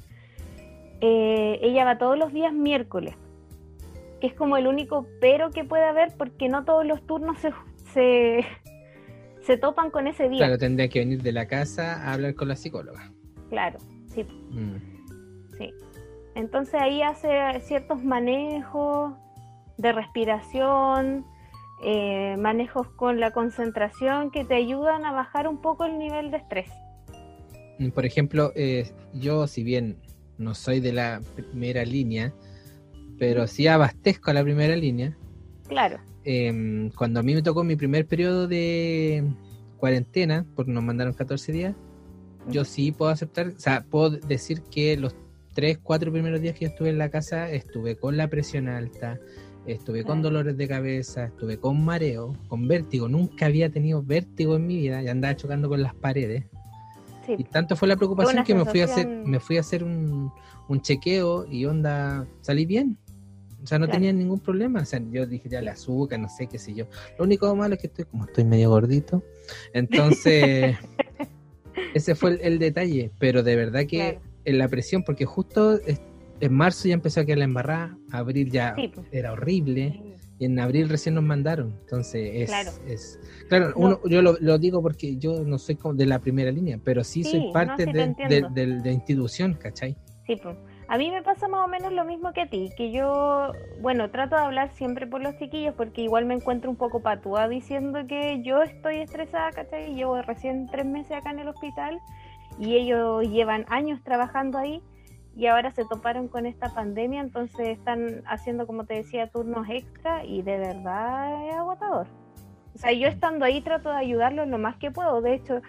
Eh, 1.00 1.58
ella 1.62 1.84
va 1.84 1.98
todos 1.98 2.18
los 2.18 2.32
días 2.32 2.52
miércoles, 2.52 3.14
que 4.22 4.28
es 4.28 4.34
como 4.34 4.56
el 4.56 4.68
único 4.68 5.04
pero 5.20 5.50
que 5.50 5.64
puede 5.64 5.82
haber 5.84 6.16
porque 6.16 6.48
no 6.48 6.64
todos 6.64 6.86
los 6.86 7.04
turnos 7.08 7.40
se, 7.40 7.50
se, 7.92 8.46
se 9.40 9.56
topan 9.56 9.90
con 9.90 10.06
ese 10.06 10.28
día. 10.28 10.38
Claro, 10.38 10.58
tendría 10.58 10.88
que 10.88 11.00
venir 11.00 11.20
de 11.22 11.32
la 11.32 11.48
casa 11.48 12.00
a 12.06 12.12
hablar 12.12 12.36
con 12.36 12.46
la 12.46 12.54
psicóloga. 12.54 13.10
Claro, 13.50 13.80
sí, 14.14 14.22
Mm. 14.50 14.76
sí. 15.58 15.74
Entonces 16.36 16.74
ahí 16.80 17.02
hace 17.02 17.58
ciertos 17.62 18.04
manejos 18.04 19.12
de 19.76 19.90
respiración, 19.90 21.26
eh, 21.84 22.36
manejos 22.38 22.86
con 22.90 23.18
la 23.18 23.32
concentración 23.32 24.30
que 24.30 24.44
te 24.44 24.54
ayudan 24.54 25.04
a 25.04 25.10
bajar 25.10 25.48
un 25.48 25.60
poco 25.60 25.84
el 25.84 25.98
nivel 25.98 26.30
de 26.30 26.36
estrés. 26.36 26.70
Mm, 27.80 27.88
Por 27.90 28.06
ejemplo, 28.06 28.52
eh, 28.54 28.88
yo 29.14 29.48
si 29.48 29.64
bien 29.64 29.96
no 30.38 30.54
soy 30.54 30.78
de 30.78 30.92
la 30.92 31.20
primera 31.34 31.84
línea, 31.84 32.32
pero 33.22 33.46
sí 33.46 33.68
abastezco 33.68 34.32
a 34.32 34.34
la 34.34 34.42
primera 34.42 34.74
línea, 34.74 35.16
Claro, 35.68 36.00
em, 36.24 36.90
cuando 36.90 37.20
a 37.20 37.22
mí 37.22 37.36
me 37.36 37.42
tocó 37.42 37.62
mi 37.62 37.76
primer 37.76 38.04
periodo 38.04 38.48
de 38.48 39.22
cuarentena, 39.76 40.44
porque 40.56 40.72
nos 40.72 40.82
mandaron 40.82 41.14
14 41.14 41.52
días, 41.52 41.76
yo 42.48 42.64
sí 42.64 42.90
puedo 42.90 43.12
aceptar, 43.12 43.46
o 43.46 43.60
sea, 43.60 43.84
puedo 43.88 44.10
decir 44.10 44.62
que 44.62 44.96
los 44.96 45.14
3, 45.54 45.78
4 45.80 46.10
primeros 46.10 46.40
días 46.40 46.56
que 46.58 46.64
yo 46.64 46.70
estuve 46.72 46.88
en 46.88 46.98
la 46.98 47.10
casa, 47.10 47.48
estuve 47.48 47.94
con 47.94 48.16
la 48.16 48.26
presión 48.26 48.66
alta, 48.66 49.20
estuve 49.66 50.02
con 50.02 50.20
dolores 50.20 50.56
de 50.56 50.66
cabeza, 50.66 51.26
estuve 51.26 51.58
con 51.58 51.84
mareo, 51.84 52.36
con 52.48 52.66
vértigo, 52.66 53.06
nunca 53.06 53.46
había 53.46 53.70
tenido 53.70 54.02
vértigo 54.02 54.56
en 54.56 54.66
mi 54.66 54.78
vida 54.78 55.00
y 55.00 55.06
andaba 55.06 55.36
chocando 55.36 55.68
con 55.68 55.80
las 55.80 55.94
paredes. 55.94 56.46
sí. 57.24 57.36
Y 57.38 57.44
tanto 57.44 57.76
fue 57.76 57.86
la 57.86 57.94
preocupación 57.94 58.42
que 58.42 58.56
me 58.56 58.64
fui 58.64 58.80
a 58.80 58.86
hacer, 58.86 59.06
me 59.06 59.38
fui 59.38 59.58
a 59.58 59.60
hacer 59.60 59.84
un, 59.84 60.32
un 60.68 60.80
chequeo 60.80 61.46
y 61.48 61.66
onda, 61.66 62.26
salí 62.40 62.66
bien. 62.66 62.98
O 63.62 63.66
sea, 63.66 63.78
no 63.78 63.86
Claro. 63.86 63.98
tenían 63.98 64.18
ningún 64.18 64.40
problema. 64.40 64.80
O 64.80 64.84
sea, 64.84 65.00
yo 65.10 65.24
dije 65.26 65.48
ya 65.48 65.60
el 65.60 65.68
azúcar, 65.68 66.18
no 66.18 66.28
sé 66.28 66.46
qué 66.48 66.58
sé 66.58 66.74
yo. 66.74 66.86
Lo 67.18 67.24
único 67.24 67.54
malo 67.54 67.74
es 67.74 67.80
que 67.80 67.86
estoy, 67.86 68.04
como 68.06 68.24
estoy 68.24 68.44
medio 68.44 68.70
gordito, 68.70 69.22
entonces 69.72 70.76
ese 71.94 72.14
fue 72.14 72.30
el, 72.32 72.40
el 72.42 72.58
detalle. 72.58 73.10
Pero 73.18 73.42
de 73.42 73.56
verdad 73.56 73.80
que 73.86 73.98
Claro. 73.98 74.20
en 74.44 74.58
la 74.58 74.68
presión, 74.68 75.02
porque 75.04 75.24
justo 75.24 75.78
en 76.40 76.52
marzo 76.52 76.88
ya 76.88 76.94
empezó 76.94 77.20
a 77.20 77.24
quedar 77.24 77.38
la 77.38 77.44
embarrada, 77.44 77.96
abril 78.10 78.50
ya 78.50 78.74
Sí, 78.76 78.90
pues. 78.94 79.06
era 79.12 79.32
horrible. 79.32 80.02
Y 80.38 80.46
en 80.46 80.58
abril 80.58 80.88
recién 80.88 81.14
nos 81.14 81.22
mandaron. 81.22 81.76
Entonces 81.82 82.30
es. 82.34 82.48
Claro. 82.50 82.70
es- 82.88 83.20
claro, 83.48 83.68
No. 83.68 83.74
uno, 83.76 84.00
yo 84.08 84.22
lo, 84.22 84.36
lo 84.40 84.58
digo 84.58 84.82
porque 84.82 85.16
yo 85.18 85.44
no 85.44 85.56
soy 85.58 85.76
como 85.76 85.94
de 85.94 86.06
la 86.06 86.18
primera 86.18 86.50
línea, 86.50 86.80
pero 86.82 87.04
sí, 87.04 87.22
Sí, 87.22 87.30
soy 87.30 87.46
no, 87.46 87.52
parte 87.52 87.84
sí 87.84 87.92
te 87.92 87.98
de, 87.98 88.14
de- 88.28 88.48
de- 88.52 88.80
de 88.80 88.92
institución, 88.92 89.54
¿cachai? 89.54 89.96
Sí, 90.26 90.34
pues. 90.42 90.56
A 90.92 90.98
mí 90.98 91.10
me 91.10 91.22
pasa 91.22 91.48
más 91.48 91.64
o 91.64 91.68
menos 91.68 91.90
lo 91.90 92.04
mismo 92.04 92.34
que 92.34 92.42
a 92.42 92.50
ti, 92.50 92.68
que 92.76 92.92
yo, 92.92 93.52
bueno, 93.80 94.10
trato 94.10 94.36
de 94.36 94.42
hablar 94.42 94.72
siempre 94.72 95.06
por 95.06 95.22
los 95.22 95.38
chiquillos 95.38 95.74
porque 95.74 96.02
igual 96.02 96.26
me 96.26 96.34
encuentro 96.34 96.68
un 96.68 96.76
poco 96.76 97.00
patúa 97.00 97.48
diciendo 97.48 98.00
que 98.06 98.42
yo 98.42 98.60
estoy 98.60 98.98
estresada, 98.98 99.52
¿cachai? 99.52 99.94
Llevo 99.94 100.20
recién 100.20 100.66
tres 100.66 100.84
meses 100.84 101.12
acá 101.12 101.30
en 101.30 101.38
el 101.38 101.48
hospital 101.48 101.98
y 102.58 102.76
ellos 102.76 103.26
llevan 103.26 103.64
años 103.70 104.02
trabajando 104.04 104.58
ahí 104.58 104.82
y 105.34 105.46
ahora 105.46 105.70
se 105.70 105.86
toparon 105.86 106.28
con 106.28 106.44
esta 106.44 106.68
pandemia, 106.74 107.22
entonces 107.22 107.68
están 107.68 108.22
haciendo, 108.26 108.66
como 108.66 108.84
te 108.84 108.92
decía, 108.96 109.30
turnos 109.30 109.66
extra 109.70 110.26
y 110.26 110.42
de 110.42 110.58
verdad 110.58 111.48
es 111.48 111.54
agotador. 111.54 112.06
O 112.74 112.78
sea, 112.78 112.92
yo 112.92 113.08
estando 113.08 113.46
ahí 113.46 113.62
trato 113.62 113.88
de 113.88 113.96
ayudarlos 113.96 114.46
lo 114.46 114.58
más 114.58 114.76
que 114.76 114.90
puedo, 114.90 115.22
de 115.22 115.36
hecho... 115.36 115.62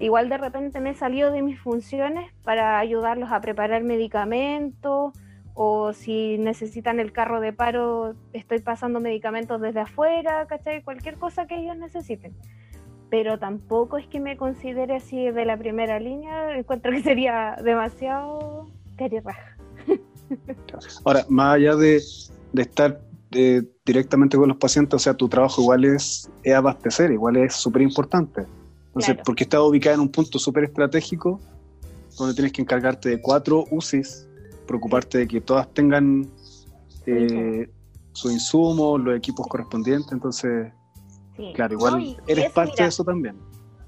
Igual 0.00 0.30
de 0.30 0.38
repente 0.38 0.80
me 0.80 0.90
he 0.90 0.94
salido 0.94 1.30
de 1.30 1.42
mis 1.42 1.60
funciones 1.60 2.32
para 2.42 2.78
ayudarlos 2.78 3.30
a 3.30 3.40
preparar 3.42 3.82
medicamentos 3.84 5.12
o 5.52 5.92
si 5.92 6.38
necesitan 6.38 7.00
el 7.00 7.12
carro 7.12 7.38
de 7.38 7.52
paro, 7.52 8.14
estoy 8.32 8.60
pasando 8.60 8.98
medicamentos 9.00 9.60
desde 9.60 9.80
afuera, 9.80 10.46
¿cachai? 10.46 10.82
Cualquier 10.82 11.16
cosa 11.16 11.46
que 11.46 11.60
ellos 11.60 11.76
necesiten. 11.76 12.34
Pero 13.10 13.38
tampoco 13.38 13.98
es 13.98 14.06
que 14.06 14.20
me 14.20 14.38
considere 14.38 14.96
así 14.96 15.30
de 15.30 15.44
la 15.44 15.58
primera 15.58 16.00
línea, 16.00 16.56
encuentro 16.56 16.92
que 16.92 17.02
sería 17.02 17.56
demasiado 17.62 18.70
carirraja. 18.96 19.54
Ahora, 21.04 21.26
más 21.28 21.56
allá 21.56 21.76
de, 21.76 22.00
de 22.54 22.62
estar 22.62 23.02
eh, 23.32 23.62
directamente 23.84 24.38
con 24.38 24.48
los 24.48 24.56
pacientes, 24.56 24.94
o 24.94 24.98
sea, 24.98 25.12
tu 25.12 25.28
trabajo 25.28 25.60
igual 25.60 25.84
es, 25.84 26.30
es 26.42 26.54
abastecer, 26.54 27.12
igual 27.12 27.36
es 27.36 27.52
súper 27.52 27.82
importante. 27.82 28.46
Entonces, 28.90 29.14
Claro. 29.14 29.22
porque 29.24 29.44
estás 29.44 29.60
ubicada 29.60 29.94
en 29.94 30.00
un 30.00 30.08
punto 30.10 30.38
súper 30.38 30.64
estratégico, 30.64 31.40
donde 32.18 32.34
tienes 32.34 32.52
que 32.52 32.60
encargarte 32.62 33.08
de 33.08 33.20
cuatro 33.20 33.64
UCIs, 33.70 34.28
preocuparte 34.66 35.18
de 35.18 35.28
que 35.28 35.40
todas 35.40 35.72
tengan 35.72 36.28
eh, 37.06 37.70
su 38.12 38.30
insumo, 38.30 38.98
los 38.98 39.16
equipos 39.16 39.46
correspondientes, 39.46 40.12
entonces, 40.12 40.72
Sí. 41.36 41.52
claro, 41.54 41.74
igual 41.74 41.94
No, 41.94 42.16
eres 42.26 42.46
eso, 42.46 42.54
parte 42.54 42.72
mira, 42.72 42.84
de 42.84 42.88
eso 42.88 43.04
también. 43.04 43.36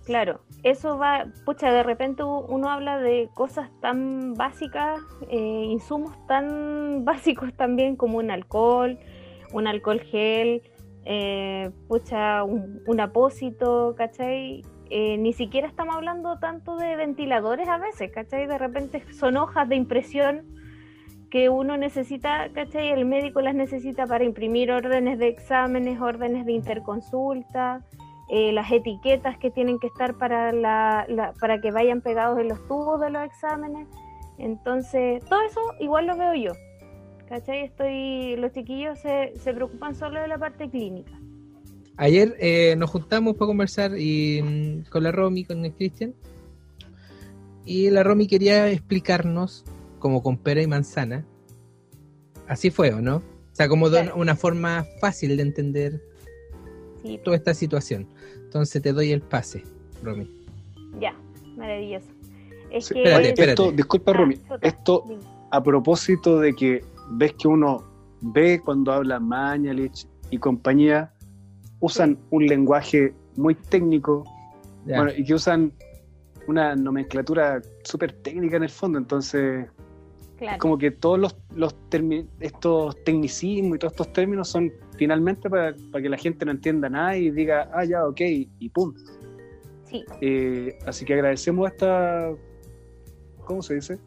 Claro, 0.04 0.40
eso 0.62 0.96
va, 0.98 1.26
pucha, 1.44 1.70
de 1.70 1.82
repente 1.82 2.22
uno 2.24 2.70
habla 2.70 2.98
de 2.98 3.28
cosas 3.34 3.70
tan 3.80 4.34
básicas, 4.34 5.00
eh, 5.28 5.66
insumos 5.68 6.14
tan 6.26 7.04
básicos 7.04 7.52
también 7.56 7.96
como 7.96 8.18
un 8.18 8.30
alcohol, 8.30 8.98
un 9.52 9.66
alcohol 9.66 10.00
gel, 10.00 10.62
eh, 11.04 11.70
pucha, 11.88 12.44
un, 12.44 12.80
un 12.86 13.00
apósito, 13.00 13.94
¿cachai? 13.96 14.62
Eh, 14.94 15.16
ni 15.16 15.32
siquiera 15.32 15.66
estamos 15.66 15.96
hablando 15.96 16.38
tanto 16.38 16.76
de 16.76 16.96
ventiladores 16.96 17.66
a 17.66 17.78
veces, 17.78 18.10
¿cachai? 18.12 18.46
De 18.46 18.58
repente 18.58 19.02
son 19.14 19.38
hojas 19.38 19.66
de 19.66 19.76
impresión 19.76 20.42
que 21.30 21.48
uno 21.48 21.78
necesita, 21.78 22.50
¿cachai? 22.52 22.88
El 22.90 23.06
médico 23.06 23.40
las 23.40 23.54
necesita 23.54 24.06
para 24.06 24.22
imprimir 24.24 24.70
órdenes 24.70 25.18
de 25.18 25.28
exámenes, 25.28 25.98
órdenes 25.98 26.44
de 26.44 26.52
interconsulta, 26.52 27.80
eh, 28.28 28.52
las 28.52 28.70
etiquetas 28.70 29.38
que 29.38 29.50
tienen 29.50 29.78
que 29.78 29.86
estar 29.86 30.18
para, 30.18 30.52
la, 30.52 31.06
la- 31.08 31.32
para 31.40 31.58
que 31.62 31.70
vayan 31.70 32.02
pegados 32.02 32.38
en 32.38 32.48
los 32.48 32.58
tubos 32.68 33.00
de 33.00 33.08
los 33.08 33.22
exámenes. 33.24 33.88
Entonces, 34.36 35.24
todo 35.24 35.40
eso 35.40 35.60
igual 35.80 36.04
lo 36.06 36.18
veo 36.18 36.34
yo. 36.34 36.52
¿Cachai? 37.30 37.62
Estoy, 37.64 38.36
los 38.36 38.52
chiquillos 38.52 38.98
se, 38.98 39.32
se 39.38 39.54
preocupan 39.54 39.94
solo 39.94 40.20
de 40.20 40.28
la 40.28 40.36
parte 40.36 40.68
clínica. 40.68 41.12
Ayer 42.02 42.34
eh, 42.40 42.74
nos 42.76 42.90
juntamos 42.90 43.36
para 43.36 43.46
conversar 43.46 43.96
y, 43.96 44.42
mm, 44.42 44.90
con 44.90 45.04
la 45.04 45.12
Romy, 45.12 45.44
con 45.44 45.64
el 45.64 45.72
Cristian. 45.72 46.12
Y 47.64 47.90
la 47.90 48.02
Romy 48.02 48.26
quería 48.26 48.68
explicarnos, 48.72 49.64
como 50.00 50.20
con 50.20 50.36
pera 50.36 50.60
y 50.60 50.66
manzana. 50.66 51.24
Así 52.48 52.70
fue, 52.72 52.92
¿o 52.92 53.00
no? 53.00 53.18
O 53.18 53.22
sea, 53.54 53.68
como 53.68 53.88
Claro. 53.88 54.16
una 54.16 54.34
forma 54.34 54.84
fácil 55.00 55.36
de 55.36 55.44
entender 55.44 56.02
Sí, 57.04 57.20
toda 57.22 57.36
esta 57.36 57.54
situación. 57.54 58.08
Entonces 58.46 58.82
te 58.82 58.92
doy 58.92 59.12
el 59.12 59.20
pase, 59.22 59.62
Romy. 60.02 60.28
ya, 61.00 61.14
maravilloso. 61.56 62.06
Es 62.72 62.86
Sí. 62.86 62.94
que 62.94 63.00
Espérate, 63.02 63.20
Oye, 63.22 63.28
espérate. 63.28 63.62
esto, 63.62 63.72
disculpa, 63.76 64.10
Ah, 64.10 64.14
Romy, 64.14 64.38
esto 64.60 65.04
a 65.52 65.62
propósito 65.62 66.40
de 66.40 66.52
que 66.52 66.84
ves 67.12 67.34
que 67.34 67.46
uno 67.46 67.84
ve 68.22 68.60
cuando 68.64 68.90
habla 68.90 69.20
Mañalich 69.20 70.08
y 70.30 70.38
compañía, 70.38 71.11
usan 71.82 72.16
un 72.30 72.46
lenguaje 72.46 73.12
muy 73.36 73.54
técnico 73.54 74.24
bueno, 74.86 75.10
y 75.14 75.24
que 75.24 75.34
usan 75.34 75.72
una 76.48 76.74
nomenclatura 76.74 77.60
súper 77.84 78.12
técnica 78.12 78.56
en 78.56 78.62
el 78.62 78.70
fondo, 78.70 78.98
entonces 78.98 79.66
Claro. 80.38 80.58
como 80.58 80.76
que 80.76 80.90
todos 80.90 81.20
los, 81.20 81.36
los 81.54 81.76
estos 82.40 82.96
tecnicismos 83.04 83.76
y 83.76 83.78
todos 83.78 83.92
estos 83.92 84.12
términos 84.12 84.48
son 84.48 84.72
finalmente 84.96 85.48
para, 85.48 85.72
para 85.92 86.02
que 86.02 86.08
la 86.08 86.16
gente 86.16 86.44
no 86.44 86.50
entienda 86.50 86.88
nada 86.88 87.16
y 87.16 87.30
diga, 87.30 87.70
ah, 87.72 87.84
ya, 87.84 88.04
ok, 88.04 88.20
y 88.58 88.68
pum. 88.70 88.92
Sí, 89.84 90.04
Eh, 90.20 90.76
así 90.84 91.04
que 91.04 91.14
agradecemos 91.14 91.70
esta, 91.70 92.32
¿cómo 93.44 93.62
se 93.62 93.74
dice? 93.74 93.98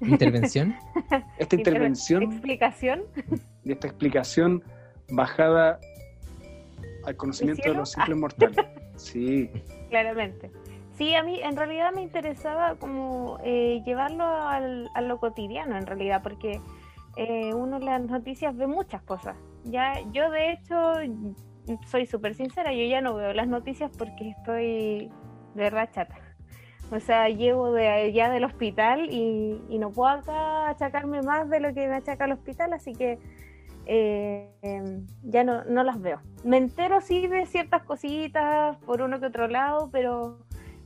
Intervención. 0.00 0.76
Esta 1.38 1.56
intervención 1.56 2.22
Explicación. 2.22 3.02
y 3.64 3.72
esta 3.72 3.88
explicación 3.88 4.62
bajada 5.10 5.80
al 7.08 7.16
conocimiento 7.16 7.68
de 7.68 7.74
los 7.74 7.92
simples 7.92 8.16
mortales. 8.16 8.56
Sí, 8.96 9.48
Claramente. 9.90 10.50
Sí, 10.98 11.14
a 11.14 11.22
mí 11.22 11.40
en 11.40 11.56
realidad 11.56 11.92
me 11.92 12.02
interesaba 12.02 12.74
como 12.74 13.38
eh, 13.44 13.80
llevarlo 13.86 14.24
al, 14.24 14.90
a 14.94 15.00
lo 15.00 15.20
cotidiano, 15.20 15.76
en 15.78 15.86
realidad, 15.86 16.24
porque 16.24 16.60
eh, 17.16 17.54
uno 17.54 17.76
en 17.76 17.84
las 17.84 18.02
noticias 18.02 18.56
ve 18.56 18.66
muchas 18.66 19.02
cosas. 19.02 19.36
Ya, 19.62 20.00
yo 20.10 20.28
de 20.30 20.50
hecho 20.50 20.94
soy 21.86 22.06
súper 22.06 22.34
sincera, 22.34 22.72
yo 22.72 22.84
ya 22.84 23.00
no 23.00 23.14
veo 23.14 23.32
las 23.32 23.46
noticias 23.46 23.92
porque 23.96 24.30
estoy 24.30 25.08
de 25.54 25.62
verdad 25.62 25.88
chata. 25.92 26.16
O 26.90 26.98
sea, 26.98 27.28
llevo 27.28 27.70
de 27.72 27.86
allá 27.86 28.30
del 28.30 28.42
hospital 28.42 29.08
y, 29.12 29.62
y 29.68 29.78
no 29.78 29.90
puedo 29.90 30.08
acá 30.08 30.70
achacarme 30.70 31.22
más 31.22 31.48
de 31.48 31.60
lo 31.60 31.72
que 31.74 31.86
me 31.86 31.94
achaca 31.94 32.24
el 32.24 32.32
hospital, 32.32 32.72
así 32.72 32.92
que 32.94 33.20
eh, 33.88 35.02
ya 35.22 35.44
no, 35.44 35.64
no 35.64 35.82
las 35.82 36.00
veo. 36.00 36.20
Me 36.44 36.58
entero 36.58 37.00
sí 37.00 37.26
de 37.26 37.46
ciertas 37.46 37.82
cositas 37.84 38.76
por 38.84 39.00
uno 39.00 39.18
que 39.18 39.26
otro 39.26 39.48
lado, 39.48 39.88
pero 39.90 40.38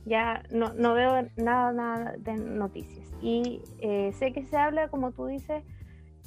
ya 0.05 0.43
no, 0.51 0.73
no 0.73 0.93
veo 0.93 1.27
nada, 1.35 1.73
nada 1.73 2.15
de 2.17 2.33
noticias. 2.35 3.11
Y 3.21 3.61
eh, 3.79 4.11
sé 4.13 4.31
que 4.31 4.45
se 4.45 4.57
habla, 4.57 4.87
como 4.87 5.11
tú 5.11 5.27
dices, 5.27 5.63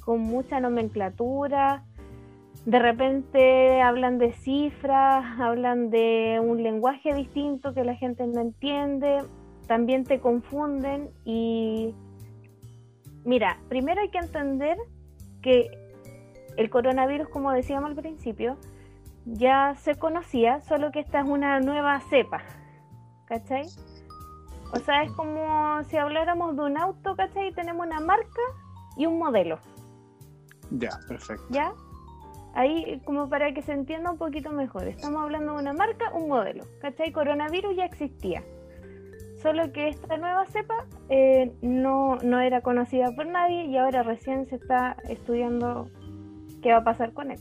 con 0.04 0.20
mucha 0.20 0.60
nomenclatura. 0.60 1.82
De 2.66 2.78
repente 2.78 3.80
hablan 3.80 4.18
de 4.18 4.32
cifras, 4.32 5.24
hablan 5.40 5.88
de 5.88 6.40
un 6.42 6.62
lenguaje 6.62 7.14
distinto 7.14 7.72
que 7.72 7.84
la 7.84 7.94
gente 7.94 8.26
no 8.26 8.40
entiende, 8.40 9.22
también 9.66 10.04
te 10.04 10.20
confunden 10.20 11.10
y 11.24 11.94
mira, 13.24 13.58
primero 13.68 14.00
hay 14.00 14.08
que 14.08 14.18
entender 14.18 14.76
que 15.42 15.85
el 16.56 16.70
coronavirus, 16.70 17.28
como 17.28 17.52
decíamos 17.52 17.90
al 17.90 17.96
principio, 17.96 18.56
ya 19.26 19.74
se 19.76 19.96
conocía, 19.96 20.60
solo 20.62 20.92
que 20.92 21.00
esta 21.00 21.20
es 21.20 21.28
una 21.28 21.60
nueva 21.60 22.00
cepa, 22.00 22.42
¿cachai? 23.26 23.66
O 24.72 24.78
sea, 24.78 25.02
es 25.02 25.12
como 25.12 25.82
si 25.84 25.96
habláramos 25.96 26.56
de 26.56 26.62
un 26.62 26.78
auto, 26.78 27.16
¿cachai? 27.16 27.52
Tenemos 27.52 27.86
una 27.86 28.00
marca 28.00 28.42
y 28.96 29.06
un 29.06 29.18
modelo, 29.18 29.58
ya, 30.70 30.90
perfecto. 31.08 31.44
¿ya? 31.50 31.72
Ahí, 32.54 33.02
como 33.04 33.28
para 33.28 33.52
que 33.52 33.62
se 33.62 33.72
entienda 33.72 34.10
un 34.10 34.18
poquito 34.18 34.50
mejor, 34.50 34.88
estamos 34.88 35.22
hablando 35.22 35.54
de 35.54 35.60
una 35.60 35.72
marca, 35.72 36.10
un 36.14 36.28
modelo, 36.28 36.64
¿cachai? 36.80 37.12
Coronavirus 37.12 37.76
ya 37.76 37.84
existía, 37.84 38.42
solo 39.42 39.72
que 39.72 39.88
esta 39.88 40.16
nueva 40.16 40.46
cepa 40.46 40.86
eh, 41.08 41.52
no, 41.60 42.16
no 42.16 42.40
era 42.40 42.62
conocida 42.62 43.12
por 43.14 43.26
nadie 43.26 43.64
y 43.66 43.76
ahora 43.76 44.02
recién 44.02 44.46
se 44.46 44.56
está 44.56 44.96
estudiando 45.08 45.90
qué 46.62 46.72
va 46.72 46.78
a 46.78 46.84
pasar 46.84 47.12
con 47.12 47.30
él. 47.30 47.38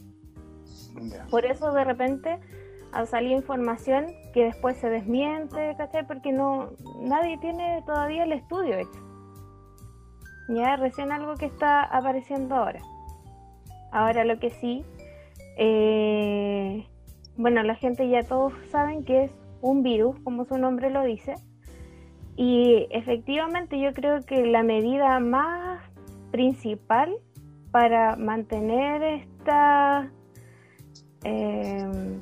Por 1.29 1.45
eso 1.45 1.71
de 1.71 1.83
repente 1.83 2.39
ha 2.91 3.05
salido 3.05 3.35
información 3.35 4.07
que 4.33 4.45
después 4.45 4.77
se 4.77 4.89
desmiente, 4.89 5.75
¿cachai? 5.77 6.07
Porque 6.07 6.31
no, 6.31 6.71
nadie 7.01 7.37
tiene 7.39 7.83
todavía 7.85 8.23
el 8.23 8.31
estudio 8.31 8.77
hecho. 8.77 8.99
Ya 10.49 10.75
recién 10.77 11.11
algo 11.11 11.35
que 11.35 11.45
está 11.45 11.83
apareciendo 11.83 12.55
ahora. 12.55 12.79
Ahora 13.91 14.23
lo 14.23 14.39
que 14.39 14.49
sí, 14.49 14.85
eh, 15.57 16.87
bueno, 17.37 17.63
la 17.63 17.75
gente 17.75 18.07
ya 18.07 18.23
todos 18.23 18.53
saben 18.69 19.03
que 19.03 19.25
es 19.25 19.31
un 19.61 19.83
virus, 19.83 20.17
como 20.23 20.45
su 20.45 20.57
nombre 20.57 20.89
lo 20.89 21.03
dice. 21.03 21.35
Y 22.37 22.87
efectivamente 22.91 23.79
yo 23.79 23.93
creo 23.93 24.23
que 24.23 24.45
la 24.45 24.63
medida 24.63 25.19
más 25.19 25.81
principal 26.31 27.15
para 27.75 28.15
mantener 28.15 29.03
esta... 29.03 30.09
eh, 31.25 32.21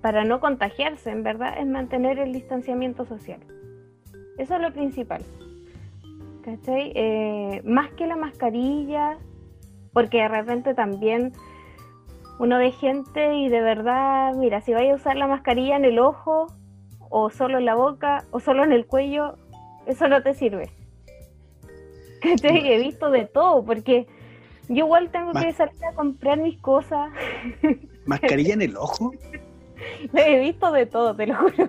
para 0.00 0.24
no 0.24 0.40
contagiarse, 0.40 1.10
en 1.10 1.22
verdad, 1.22 1.58
es 1.58 1.66
mantener 1.66 2.18
el 2.18 2.32
distanciamiento 2.32 3.04
social. 3.04 3.40
Eso 4.38 4.54
es 4.54 4.62
lo 4.62 4.72
principal. 4.72 5.20
¿Cachai? 6.42 6.92
Eh, 6.94 7.60
más 7.66 7.90
que 7.90 8.06
la 8.06 8.16
mascarilla, 8.16 9.18
porque 9.92 10.22
de 10.22 10.28
repente 10.28 10.72
también 10.72 11.34
uno 12.38 12.56
ve 12.56 12.70
gente 12.70 13.34
y 13.34 13.50
de 13.50 13.60
verdad, 13.60 14.34
mira, 14.34 14.62
si 14.62 14.72
vaya 14.72 14.92
a 14.92 14.96
usar 14.96 15.16
la 15.16 15.26
mascarilla 15.26 15.76
en 15.76 15.84
el 15.84 15.98
ojo, 15.98 16.46
o 17.10 17.28
solo 17.28 17.58
en 17.58 17.66
la 17.66 17.74
boca, 17.74 18.24
o 18.30 18.40
solo 18.40 18.64
en 18.64 18.72
el 18.72 18.86
cuello, 18.86 19.36
eso 19.84 20.08
no 20.08 20.22
te 20.22 20.32
sirve. 20.32 20.70
¿Cachai? 22.30 22.72
He 22.72 22.78
visto 22.78 23.10
de 23.10 23.24
todo, 23.26 23.64
porque 23.64 24.06
yo 24.68 24.84
igual 24.86 25.10
tengo 25.10 25.32
Ma- 25.32 25.44
que 25.44 25.52
salir 25.52 25.74
a 25.90 25.94
comprar 25.94 26.38
mis 26.38 26.58
cosas. 26.60 27.10
¿Mascarilla 28.04 28.54
en 28.54 28.62
el 28.62 28.76
ojo? 28.76 29.12
He 30.14 30.40
visto 30.40 30.72
de 30.72 30.86
todo, 30.86 31.14
te 31.14 31.26
lo 31.26 31.36
juro. 31.36 31.68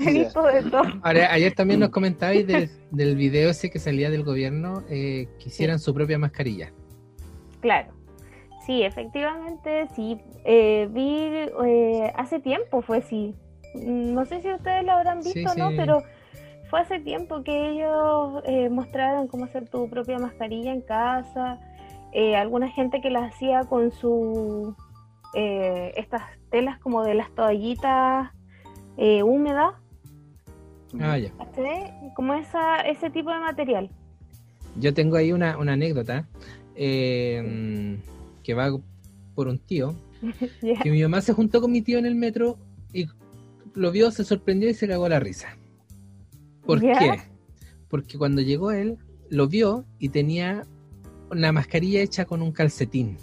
He 0.00 0.12
visto 0.12 0.42
de 0.42 0.62
todo. 0.64 0.82
Ahora, 1.02 1.32
ayer 1.32 1.54
también 1.54 1.80
nos 1.80 1.90
comentabais 1.98 2.46
del, 2.46 2.70
del 2.90 3.16
video 3.16 3.50
ese 3.50 3.70
que 3.70 3.78
salía 3.78 4.10
del 4.10 4.24
gobierno 4.24 4.82
eh, 4.90 5.28
que 5.38 5.48
hicieran 5.48 5.78
su 5.78 5.94
propia 5.94 6.18
mascarilla. 6.18 6.72
Claro. 7.60 7.92
Sí, 8.66 8.82
efectivamente, 8.82 9.86
sí. 9.94 10.18
Eh, 10.44 10.88
vi 10.90 11.28
eh, 11.64 12.12
hace 12.16 12.40
tiempo, 12.40 12.82
fue 12.82 13.00
sí. 13.02 13.34
Mm, 13.74 14.12
No 14.14 14.24
sé 14.24 14.42
si 14.42 14.52
ustedes 14.52 14.84
lo 14.84 14.92
habrán 14.92 15.22
Sí, 15.22 15.32
visto 15.34 15.52
o 15.52 15.54
no, 15.54 15.70
sí. 15.70 15.76
pero 15.76 16.02
fue 16.70 16.80
hace 16.80 17.00
tiempo 17.00 17.42
que 17.42 17.70
ellos 17.70 18.42
eh, 18.46 18.68
mostraron 18.68 19.28
cómo 19.28 19.44
hacer 19.44 19.68
tu 19.68 19.88
propia 19.88 20.18
mascarilla 20.18 20.72
en 20.72 20.80
casa. 20.82 21.58
Eh, 22.12 22.34
alguna 22.36 22.68
gente 22.70 23.00
que 23.00 23.10
las 23.10 23.34
hacía 23.34 23.64
con 23.64 23.90
su 23.92 24.74
eh, 25.34 25.92
estas 25.96 26.22
telas 26.50 26.78
como 26.78 27.02
de 27.04 27.14
las 27.14 27.30
toallitas 27.34 28.30
eh, 28.96 29.22
húmedas, 29.22 29.74
Ah, 30.98 31.18
ya. 31.18 31.30
como 32.14 32.32
esa, 32.34 32.80
ese 32.82 33.10
tipo 33.10 33.30
de 33.30 33.38
material. 33.40 33.90
Yo 34.80 34.94
tengo 34.94 35.16
ahí 35.16 35.32
una, 35.32 35.58
una 35.58 35.72
anécdota 35.74 36.26
eh, 36.74 37.98
que 38.42 38.54
va 38.54 38.70
por 39.34 39.48
un 39.48 39.58
tío. 39.58 39.94
Ya. 40.62 40.80
Que 40.82 40.90
mi 40.90 41.02
mamá 41.02 41.20
se 41.20 41.34
juntó 41.34 41.60
con 41.60 41.70
mi 41.70 41.82
tío 41.82 41.98
en 41.98 42.06
el 42.06 42.14
metro 42.14 42.56
y 42.92 43.06
lo 43.74 43.90
vio, 43.92 44.10
se 44.10 44.24
sorprendió 44.24 44.70
y 44.70 44.74
se 44.74 44.88
cagó 44.88 45.08
la 45.08 45.20
risa. 45.20 45.48
¿Por 46.66 46.82
Ya. 46.82 46.98
qué? 46.98 47.20
Porque 47.88 48.18
cuando 48.18 48.42
llegó 48.42 48.72
él, 48.72 48.98
lo 49.30 49.48
vio 49.48 49.84
y 49.98 50.08
tenía 50.08 50.66
una 51.30 51.52
mascarilla 51.52 52.00
hecha 52.00 52.24
con 52.24 52.42
un 52.42 52.52
calcetín. 52.52 53.16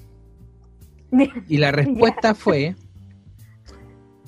Y 1.48 1.58
la 1.58 1.72
respuesta 1.72 2.34
fue, 2.34 2.76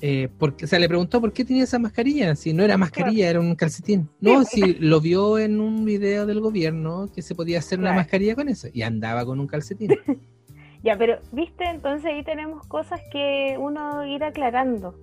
eh, 0.00 0.28
porque, 0.38 0.66
o 0.66 0.68
sea, 0.68 0.78
le 0.78 0.88
preguntó 0.88 1.20
por 1.20 1.32
qué 1.32 1.44
tenía 1.44 1.64
esa 1.64 1.78
mascarilla, 1.78 2.36
si 2.36 2.52
no 2.52 2.62
era 2.62 2.76
mascarilla, 2.76 3.30
era 3.30 3.40
un 3.40 3.54
calcetín. 3.56 4.08
No, 4.20 4.44
si 4.44 4.74
lo 4.74 5.00
vio 5.00 5.38
en 5.38 5.60
un 5.60 5.84
video 5.84 6.26
del 6.26 6.40
gobierno 6.40 7.10
que 7.12 7.22
se 7.22 7.34
podía 7.34 7.58
hacer 7.58 7.78
una 7.78 7.92
mascarilla 7.94 8.34
con 8.34 8.48
eso, 8.48 8.68
y 8.72 8.82
andaba 8.82 9.24
con 9.24 9.40
un 9.40 9.46
calcetín. 9.46 9.90
Ya, 10.84 10.96
pero, 10.96 11.18
viste, 11.32 11.64
entonces 11.64 12.04
ahí 12.06 12.22
tenemos 12.22 12.64
cosas 12.68 13.00
que 13.10 13.56
uno 13.58 14.06
ir 14.06 14.22
aclarando. 14.22 14.94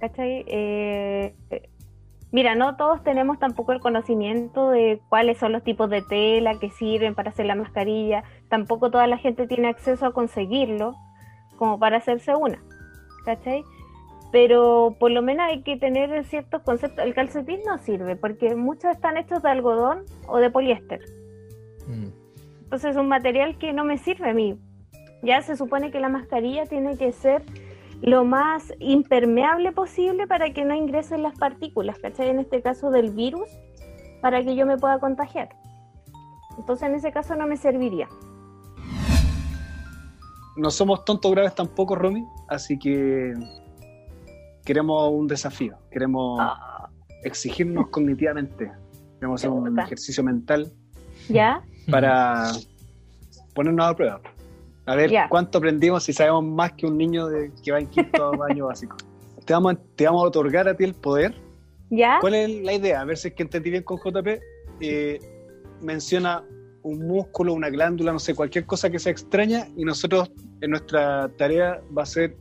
¿Cachai? 0.00 0.44
Eh, 0.48 1.34
eh, 1.50 1.68
mira, 2.32 2.54
no 2.54 2.76
todos 2.76 3.02
tenemos 3.02 3.38
tampoco 3.38 3.72
el 3.72 3.80
conocimiento 3.80 4.70
de 4.70 5.00
cuáles 5.08 5.38
son 5.38 5.52
los 5.52 5.62
tipos 5.62 5.90
de 5.90 6.02
tela 6.02 6.58
que 6.58 6.70
sirven 6.70 7.14
para 7.14 7.30
hacer 7.30 7.46
la 7.46 7.54
mascarilla. 7.54 8.24
Tampoco 8.48 8.90
toda 8.90 9.06
la 9.06 9.18
gente 9.18 9.46
tiene 9.46 9.68
acceso 9.68 10.06
a 10.06 10.12
conseguirlo 10.12 10.94
como 11.56 11.78
para 11.78 11.98
hacerse 11.98 12.34
una. 12.34 12.62
¿Cachai? 13.24 13.64
Pero 14.32 14.96
por 14.98 15.10
lo 15.10 15.22
menos 15.22 15.46
hay 15.46 15.62
que 15.62 15.76
tener 15.76 16.24
ciertos 16.24 16.62
conceptos. 16.62 17.04
El 17.04 17.14
calcetín 17.14 17.60
no 17.66 17.78
sirve 17.78 18.16
porque 18.16 18.54
muchos 18.54 18.92
están 18.92 19.16
hechos 19.16 19.42
de 19.42 19.50
algodón 19.50 20.04
o 20.28 20.38
de 20.38 20.50
poliéster. 20.50 21.00
Mm. 21.86 22.08
Entonces 22.64 22.92
es 22.92 22.96
un 22.96 23.08
material 23.08 23.58
que 23.58 23.72
no 23.72 23.84
me 23.84 23.98
sirve 23.98 24.30
a 24.30 24.34
mí. 24.34 24.56
Ya 25.22 25.42
se 25.42 25.56
supone 25.56 25.90
que 25.90 26.00
la 26.00 26.08
mascarilla 26.08 26.64
tiene 26.66 26.96
que 26.96 27.12
ser 27.12 27.42
lo 28.02 28.24
más 28.24 28.72
impermeable 28.78 29.72
posible 29.72 30.26
para 30.26 30.52
que 30.52 30.64
no 30.64 30.74
ingresen 30.74 31.22
las 31.22 31.38
partículas, 31.38 31.98
¿cachai? 31.98 32.28
En 32.28 32.38
este 32.38 32.62
caso 32.62 32.90
del 32.90 33.10
virus, 33.10 33.48
para 34.20 34.42
que 34.42 34.56
yo 34.56 34.66
me 34.66 34.76
pueda 34.78 34.98
contagiar. 34.98 35.50
Entonces 36.58 36.88
en 36.88 36.94
ese 36.94 37.12
caso 37.12 37.34
no 37.36 37.46
me 37.46 37.56
serviría. 37.56 38.08
No 40.56 40.70
somos 40.70 41.04
tontos 41.04 41.30
graves 41.30 41.54
tampoco, 41.54 41.94
Romy, 41.94 42.24
así 42.48 42.78
que 42.78 43.34
queremos 44.64 45.10
un 45.12 45.26
desafío, 45.26 45.76
queremos 45.90 46.38
Ah, 46.40 46.88
exigirnos 47.22 47.88
cognitivamente, 47.90 48.70
queremos 49.14 49.40
hacer 49.40 49.50
un 49.50 49.78
ejercicio 49.78 50.22
mental 50.24 50.72
¿Ya? 51.28 51.62
para 51.90 52.52
ponernos 53.54 53.86
a 53.86 53.94
prueba. 53.94 54.20
A 54.86 54.94
ver 54.96 55.10
cuánto 55.28 55.58
aprendimos 55.58 56.02
si 56.04 56.12
sabemos 56.12 56.44
más 56.44 56.72
que 56.72 56.86
un 56.86 56.96
niño 56.96 57.28
de, 57.28 57.52
que 57.62 57.72
va 57.72 57.78
en 57.80 57.86
quinto 57.86 58.32
año 58.48 58.66
básico. 58.66 58.96
Te 59.44 59.52
vamos, 59.52 59.74
a- 59.74 59.78
te 59.96 60.04
vamos 60.06 60.24
a 60.24 60.26
otorgar 60.28 60.68
a 60.68 60.76
ti 60.76 60.84
el 60.84 60.94
poder. 60.94 61.34
¿Ya? 61.90 62.18
¿Cuál 62.20 62.34
es 62.34 62.62
la 62.62 62.72
idea? 62.72 63.00
A 63.00 63.04
ver 63.04 63.16
si 63.16 63.28
es 63.28 63.34
que 63.34 63.42
entendí 63.42 63.70
bien 63.70 63.82
con 63.82 63.98
JP. 63.98 64.40
Eh, 64.80 65.18
menciona 65.80 66.42
un 66.82 67.06
músculo, 67.06 67.52
una 67.52 67.68
glándula, 67.68 68.12
no 68.12 68.18
sé, 68.18 68.34
cualquier 68.34 68.64
cosa 68.64 68.88
que 68.90 68.98
sea 68.98 69.12
extraña 69.12 69.66
y 69.76 69.84
nosotros 69.84 70.30
en 70.60 70.70
nuestra 70.70 71.28
tarea 71.36 71.80
va 71.96 72.02
a 72.04 72.06
ser 72.06 72.36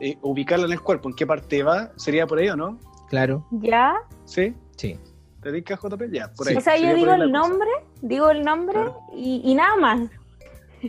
eh, 0.00 0.16
ubicarla 0.22 0.66
en 0.66 0.72
el 0.72 0.80
cuerpo. 0.80 1.08
¿En 1.08 1.14
qué 1.16 1.26
parte 1.26 1.62
va? 1.62 1.90
¿Sería 1.96 2.26
por 2.26 2.38
ahí 2.38 2.48
o 2.50 2.56
no? 2.56 2.78
Claro, 3.08 3.46
¿Ya? 3.50 3.94
¿Sí? 4.24 4.54
sí. 4.76 4.98
¿Te 5.42 5.50
dedicas 5.52 5.80
JP? 5.80 6.02
Ya, 6.12 6.32
por 6.34 6.46
Sí. 6.46 6.52
ahí. 6.52 6.56
O 6.58 6.60
sea, 6.60 6.74
yo 6.76 6.80
Sería 6.88 6.94
digo 6.94 7.12
el 7.12 7.20
cosa. 7.30 7.32
nombre, 7.32 7.68
digo 8.02 8.30
el 8.30 8.42
nombre 8.44 8.74
Claro. 8.74 9.00
y, 9.14 9.42
y 9.44 9.54
nada 9.54 9.76
más. 9.76 10.00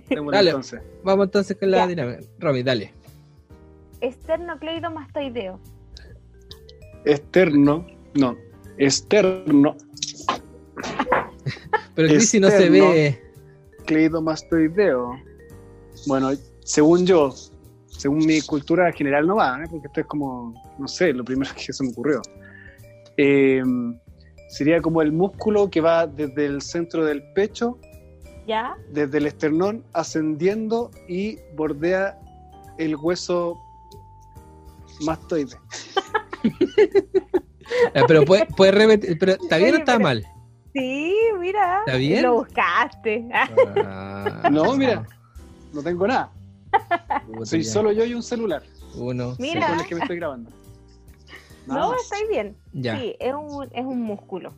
Démosle 0.09 0.37
Dale. 0.37 0.49
entonces. 0.51 0.81
Vamos 1.03 1.25
entonces 1.27 1.57
con 1.57 1.71
la 1.71 1.77
Ya. 1.77 1.87
dinámica. 1.87 2.19
Romy, 2.39 2.63
dale. 2.63 2.93
Esternocleidomastoideo. 4.01 5.59
Externo, 7.05 7.85
no, 8.15 8.35
externo, 8.77 9.75
Pero 11.95 12.07
Cris, 12.09 12.29
si 12.29 12.39
no 12.39 12.49
se 12.49 12.69
ve. 12.69 13.21
cleidomastoideo. 13.85 15.13
Bueno, 16.05 16.31
según 16.63 17.05
yo, 17.05 17.33
según 17.87 18.25
mi 18.25 18.41
cultura 18.41 18.91
general 18.91 19.25
no 19.25 19.35
va, 19.37 19.59
¿eh? 19.63 19.67
porque 19.69 19.87
esto 19.87 20.01
es 20.01 20.07
como, 20.07 20.53
no 20.77 20.87
sé, 20.87 21.13
lo 21.13 21.23
primero 21.23 21.49
que 21.55 21.71
se 21.73 21.83
me 21.83 21.89
ocurrió. 21.91 22.21
Eh, 23.15 23.63
sería 24.49 24.81
como 24.81 25.01
el 25.01 25.11
músculo 25.11 25.69
que 25.69 25.81
va 25.81 26.05
desde 26.05 26.45
el 26.45 26.61
centro 26.61 27.05
del 27.05 27.23
pecho, 27.33 27.79
¿Ya? 28.47 28.75
desde 28.91 29.17
el 29.17 29.25
esternón, 29.27 29.83
ascendiendo 29.93 30.89
y 31.07 31.37
bordea 31.55 32.17
el 32.77 32.95
hueso 32.95 33.59
mastoide. 35.01 35.55
Pero 38.07 38.23
puede, 38.25 38.45
puede 38.45 38.71
repetir. 38.71 39.17
Pero, 39.19 39.33
¿Está 39.33 39.57
bien 39.57 39.75
o 39.75 39.77
está 39.79 39.93
pero- 39.93 40.03
mal? 40.03 40.25
Sí, 40.73 41.13
mira. 41.39 41.79
¿Está 41.85 41.97
bien? 41.97 42.23
Lo 42.23 42.33
buscaste. 42.35 43.27
Ah, 43.33 44.47
No, 44.51 44.75
mira. 44.75 45.05
No 45.73 45.83
tengo 45.83 46.07
nada, 46.07 46.31
puta, 47.27 47.45
soy 47.45 47.61
ya. 47.63 47.71
solo 47.71 47.91
yo 47.91 48.03
y 48.05 48.13
un 48.13 48.23
celular 48.23 48.63
Uno. 48.95 49.35
Mira. 49.37 49.67
con 49.67 49.79
el 49.79 49.85
que 49.85 49.95
me 49.95 50.01
estoy 50.01 50.15
grabando. 50.17 50.49
Nada 51.67 51.81
No, 51.81 51.89
más. 51.91 52.09
bien. 52.29 52.55
Ya. 52.73 52.97
Sí, 52.97 53.15
es 53.19 53.33
un, 53.33 53.67
es 53.73 53.85
un 53.85 54.01
músculo. 54.01 54.53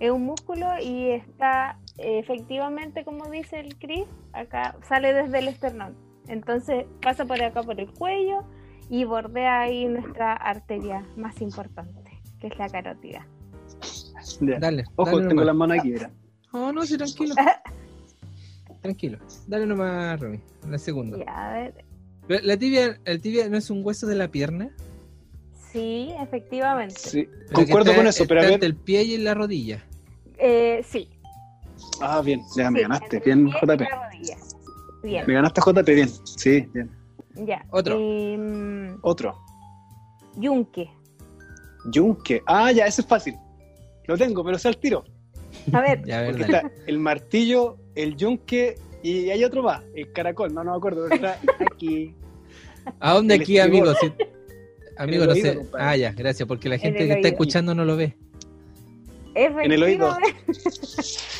Es 0.00 0.10
un 0.10 0.24
músculo 0.24 0.66
y 0.82 1.10
está 1.10 1.78
efectivamente, 1.98 3.04
como 3.04 3.28
dice 3.30 3.60
el 3.60 3.76
Chris, 3.78 4.04
acá 4.32 4.76
sale 4.88 5.12
desde 5.12 5.38
el 5.38 5.48
esternón. 5.48 5.96
Entonces 6.28 6.86
pasa 7.02 7.24
por 7.24 7.40
acá 7.42 7.62
por 7.62 7.78
el 7.80 7.90
cuello 7.92 8.42
y 8.90 9.04
bordea 9.04 9.60
ahí 9.62 9.86
nuestra 9.86 10.32
arteria 10.34 11.06
más 11.16 11.40
importante, 11.40 12.10
que 12.40 12.48
es 12.48 12.58
la 12.58 12.68
carótida. 12.68 13.26
Ya. 14.40 14.58
Dale. 14.58 14.84
Ojo, 14.96 15.10
dale 15.16 15.28
tengo 15.28 15.30
nomás. 15.42 15.46
las 15.46 15.56
manos 15.56 15.78
aquí, 15.78 15.88
mira. 15.90 16.10
No, 16.52 16.72
no, 16.72 16.84
sí, 16.84 16.96
tranquilo. 16.96 17.34
Tranquilo. 18.82 19.18
Dale 19.46 19.66
nomás, 19.66 20.20
Romy. 20.20 20.40
La 20.68 20.78
segunda. 20.78 21.18
Ya, 21.18 21.50
a 21.50 21.52
ver. 21.54 21.84
La 22.28 22.56
tibia, 22.56 22.98
el 23.04 23.20
tibia 23.20 23.48
no 23.48 23.56
es 23.56 23.70
un 23.70 23.84
hueso 23.84 24.06
de 24.06 24.16
la 24.16 24.28
pierna. 24.28 24.70
Sí, 25.72 26.10
efectivamente. 26.20 26.94
Sí, 26.98 27.28
concuerdo 27.52 27.90
está- 27.90 27.96
con 27.96 28.06
eso, 28.06 28.24
pero 28.26 28.40
a 28.40 28.44
ver. 28.44 28.52
entre 28.54 28.68
el 28.68 28.76
pie 28.76 29.02
y 29.04 29.14
en 29.14 29.24
la 29.24 29.34
rodilla. 29.34 29.84
Eh, 30.38 30.82
sí. 30.88 31.08
Ah, 32.00 32.20
bien, 32.22 32.42
ya 32.56 32.70
me 32.70 32.78
sí, 32.78 32.82
ganaste. 32.82 33.20
Bien, 33.20 33.46
JP. 33.50 33.82
Bien, 35.02 35.24
Me 35.26 35.34
ganaste 35.34 35.60
JP, 35.60 35.94
bien. 35.94 36.08
Sí, 36.24 36.68
bien. 36.72 36.90
ya. 37.34 37.64
Otro. 37.70 37.96
Em, 37.98 38.98
Otro. 39.02 39.38
yunque. 40.36 40.90
Yunque. 41.92 42.42
Ah, 42.46 42.72
ya, 42.72 42.86
ese 42.86 43.02
es 43.02 43.06
fácil. 43.06 43.36
Lo 44.06 44.16
tengo, 44.18 44.44
pero 44.44 44.58
sé 44.58 44.68
al 44.68 44.76
tiro. 44.78 45.04
A 45.72 45.80
ver, 45.80 46.02
Ya, 46.06 46.24
Porque 46.26 46.42
está 46.42 46.70
el 46.86 46.98
martillo, 46.98 47.76
el 47.94 48.16
yunque 48.16 48.76
y 49.02 49.30
hay 49.30 49.44
otro 49.44 49.62
más, 49.62 49.82
el 49.94 50.12
caracol, 50.12 50.52
no, 50.52 50.64
no 50.64 50.72
me 50.72 50.76
acuerdo, 50.78 51.06
pero 51.08 51.14
está 51.14 51.38
aquí. 51.64 52.14
¿A 53.00 53.14
dónde 53.14 53.34
el 53.36 53.42
aquí, 53.42 53.58
estribor. 53.58 53.88
amigo? 53.90 54.00
Si- 54.00 54.12
Amigo, 54.98 55.26
no 55.26 55.32
oído, 55.32 55.46
sé. 55.52 55.56
compadre. 55.58 55.84
Ah, 55.84 55.96
ya, 55.96 56.12
gracias, 56.12 56.48
porque 56.48 56.68
la 56.70 56.78
gente 56.78 57.06
que 57.06 57.12
está 57.12 57.28
escuchando 57.28 57.74
no 57.74 57.84
lo 57.84 57.96
ve. 57.96 58.16
En 59.34 59.70
el 59.70 59.82
oído. 59.82 60.16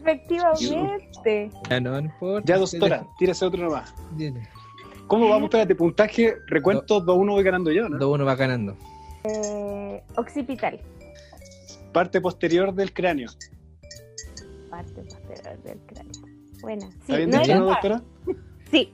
Efectivamente. 0.00 1.50
Ya 1.68 1.80
no, 1.80 1.90
no 1.92 1.98
importa. 2.00 2.44
Ya, 2.46 2.58
doctora, 2.58 3.06
tírese 3.18 3.44
otro 3.44 3.64
nomás. 3.64 3.94
¿Cómo 5.06 5.28
vamos? 5.28 5.44
Espérate, 5.44 5.74
puntaje, 5.74 6.36
recuento 6.46 7.04
2-1 7.04 7.30
voy 7.30 7.42
ganando 7.42 7.72
yo, 7.72 7.88
¿no? 7.88 7.98
2-1 7.98 8.26
va 8.26 8.34
ganando. 8.36 8.76
Eh, 9.24 10.02
occipital. 10.16 10.80
Parte 11.92 12.20
posterior 12.20 12.72
del 12.72 12.92
cráneo. 12.92 13.28
Parte 14.70 15.02
posterior 15.02 15.62
del 15.62 15.78
cráneo. 15.80 16.12
Buena. 16.62 16.86
Sí, 16.90 17.12
¿Está 17.12 17.16
bien 17.16 17.30
no 17.30 17.40
dicho, 17.40 17.64
doctora? 17.64 18.02
Sí, 18.70 18.92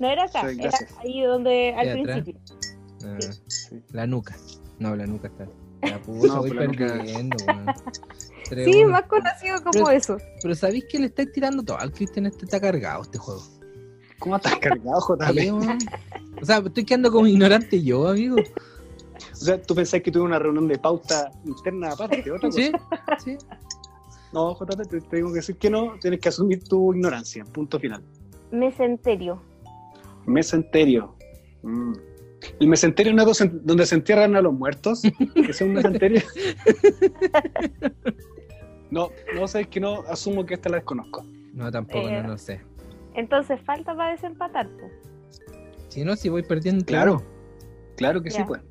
no 0.00 0.08
era 0.10 0.24
acá, 0.24 0.48
Sí, 0.50 0.56
era 0.60 0.78
ahí 0.98 1.22
donde 1.22 1.74
al 1.74 1.92
principio. 1.92 2.40
Ah, 3.04 3.18
Sí. 3.46 3.80
La 3.92 4.06
nuca. 4.06 4.36
No, 4.80 4.96
la 4.96 5.06
nuca 5.06 5.28
está. 5.28 5.46
La 5.82 5.98
puta, 6.02 6.26
No, 6.26 6.36
voy 6.40 6.50
pues 6.50 6.76
perdiendo, 6.76 7.36
weón. 7.46 7.66
Sí, 8.64 8.84
uno. 8.84 8.92
más 8.92 9.02
conocido 9.04 9.58
como 9.58 9.72
Pero- 9.72 9.90
eso. 9.90 10.16
Pero 10.42 10.54
¿sabéis 10.54 10.84
que 10.90 10.98
le 10.98 11.06
estáis 11.06 11.32
tirando 11.32 11.62
todo? 11.62 11.78
Al 11.78 11.92
Cristian 11.92 12.26
este 12.26 12.44
está 12.44 12.60
cargado 12.60 13.02
este 13.02 13.18
juego. 13.18 13.42
¿Cómo 14.18 14.36
estás 14.36 14.56
cargado, 14.58 15.00
weón. 15.34 15.78
O 16.40 16.44
sea, 16.44 16.58
estoy 16.58 16.84
quedando 16.84 17.10
como 17.10 17.26
ignorante 17.26 17.82
yo, 17.82 18.08
amigo. 18.08 18.36
O 19.32 19.36
sea, 19.44 19.60
¿tú 19.60 19.74
pensás 19.74 20.00
que 20.00 20.10
tuve 20.12 20.22
una 20.22 20.38
reunión 20.38 20.68
de 20.68 20.78
pauta 20.78 21.32
interna 21.44 21.90
aparte? 21.92 22.30
¿Otra 22.30 22.48
cosa? 22.48 22.60
¿Sí? 22.60 22.72
¿Sí? 23.24 23.36
No, 24.32 24.54
JP, 24.54 24.76
te, 24.76 24.84
te 24.84 25.00
tengo 25.08 25.28
que 25.30 25.36
decir 25.36 25.56
que 25.56 25.68
no, 25.68 25.94
tienes 26.00 26.20
que 26.20 26.28
asumir 26.28 26.62
tu 26.64 26.94
ignorancia, 26.94 27.44
punto 27.44 27.78
final. 27.80 28.02
Mesenterio. 28.50 29.42
Mesenterio. 30.26 31.16
Mm. 31.62 31.92
¿El 32.60 32.66
mesenterio 32.66 33.12
no 33.12 33.30
es 33.30 33.44
donde 33.64 33.86
se 33.86 33.94
entierran 33.94 34.34
a 34.36 34.40
los 34.40 34.52
muertos? 34.52 35.02
¿Que 35.02 35.50
es 35.50 35.60
un 35.60 35.72
mesenterio? 35.74 36.22
no, 38.92 39.08
no 39.34 39.48
sabes 39.48 39.68
que 39.68 39.80
no, 39.80 40.02
asumo 40.08 40.44
que 40.46 40.54
esta 40.54 40.68
la 40.68 40.76
desconozco. 40.76 41.24
No, 41.54 41.70
tampoco, 41.70 42.08
Eh, 42.08 42.22
no 42.22 42.28
lo 42.28 42.38
sé. 42.38 42.60
Entonces 43.14 43.60
falta 43.62 43.94
para 43.94 44.12
desempatar. 44.12 44.68
po. 44.68 44.88
Si 45.88 46.04
no, 46.04 46.16
si 46.16 46.28
voy 46.28 46.42
perdiendo. 46.42 46.84
Claro, 46.84 47.22
claro 47.96 48.22
que 48.22 48.30
sí, 48.30 48.38
Ya. 48.38 48.46
pues. 48.46 48.62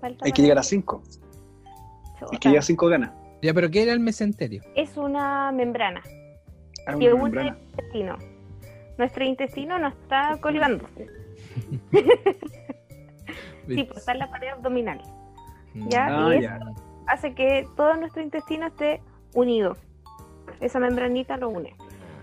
Falta 0.00 0.24
Hay 0.24 0.32
que 0.32 0.42
llegar 0.42 0.58
a 0.58 0.62
5. 0.62 1.02
El 1.02 2.28
que 2.30 2.36
Chuta. 2.36 2.48
llega 2.48 2.60
a 2.60 2.62
5 2.62 2.86
gana. 2.88 3.14
Ya, 3.42 3.52
pero 3.52 3.70
¿qué 3.70 3.82
era 3.82 3.92
el 3.92 4.00
mesenterio? 4.00 4.62
Es 4.74 4.96
una 4.96 5.52
membrana 5.52 6.02
Ah, 6.86 6.94
que 6.98 7.12
une 7.12 7.40
el 7.40 7.46
intestino. 7.48 8.16
Nuestro 8.98 9.24
intestino 9.24 9.78
no 9.78 9.88
está 9.88 10.38
colgando. 10.40 10.86
Sí, 13.66 13.84
pues 13.84 13.98
está 14.00 14.12
en 14.12 14.18
la 14.18 14.30
pared 14.30 14.48
abdominal. 14.48 15.00
Ya, 15.88 16.06
Ah, 16.26 16.36
y 16.36 16.42
ya. 16.42 16.56
eso 16.56 16.74
hace 17.06 17.34
que 17.34 17.66
todo 17.76 17.96
nuestro 17.96 18.22
intestino 18.22 18.66
esté 18.66 19.00
unido. 19.34 19.76
Esa 20.60 20.78
membranita 20.80 21.36
lo 21.36 21.48
une. 21.50 21.74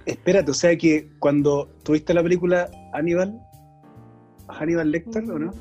Espérate, 0.06 0.50
o 0.52 0.54
sea 0.54 0.76
que 0.78 1.10
cuando 1.20 1.70
tuviste 1.84 2.14
la 2.14 2.24
película 2.24 2.70
Hannibal, 2.94 3.40
Hannibal 4.48 4.92
Lecter, 4.92 5.24
¿o 5.30 5.38
no? 5.40 5.54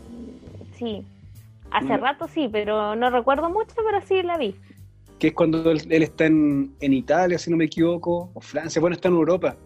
Sí. 0.78 1.04
Hace 1.70 1.96
Mm. 1.96 2.00
rato 2.00 2.26
sí, 2.28 2.48
pero 2.50 2.96
no 2.96 3.10
recuerdo 3.10 3.48
mucho, 3.50 3.74
pero 3.76 4.00
sí 4.06 4.22
la 4.22 4.38
vi. 4.38 4.54
Que 5.18 5.28
es 5.28 5.34
cuando 5.34 5.70
él, 5.70 5.82
él 5.90 6.02
está 6.02 6.24
en, 6.26 6.74
en 6.80 6.92
Italia, 6.94 7.38
si 7.38 7.50
no 7.50 7.56
me 7.58 7.66
equivoco, 7.66 8.30
o 8.34 8.40
Francia, 8.40 8.80
bueno, 8.80 8.94
está 8.94 9.08
en 9.08 9.14
Europa. 9.14 9.56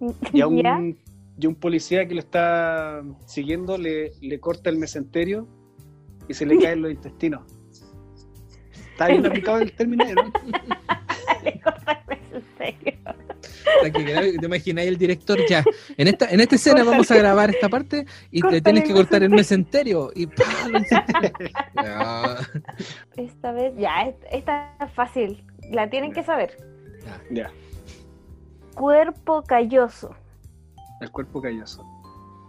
Y 0.32 0.40
a 0.40 0.48
¿Ya? 0.62 0.76
un, 0.76 0.98
y 1.38 1.46
un 1.46 1.54
policía 1.54 2.06
que 2.08 2.14
lo 2.14 2.20
está 2.20 3.02
siguiendo 3.26 3.78
le, 3.78 4.12
le 4.20 4.40
corta 4.40 4.68
el 4.70 4.76
mesenterio 4.78 5.46
y 6.28 6.34
se 6.34 6.44
le 6.44 6.58
caen 6.62 6.82
los 6.82 6.90
intestinos. 6.90 7.42
Está 8.92 9.08
bien 9.08 9.24
aplicado 9.26 9.58
el 9.60 9.72
término, 9.72 10.04
¿no? 10.14 10.32
¿Te 13.82 14.46
imagináis 14.46 14.88
el 14.88 14.96
director 14.98 15.38
ya? 15.48 15.64
En 15.96 16.08
esta, 16.08 16.30
en 16.30 16.40
esta 16.40 16.54
escena 16.56 16.84
vamos 16.84 17.10
a 17.10 17.16
grabar 17.16 17.50
esta 17.50 17.68
parte 17.68 18.06
y 18.30 18.40
te 18.42 18.60
tienes 18.60 18.84
que 18.84 18.92
cortar 18.92 19.22
el. 19.22 19.28
Y 19.28 19.30
lo 19.30 19.36
mesenterio. 19.36 20.12
Ya. 21.74 22.36
Esta 23.16 23.52
vez, 23.52 23.74
ya, 23.76 24.02
est- 24.02 24.22
esta 24.30 24.74
es 24.84 24.92
fácil. 24.92 25.44
La 25.70 25.88
tienen 25.90 26.12
que 26.12 26.22
saber. 26.22 26.56
Ya, 27.30 27.50
Cuerpo 28.74 29.42
calloso. 29.42 30.14
el 31.00 31.10
cuerpo 31.10 31.40
calloso. 31.40 31.84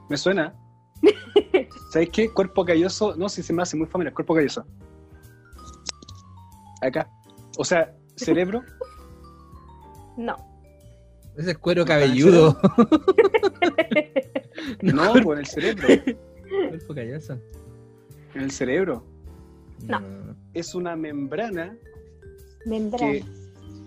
Me 0.10 0.18
suena. 0.18 0.54
¿Sabes 1.92 2.10
qué? 2.10 2.30
Cuerpo 2.34 2.66
calloso, 2.66 3.16
no, 3.16 3.30
si 3.30 3.44
se 3.44 3.54
me 3.54 3.62
hace 3.62 3.78
muy 3.78 3.88
familiar, 3.88 4.14
cuerpo 4.14 4.36
calloso. 4.36 4.66
Acá. 6.82 7.10
O 7.58 7.66
sea, 7.66 7.94
cerebro. 8.18 8.64
No. 10.18 10.36
Ese 11.38 11.52
es 11.52 11.58
cuero 11.58 11.86
cabelludo. 11.86 12.58
No, 14.82 15.16
en 15.16 15.40
el 15.40 15.46
cerebro. 15.46 15.88
Cuerpo 16.70 16.94
calloso. 16.96 17.40
En 18.34 18.42
el 18.42 18.52
cerebro. 18.52 19.04
No. 19.86 20.00
Es 20.54 20.76
una 20.76 20.96
membrana 20.96 21.78
Membrana. 22.66 23.12
que, 23.14 23.24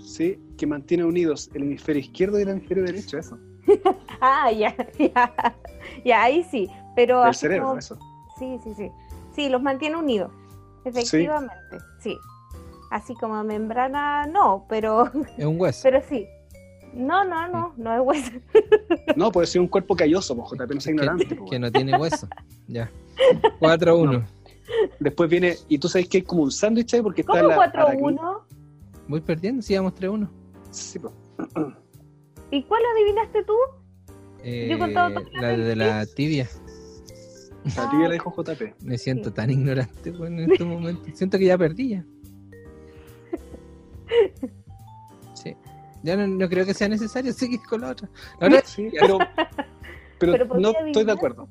sí, 0.02 0.38
que 0.56 0.66
mantiene 0.66 1.04
unidos 1.04 1.50
el 1.54 1.62
hemisferio 1.64 2.00
izquierdo 2.00 2.38
y 2.38 2.42
el 2.42 2.50
hemisferio 2.50 2.84
derecho, 2.84 3.18
eso. 3.18 3.38
Ah, 4.22 4.50
ya, 4.52 4.74
ya. 4.98 5.34
Ya, 6.04 6.22
ahí 6.22 6.44
sí. 6.50 6.68
Pero 6.94 7.26
El 7.26 7.34
cerebro, 7.34 7.66
como- 7.68 7.78
eso. 7.78 7.98
Sí, 8.38 8.58
sí, 8.62 8.74
sí. 8.76 8.90
Sí, 9.34 9.48
los 9.48 9.62
mantiene 9.62 9.96
unidos. 9.96 10.30
Efectivamente, 10.84 11.54
sí. 12.00 12.16
Así 12.90 13.14
como 13.14 13.42
membrana, 13.44 14.26
no, 14.26 14.66
pero, 14.68 15.06
Es 15.38 15.44
un 15.44 15.60
hueso. 15.60 15.80
pero 15.84 16.02
sí. 16.08 16.26
No, 16.92 17.22
no, 17.24 17.46
no, 17.48 17.72
no 17.76 17.94
es 17.94 18.00
hueso. 18.04 18.32
No, 19.16 19.30
puede 19.30 19.46
ser 19.46 19.60
un 19.60 19.68
cuerpo 19.68 19.94
calloso, 19.96 20.36
pues 20.36 20.50
JP 20.50 20.74
no 20.74 20.80
sea 20.80 20.90
ignorante. 20.92 21.26
que, 21.28 21.34
pues, 21.36 21.50
que 21.50 21.58
no 21.58 21.70
tiene 21.70 21.96
hueso. 21.96 22.28
Ya. 22.66 22.90
4-1. 23.60 24.24
Después 25.00 25.28
viene, 25.30 25.56
y 25.68 25.78
tú 25.78 25.88
sabes 25.88 26.08
que 26.08 26.18
hay 26.18 26.22
como 26.22 26.42
un 26.44 26.50
sándwich 26.52 26.94
ahí 26.94 27.02
porque 27.02 27.20
está 27.22 27.40
¿Cómo 27.40 27.48
la. 27.48 27.72
4-1? 27.72 28.38
Voy 29.08 29.20
perdiendo, 29.20 29.62
si 29.62 29.76
vamos 29.76 29.94
3-1. 29.94 30.28
Sí, 30.70 30.98
pues. 30.98 31.12
¿Y 32.50 32.62
cuál 32.64 32.82
adivinaste 32.94 33.44
tú? 33.44 33.54
Eh, 34.42 34.68
Yo 34.70 34.78
todas 34.78 35.12
las 35.12 35.24
la 35.40 35.48
de 35.56 35.76
la 35.76 36.06
tibia. 36.06 36.48
La 37.76 37.90
tibia 37.90 38.08
la 38.08 38.14
dijo 38.14 38.32
JP. 38.36 38.74
Me 38.82 38.96
siento 38.98 39.28
Sí. 39.28 39.34
tan 39.34 39.50
ignorante 39.50 40.10
bueno, 40.12 40.42
en 40.42 40.50
este 40.52 40.64
momento. 40.74 41.02
Siento 41.14 41.38
que 41.38 41.44
ya 41.44 41.58
perdí 41.58 41.90
ya. 41.90 42.04
Sí. 45.34 45.56
Ya 46.02 46.16
no, 46.16 46.26
no 46.26 46.48
creo 46.48 46.64
que 46.66 46.74
sea 46.74 46.88
necesario 46.88 47.32
seguir 47.32 47.60
con 47.68 47.82
la 47.82 47.90
otra. 47.90 48.08
La 48.40 48.46
otra- 48.48 48.62
Sí, 48.64 48.88
pero. 48.98 49.18
Pero, 50.18 50.32
Pero 50.32 50.48
¿por 50.48 50.56
qué 50.58 50.62
no 50.62 50.72
estoy 50.86 51.04
de 51.04 51.12
acuerdo. 51.12 51.48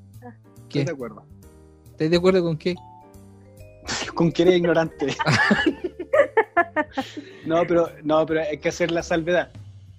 ¿Qué? 0.70 0.80
Estoy 0.80 0.86
de 0.86 0.92
acuerdo. 0.92 1.24
¿Estás 1.92 2.10
de 2.12 2.18
acuerdo 2.18 2.44
con 2.44 2.58
qué? 2.58 2.76
Con 4.14 4.32
que 4.32 4.44
eres 4.44 4.58
ignorante. 4.58 5.08
no, 7.46 7.64
pero, 7.68 7.90
no, 8.04 8.26
pero 8.26 8.42
hay 8.42 8.58
que 8.60 8.70
hacer 8.70 8.92
la 8.92 9.04
salvedad. 9.04 9.52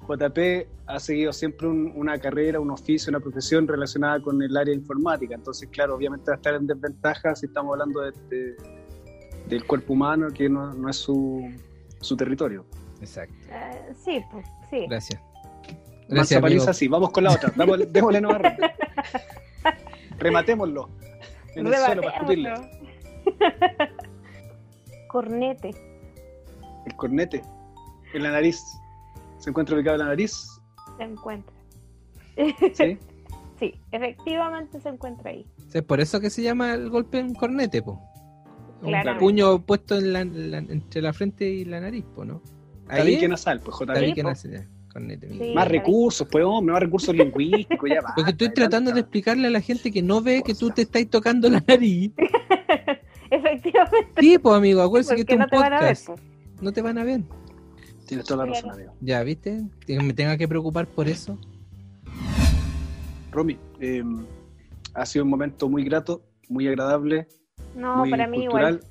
JP 0.08 0.66
ha 0.86 0.98
seguido 0.98 1.32
siempre 1.32 1.68
un- 1.68 1.92
una 1.94 2.18
carrera, 2.18 2.58
un 2.60 2.70
oficio, 2.70 3.10
una 3.10 3.20
profesión 3.20 3.68
relacionada 3.68 4.20
con 4.20 4.42
el 4.42 4.56
área 4.56 4.74
informática. 4.74 5.34
Entonces, 5.34 5.68
claro, 5.70 5.94
obviamente 5.96 6.30
va 6.30 6.34
a 6.34 6.36
estar 6.36 6.54
en 6.54 6.66
desventaja 6.66 7.34
si 7.34 7.46
estamos 7.46 7.72
hablando 7.74 8.00
de, 8.00 8.12
de- 8.28 8.56
del 9.48 9.64
cuerpo 9.66 9.92
humano, 9.94 10.28
que 10.32 10.48
no, 10.48 10.72
no 10.74 10.88
es 10.88 10.96
su, 10.96 11.42
su 12.00 12.16
territorio. 12.16 12.66
Exacto. 13.00 13.34
Eh, 13.48 13.92
sí, 14.04 14.22
pues, 14.30 14.46
sí. 14.68 14.86
Gracias. 14.88 15.20
Gracias, 16.08 16.40
paliza, 16.40 16.74
sí. 16.74 16.88
Vamos 16.88 17.10
con 17.10 17.24
la 17.24 17.32
otra. 17.32 17.52
Démosle, 17.56 17.86
démosle 17.86 18.20
ronda. 18.20 18.74
Rematémoslo. 20.18 20.90
En 21.54 21.66
el 21.66 21.74
suelo 21.74 22.02
para 22.02 22.14
escupirle. 22.16 22.54
Cornete. 25.08 25.70
El 26.86 26.96
cornete. 26.96 27.42
En 28.14 28.22
la 28.22 28.30
nariz. 28.30 28.62
¿Se 29.38 29.50
encuentra 29.50 29.74
ubicado 29.74 29.96
en 29.96 30.00
la 30.00 30.08
nariz? 30.08 30.60
Se 30.96 31.02
encuentra. 31.02 31.54
Sí. 32.74 32.98
Sí, 33.60 33.78
efectivamente 33.92 34.80
se 34.80 34.88
encuentra 34.88 35.32
ahí. 35.32 35.46
Es 35.74 35.82
por 35.82 36.00
eso 36.00 36.18
que 36.18 36.30
se 36.30 36.40
llama 36.40 36.72
el 36.72 36.88
golpe 36.88 37.18
en 37.18 37.34
cornete, 37.34 37.82
po. 37.82 38.00
Un 38.82 39.18
puño 39.18 39.62
puesto 39.64 39.96
en 39.98 40.12
la- 40.12 40.24
la- 40.24 40.58
entre 40.58 41.02
la 41.02 41.12
frente 41.12 41.48
y 41.48 41.64
la 41.64 41.80
nariz, 41.80 42.04
po, 42.14 42.24
¿no? 42.24 42.40
Ahí 42.88 42.98
Tabique 42.98 43.28
nasal, 43.28 43.60
pues 43.60 43.76
tabique 43.86 44.22
po. 44.22 44.28
nasal, 44.30 44.66
Sí. 44.92 44.98
Miguel. 45.28 45.54
Más 45.54 45.68
recursos, 45.68 46.26
pues 46.30 46.44
hombre, 46.44 46.72
más 46.72 46.82
recursos 46.82 47.14
lingüísticos, 47.14 47.88
ya 47.88 48.00
va. 48.00 48.12
Porque 48.16 48.32
estoy 48.32 48.52
tratando 48.52 48.90
de 48.92 49.00
explicarle 49.00 49.46
a 49.46 49.50
la 49.50 49.60
gente 49.60 49.92
que 49.92 50.02
no 50.02 50.20
ve 50.20 50.42
que 50.44 50.54
tú 50.54 50.70
te 50.70 50.82
estás 50.82 51.06
tocando 51.08 51.48
la 51.48 51.62
nariz. 51.66 52.10
Efectivamente. 53.30 54.20
Sí, 54.20 54.38
pues 54.38 54.56
amigo, 54.56 54.82
acuérdense 54.82 55.14
que 55.14 55.20
esto 55.20 55.36
no 55.36 55.44
es 55.44 55.50
te 55.50 55.56
un 55.56 55.62
van 55.62 55.72
a 55.74 55.80
ver. 55.80 55.88
podcast. 55.96 56.06
po. 56.08 56.14
No 56.60 56.72
te 56.72 56.82
van 56.82 56.98
a 56.98 57.04
ver. 57.04 57.20
Tienes 58.06 58.26
toda 58.26 58.44
la 58.44 58.52
razón, 58.52 58.70
amigo. 58.72 58.92
Ya, 59.00 59.22
¿viste? 59.22 59.62
Que 59.86 60.00
me 60.00 60.12
tenga 60.12 60.36
que 60.36 60.48
preocupar 60.48 60.88
por 60.88 61.06
eso. 61.08 61.38
Romy, 63.30 63.56
eh, 63.78 64.02
ha 64.94 65.06
sido 65.06 65.24
un 65.24 65.30
momento 65.30 65.68
muy 65.68 65.84
grato, 65.84 66.24
muy 66.48 66.66
agradable, 66.66 67.28
No, 67.74 67.96
muy 67.98 68.10
para 68.10 68.26
mí 68.26 68.38
cultural, 68.46 68.74
igual. 68.74 68.90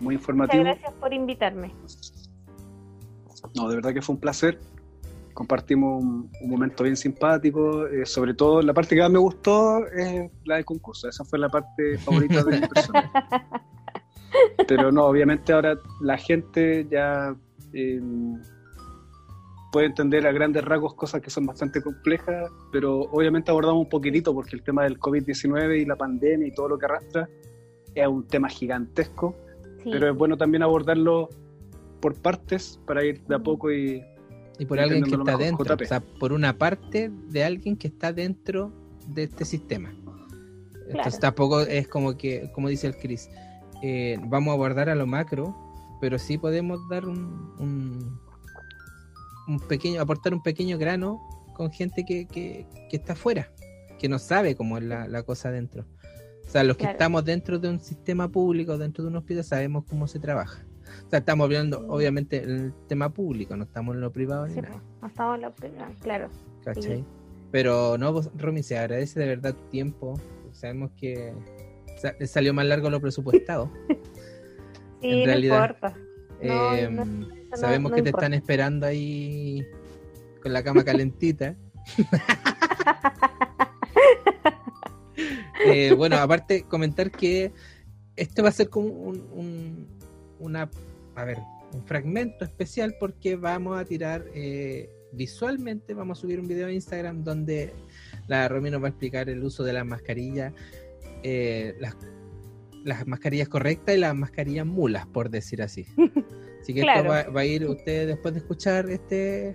muy 0.00 0.14
Muchas 0.14 0.22
informativo. 0.22 0.64
gracias 0.64 0.92
por 0.94 1.12
invitarme. 1.12 1.72
No, 3.54 3.68
de 3.68 3.76
verdad 3.76 3.92
que 3.94 4.02
fue 4.02 4.14
un 4.14 4.20
placer. 4.20 4.58
Compartimos 5.32 6.02
un, 6.02 6.30
un 6.42 6.50
momento 6.50 6.84
bien 6.84 6.96
simpático. 6.96 7.86
eh, 7.88 8.06
sobre 8.06 8.34
todo, 8.34 8.62
la 8.62 8.72
parte 8.72 8.94
que 8.94 9.02
más 9.02 9.10
me 9.10 9.18
gustó 9.18 9.84
es 9.86 10.30
la 10.44 10.56
del 10.56 10.64
concurso. 10.64 11.08
Esa 11.08 11.24
fue 11.24 11.38
la 11.38 11.48
parte 11.48 11.98
favorita 11.98 12.42
de 12.44 12.60
mi 12.60 12.66
persona. 12.74 13.10
Pero 14.68 14.90
no, 14.92 15.04
obviamente 15.06 15.52
ahora 15.52 15.76
la 16.00 16.16
gente 16.16 16.86
ya 16.90 17.34
eh, 17.72 18.00
puede 19.72 19.86
entender 19.86 20.26
a 20.26 20.32
grandes 20.32 20.64
rasgos 20.64 20.94
cosas 20.94 21.20
que 21.20 21.30
son 21.30 21.46
bastante 21.46 21.82
complejas, 21.82 22.50
pero 22.72 23.00
obviamente 23.12 23.50
abordamos 23.50 23.82
un 23.82 23.88
poquitito 23.88 24.32
porque 24.32 24.56
el 24.56 24.62
tema 24.62 24.84
del 24.84 24.98
COVID-19 25.00 25.80
y 25.82 25.84
la 25.84 25.96
pandemia 25.96 26.46
y 26.46 26.54
todo 26.54 26.68
lo 26.68 26.78
que 26.78 26.86
arrastra 26.86 27.28
es 27.94 28.06
un 28.06 28.26
tema 28.26 28.48
gigantesco 28.48 29.34
Sí. 29.82 29.90
pero 29.92 30.10
es 30.10 30.16
bueno 30.16 30.36
también 30.38 30.62
abordarlo 30.62 31.28
por 32.00 32.14
partes 32.14 32.80
para 32.86 33.04
ir 33.04 33.22
de 33.26 33.34
a 33.34 33.38
poco 33.38 33.70
y 33.70 34.02
Y 34.58 34.64
por 34.64 34.80
alguien 34.80 35.04
que 35.04 35.10
está 35.10 35.36
mejor, 35.36 35.40
dentro. 35.42 35.64
JP. 35.76 35.82
O 35.82 35.86
sea, 35.86 36.00
por 36.00 36.32
una 36.32 36.56
parte 36.56 37.10
de 37.28 37.44
alguien 37.44 37.76
que 37.76 37.88
está 37.88 38.12
dentro 38.12 38.72
de 39.08 39.24
este 39.24 39.44
sistema. 39.44 39.94
Entonces 40.88 41.20
tampoco 41.20 41.60
es 41.60 41.86
como 41.88 42.16
que, 42.16 42.50
como 42.52 42.68
dice 42.68 42.86
el 42.86 42.96
Chris, 42.96 43.28
eh, 43.82 44.18
vamos 44.24 44.52
a 44.52 44.54
abordar 44.54 44.88
a 44.88 44.94
lo 44.94 45.06
macro, 45.06 45.54
pero 46.00 46.18
sí 46.18 46.38
podemos 46.38 46.80
dar 46.88 47.04
un, 47.06 47.52
un, 47.58 48.18
un 49.48 49.60
pequeño, 49.60 50.00
aportar 50.00 50.32
un 50.32 50.42
pequeño 50.42 50.78
grano 50.78 51.20
con 51.54 51.70
gente 51.70 52.04
que, 52.06 52.26
que, 52.26 52.66
que 52.90 52.96
está 52.96 53.12
afuera, 53.14 53.50
que 53.98 54.08
no 54.08 54.18
sabe 54.18 54.56
cómo 54.56 54.78
es 54.78 54.84
la, 54.84 55.08
la 55.08 55.22
cosa 55.24 55.50
dentro. 55.50 55.84
O 56.46 56.50
sea, 56.54 56.62
los 56.64 56.76
que 56.76 56.82
Claro. 56.82 56.92
estamos 56.92 57.24
dentro 57.24 57.58
de 57.58 57.68
un 57.68 57.80
sistema 57.80 58.28
público, 58.28 58.78
dentro 58.78 59.02
de 59.04 59.10
un 59.10 59.16
hospital, 59.16 59.44
sabemos 59.44 59.84
cómo 59.88 60.06
se 60.06 60.18
trabaja. 60.20 60.64
O 61.06 61.10
sea, 61.10 61.18
estamos 61.20 61.44
hablando, 61.46 61.84
obviamente, 61.88 62.38
el 62.38 62.72
tema 62.86 63.08
público, 63.12 63.56
no 63.56 63.64
estamos 63.64 63.94
en 63.94 64.00
lo 64.02 64.12
privado 64.12 64.46
ni 64.46 64.54
Sí, 64.54 64.60
nada. 64.60 64.74
po, 64.74 64.80
no 65.02 65.08
estamos 65.08 65.34
en 65.36 65.40
la 65.42 65.54
primera, 65.54 65.90
claro. 66.00 66.28
¿Cachai? 66.64 66.98
Sí. 66.98 67.04
Pero 67.50 67.96
no, 67.98 68.12
vos, 68.12 68.30
Romy, 68.36 68.62
se 68.62 68.78
agradece 68.78 69.18
de 69.20 69.26
verdad 69.26 69.54
tu 69.54 69.64
tiempo. 69.70 70.20
Sabemos 70.52 70.90
que 70.96 71.32
sa- 71.96 72.14
salió 72.26 72.52
más 72.54 72.66
largo 72.66 72.90
lo 72.90 73.00
presupuestado. 73.00 73.70
Sí, 75.00 75.10
En 75.10 75.18
no 75.20 75.26
realidad, 75.26 75.56
importa. 75.60 75.96
No, 76.42 76.74
Eh, 76.74 76.88
no, 76.90 77.02
eso 77.02 77.56
sabemos 77.56 77.92
que 77.92 78.00
te 78.02 78.08
importa. 78.08 78.26
están 78.26 78.32
esperando 78.34 78.86
ahí 78.86 79.62
con 80.42 80.52
la 80.54 80.62
cama 80.62 80.82
calentita. 80.82 81.54
Eh, 85.64 85.92
bueno, 85.92 86.16
aparte, 86.16 86.62
comentar 86.64 87.10
que 87.10 87.52
esto 88.16 88.42
va 88.42 88.48
a 88.48 88.52
ser 88.52 88.68
como 88.68 88.88
un, 88.88 89.20
un- 89.32 89.86
una, 90.40 90.70
a 91.14 91.24
ver, 91.24 91.38
un 91.72 91.84
fragmento 91.84 92.44
especial 92.44 92.94
porque 92.98 93.36
vamos 93.36 93.78
a 93.78 93.84
tirar 93.84 94.24
eh, 94.34 94.90
visualmente, 95.12 95.94
vamos 95.94 96.18
a 96.18 96.20
subir 96.20 96.40
un 96.40 96.48
video 96.48 96.66
a 96.68 96.72
Instagram 96.72 97.22
donde 97.24 97.72
la 98.26 98.48
Romy 98.48 98.70
nos 98.70 98.82
va 98.82 98.86
a 98.86 98.90
explicar 98.90 99.28
el 99.28 99.42
uso 99.42 99.62
de 99.64 99.72
las 99.72 99.86
mascarillas, 99.86 100.52
eh, 101.22 101.74
las, 101.80 101.96
las 102.84 103.06
mascarillas 103.06 103.48
correctas 103.48 103.94
y 103.94 103.98
las 103.98 104.14
mascarillas 104.14 104.66
mulas, 104.66 105.06
por 105.06 105.30
decir 105.30 105.62
así. 105.62 105.86
Así 106.60 106.72
que 106.72 106.80
Claro. 106.80 107.00
esto 107.14 107.30
va, 107.30 107.34
va 107.34 107.40
a 107.42 107.44
ir 107.44 107.66
usted 107.66 108.06
después 108.08 108.32
de 108.34 108.40
escuchar 108.40 108.88
este 108.88 109.54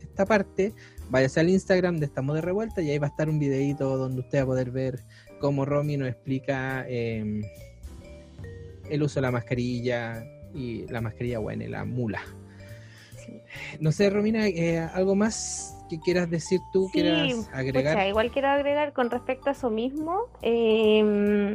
esta 0.00 0.24
parte, 0.26 0.72
váyase 1.12 1.40
al 1.40 1.50
Instagram 1.50 1.98
de 1.98 2.06
Estamos 2.06 2.34
de 2.34 2.40
Revuelta 2.40 2.80
y 2.80 2.90
ahí 2.90 2.98
va 2.98 3.06
a 3.06 3.10
estar 3.10 3.28
un 3.28 3.38
videito 3.38 3.98
donde 3.98 4.22
usted 4.22 4.38
va 4.38 4.42
a 4.42 4.46
poder 4.46 4.70
ver 4.70 5.00
cómo 5.40 5.66
Romy 5.66 5.98
nos 5.98 6.08
explica 6.08 6.86
eh, 6.88 7.42
el 8.88 9.02
uso 9.02 9.16
de 9.16 9.20
la 9.20 9.30
mascarilla 9.30 10.24
y 10.54 10.86
la 10.86 11.02
mascarilla 11.02 11.38
buena 11.38 11.64
y 11.64 11.68
la 11.68 11.84
mula. 11.84 12.22
Sí. 13.18 13.42
No 13.78 13.92
sé, 13.92 14.08
Romina, 14.08 14.48
eh, 14.48 14.78
¿algo 14.78 15.14
más 15.14 15.76
que 15.90 16.00
quieras 16.00 16.30
decir 16.30 16.60
tú, 16.72 16.86
Sí, 16.86 17.02
quieras 17.02 17.50
agregar? 17.52 17.92
pucha, 17.92 18.08
igual 18.08 18.30
quiero 18.30 18.48
agregar 18.48 18.94
con 18.94 19.10
respecto 19.10 19.50
a 19.50 19.52
eso 19.52 19.68
mismo, 19.68 20.30
eh, 20.40 21.54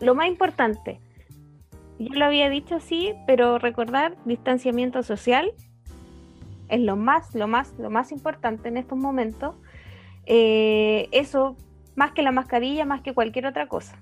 lo 0.00 0.14
más 0.16 0.26
importante, 0.26 0.98
yo 2.00 2.12
lo 2.12 2.24
había 2.24 2.50
dicho 2.50 2.80
sí, 2.80 3.14
pero 3.24 3.58
recordar 3.58 4.16
distanciamiento 4.24 5.04
social 5.04 5.52
es 6.68 6.80
lo 6.80 6.96
más, 6.96 7.34
lo 7.34 7.48
más, 7.48 7.74
lo 7.78 7.90
más 7.90 8.12
importante 8.12 8.68
en 8.68 8.76
estos 8.76 8.98
momentos. 8.98 9.54
Eh, 10.26 11.08
eso, 11.12 11.56
más 11.96 12.12
que 12.12 12.22
la 12.22 12.32
mascarilla, 12.32 12.84
más 12.84 13.00
que 13.02 13.14
cualquier 13.14 13.46
otra 13.46 13.66
cosa. 13.66 13.98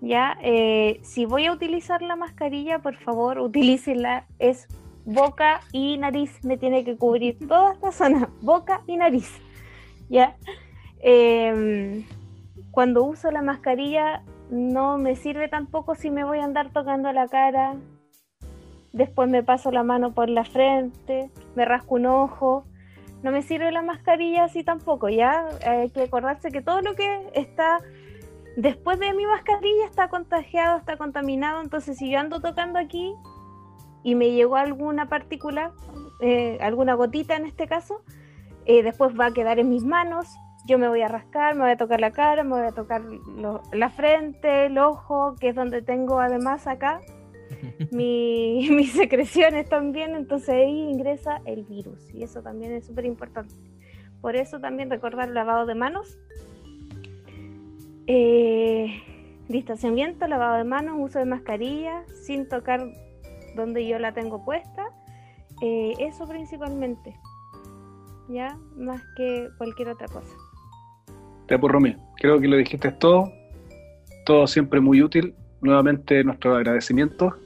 Ya, 0.00 0.38
Eh, 0.42 1.00
si 1.02 1.26
voy 1.26 1.46
a 1.46 1.52
utilizar 1.52 2.00
la 2.02 2.16
mascarilla, 2.16 2.78
por 2.78 2.96
favor, 2.96 3.38
utilícela. 3.38 4.26
Es 4.38 4.66
boca 5.04 5.60
y 5.72 5.98
nariz, 5.98 6.44
me 6.44 6.56
tiene 6.56 6.84
que 6.84 6.96
cubrir 6.96 7.38
toda 7.46 7.72
esta 7.72 7.92
zona, 7.92 8.30
boca 8.40 8.82
y 8.86 8.96
nariz. 8.96 9.30
Ya. 10.08 10.36
Em, 11.00 12.04
cuando 12.70 13.02
uso 13.04 13.30
la 13.30 13.42
mascarilla, 13.42 14.22
no 14.50 14.98
me 14.98 15.16
sirve 15.16 15.48
tampoco 15.48 15.94
si 15.94 16.10
me 16.10 16.24
voy 16.24 16.38
a 16.38 16.44
andar 16.44 16.70
tocando 16.72 17.12
la 17.12 17.28
cara. 17.28 17.76
Después 18.92 19.28
me 19.28 19.42
paso 19.42 19.70
la 19.70 19.82
mano 19.84 20.12
por 20.12 20.28
la 20.28 20.44
frente, 20.44 21.30
me 21.60 21.66
rasco 21.66 21.96
un 21.96 22.06
ojo. 22.06 22.64
No 23.22 23.30
me 23.30 23.42
sirve 23.42 23.70
la 23.70 23.82
mascarilla 23.82 24.44
así 24.44 24.64
tampoco, 24.64 25.10
¿ya? 25.10 25.46
Hay 25.66 25.90
que 25.90 26.04
acordarse 26.04 26.50
que 26.50 26.62
todo 26.62 26.80
lo 26.80 26.94
que 26.94 27.30
está 27.34 27.80
después 28.56 28.98
de 28.98 29.12
mi 29.12 29.26
mascarilla 29.26 29.84
está 29.84 30.08
contagiado, 30.08 30.78
está 30.78 30.96
contaminado. 30.96 31.60
Entonces, 31.60 31.98
si 31.98 32.10
yo 32.10 32.18
ando 32.18 32.40
tocando 32.40 32.78
aquí 32.78 33.14
y 34.02 34.14
me 34.14 34.30
llegó 34.30 34.56
alguna 34.56 35.10
partícula, 35.10 35.72
eh, 36.22 36.56
alguna 36.62 36.94
gotita 36.94 37.36
en 37.36 37.44
este 37.44 37.66
caso, 37.66 38.00
eh, 38.64 38.82
después 38.82 39.12
va 39.20 39.26
a 39.26 39.32
quedar 39.32 39.58
en 39.58 39.68
mis 39.68 39.84
manos. 39.84 40.34
Yo 40.66 40.78
me 40.78 40.88
voy 40.88 41.02
a 41.02 41.08
rascar, 41.08 41.56
me 41.56 41.60
voy 41.60 41.72
a 41.72 41.76
tocar 41.76 42.00
la 42.00 42.12
cara, 42.12 42.42
me 42.42 42.56
voy 42.56 42.66
a 42.66 42.72
tocar 42.72 43.02
la 43.72 43.90
frente, 43.90 44.64
el 44.64 44.78
ojo, 44.78 45.34
que 45.38 45.50
es 45.50 45.54
donde 45.54 45.82
tengo 45.82 46.20
además 46.20 46.66
acá 46.66 47.02
mi- 47.90 48.68
mis 48.70 48.92
secreciones 48.92 49.68
también, 49.68 50.14
entonces 50.14 50.50
ahí 50.50 50.90
ingresa 50.90 51.40
el 51.44 51.64
virus 51.64 52.12
y 52.14 52.22
eso 52.22 52.42
también 52.42 52.72
es 52.72 52.86
súper 52.86 53.04
importante. 53.04 53.54
Por 54.20 54.36
eso 54.36 54.60
también 54.60 54.90
recordar 54.90 55.28
lavado 55.30 55.66
de 55.66 55.74
manos, 55.74 56.18
eh, 58.06 59.02
distanciamiento, 59.48 60.26
lavado 60.26 60.56
de 60.58 60.64
manos, 60.64 60.96
uso 60.98 61.18
de 61.18 61.24
mascarilla 61.24 62.04
sin 62.24 62.48
tocar 62.48 62.86
donde 63.56 63.86
yo 63.86 63.98
la 63.98 64.12
tengo 64.12 64.44
puesta, 64.44 64.84
eh, 65.62 65.94
eso 65.98 66.26
principalmente, 66.26 67.16
ya 68.28 68.58
más 68.76 69.02
que 69.16 69.48
cualquier 69.58 69.88
otra 69.88 70.06
cosa. 70.08 70.34
Ya, 71.48 71.58
pues, 71.58 71.72
Romy, 71.72 71.96
creo 72.16 72.40
que 72.40 72.46
lo 72.46 72.56
dijiste 72.56 72.92
todo, 72.92 73.32
todo 74.24 74.46
siempre 74.46 74.80
muy 74.80 75.02
útil. 75.02 75.34
Nuevamente 75.60 76.24
nuestro 76.24 76.56
agradecimiento. 76.56 77.36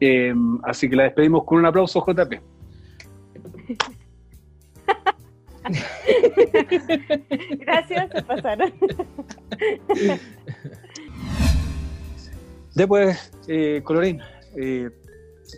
Eh, 0.00 0.34
así 0.62 0.88
que 0.88 0.96
la 0.96 1.04
despedimos 1.04 1.44
con 1.44 1.58
un 1.58 1.66
aplauso, 1.66 2.04
JP. 2.06 2.40
Gracias, 7.58 8.10
se 8.14 8.22
pasaron. 8.22 8.72
Después, 12.74 13.32
eh, 13.48 13.82
Colorín, 13.84 14.20
eh, 14.56 14.88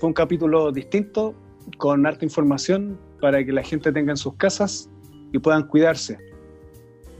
fue 0.00 0.08
un 0.08 0.14
capítulo 0.14 0.72
distinto, 0.72 1.34
con 1.76 2.06
harta 2.06 2.24
información 2.24 2.98
para 3.20 3.44
que 3.44 3.52
la 3.52 3.62
gente 3.62 3.92
tenga 3.92 4.12
en 4.12 4.16
sus 4.16 4.34
casas 4.34 4.90
y 5.32 5.38
puedan 5.38 5.66
cuidarse. 5.68 6.18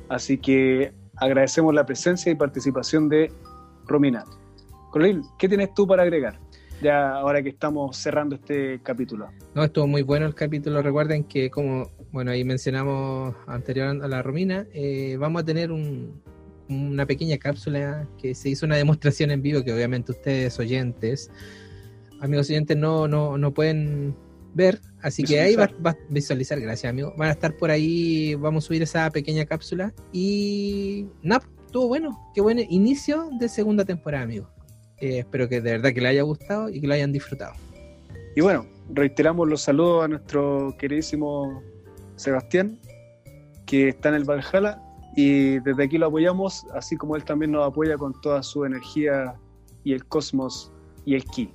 Así 0.09 0.39
que 0.39 0.93
agradecemos 1.17 1.75
la 1.75 1.85
presencia 1.87 2.33
y 2.33 2.35
participación 2.35 3.09
de 3.09 3.31
Romina. 3.87 4.25
Colorín, 4.91 5.23
¿qué 5.39 5.49
tienes 5.49 5.73
tú 5.75 5.87
para 5.87 6.03
agregar? 6.03 6.39
Ya 6.83 7.11
ahora 7.13 7.43
que 7.43 7.51
estamos 7.51 7.97
cerrando 7.97 8.37
este 8.37 8.81
capítulo. 8.83 9.29
No, 9.55 9.63
estuvo 9.65 9.87
muy 9.87 10.03
bueno 10.03 10.27
el 10.27 10.35
capítulo. 10.35 10.81
Recuerden 10.83 11.25
que, 11.25 11.51
como 11.51 11.91
bueno, 12.11 12.31
ahí 12.31 12.43
mencionamos 12.45 13.35
anterior 13.47 13.89
a 14.03 14.09
la 14.09 14.23
Romina, 14.23 14.67
eh, 14.73 15.17
vamos 15.19 15.43
a 15.43 15.45
tener 15.45 15.71
un- 15.71 16.21
una 16.69 17.05
pequeña 17.05 17.37
cápsula 17.37 18.09
que 18.17 18.35
se 18.35 18.49
hizo 18.49 18.65
una 18.65 18.77
demostración 18.77 19.31
en 19.31 19.43
vivo, 19.43 19.63
que 19.63 19.73
obviamente 19.75 20.13
ustedes 20.13 20.59
oyentes, 20.59 21.31
amigos 22.21 22.49
oyentes, 22.49 22.77
no, 22.77 23.07
no, 23.09 23.37
no 23.37 23.53
pueden 23.53 24.15
ver, 24.55 24.81
así 25.03 25.23
que 25.25 25.41
ahí 25.41 25.57
vas 25.57 25.71
va 25.85 25.91
a 25.91 25.97
visualizar, 26.09 26.59
gracias 26.61 26.91
amigo. 26.91 27.13
Van 27.17 27.29
a 27.29 27.33
estar 27.33 27.57
por 27.57 27.71
ahí, 27.71 28.35
vamos 28.37 28.65
a 28.65 28.67
subir 28.69 28.83
esa 28.83 29.11
pequeña 29.11 29.45
cápsula. 29.45 29.93
Y 30.13 31.07
nada, 31.23 31.43
estuvo 31.67 31.89
bueno, 31.89 32.19
qué 32.35 32.41
buen 32.41 32.59
inicio 32.59 33.29
de 33.39 33.49
segunda 33.49 33.85
temporada, 33.85 34.25
amigo. 34.25 34.49
Eh, 35.01 35.21
espero 35.21 35.49
que 35.49 35.61
de 35.61 35.73
verdad 35.73 35.93
que 35.93 36.01
le 36.01 36.09
haya 36.09 36.23
gustado 36.23 36.69
y 36.69 36.81
que 36.81 36.87
lo 36.87 36.95
hayan 36.95 37.13
disfrutado. 37.13 37.55
Y 38.37 38.41
bueno, 38.43 38.67
reiteramos 38.93 39.49
los 39.49 39.63
saludos 39.63 40.05
a 40.05 40.09
nuestro 40.09 40.75
queridísimo 40.79 41.63
Sebastián, 42.17 42.79
que 43.67 43.89
está 43.89 44.11
en 44.11 44.17
el 44.17 44.25
Valhalla, 44.25 44.81
y 45.17 45.59
desde 45.61 45.85
aquí 45.85 45.99
lo 45.99 46.07
apoyamos, 46.07 46.67
así 46.75 46.97
como 46.97 47.17
él 47.17 47.25
también 47.25 47.53
nos 47.53 47.67
apoya 47.67 47.97
con 47.97 48.19
toda 48.21 48.43
su 48.43 48.65
energía 48.65 49.35
y 49.85 49.93
el 49.93 50.07
cosmos 50.07 50.73
y 51.05 51.15
el 51.15 51.25
ki. 51.25 51.53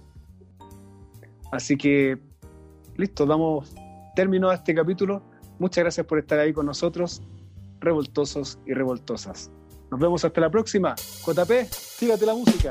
Así 1.51 1.77
que, 1.77 2.17
listo, 2.97 3.25
damos 3.25 3.73
término 4.15 4.49
a 4.49 4.55
este 4.55 4.73
capítulo. 4.73 5.21
Muchas 5.59 5.83
gracias 5.83 6.05
por 6.05 6.19
estar 6.19 6.39
ahí 6.39 6.51
con 6.51 6.65
nosotros, 6.65 7.21
revoltosos 7.79 8.59
y 8.65 8.73
revoltosas. 8.73 9.51
Nos 9.91 9.99
vemos 9.99 10.25
hasta 10.25 10.41
la 10.41 10.49
próxima. 10.49 10.95
JP, 10.95 11.71
sígate 11.71 12.25
la 12.25 12.33
música. 12.33 12.69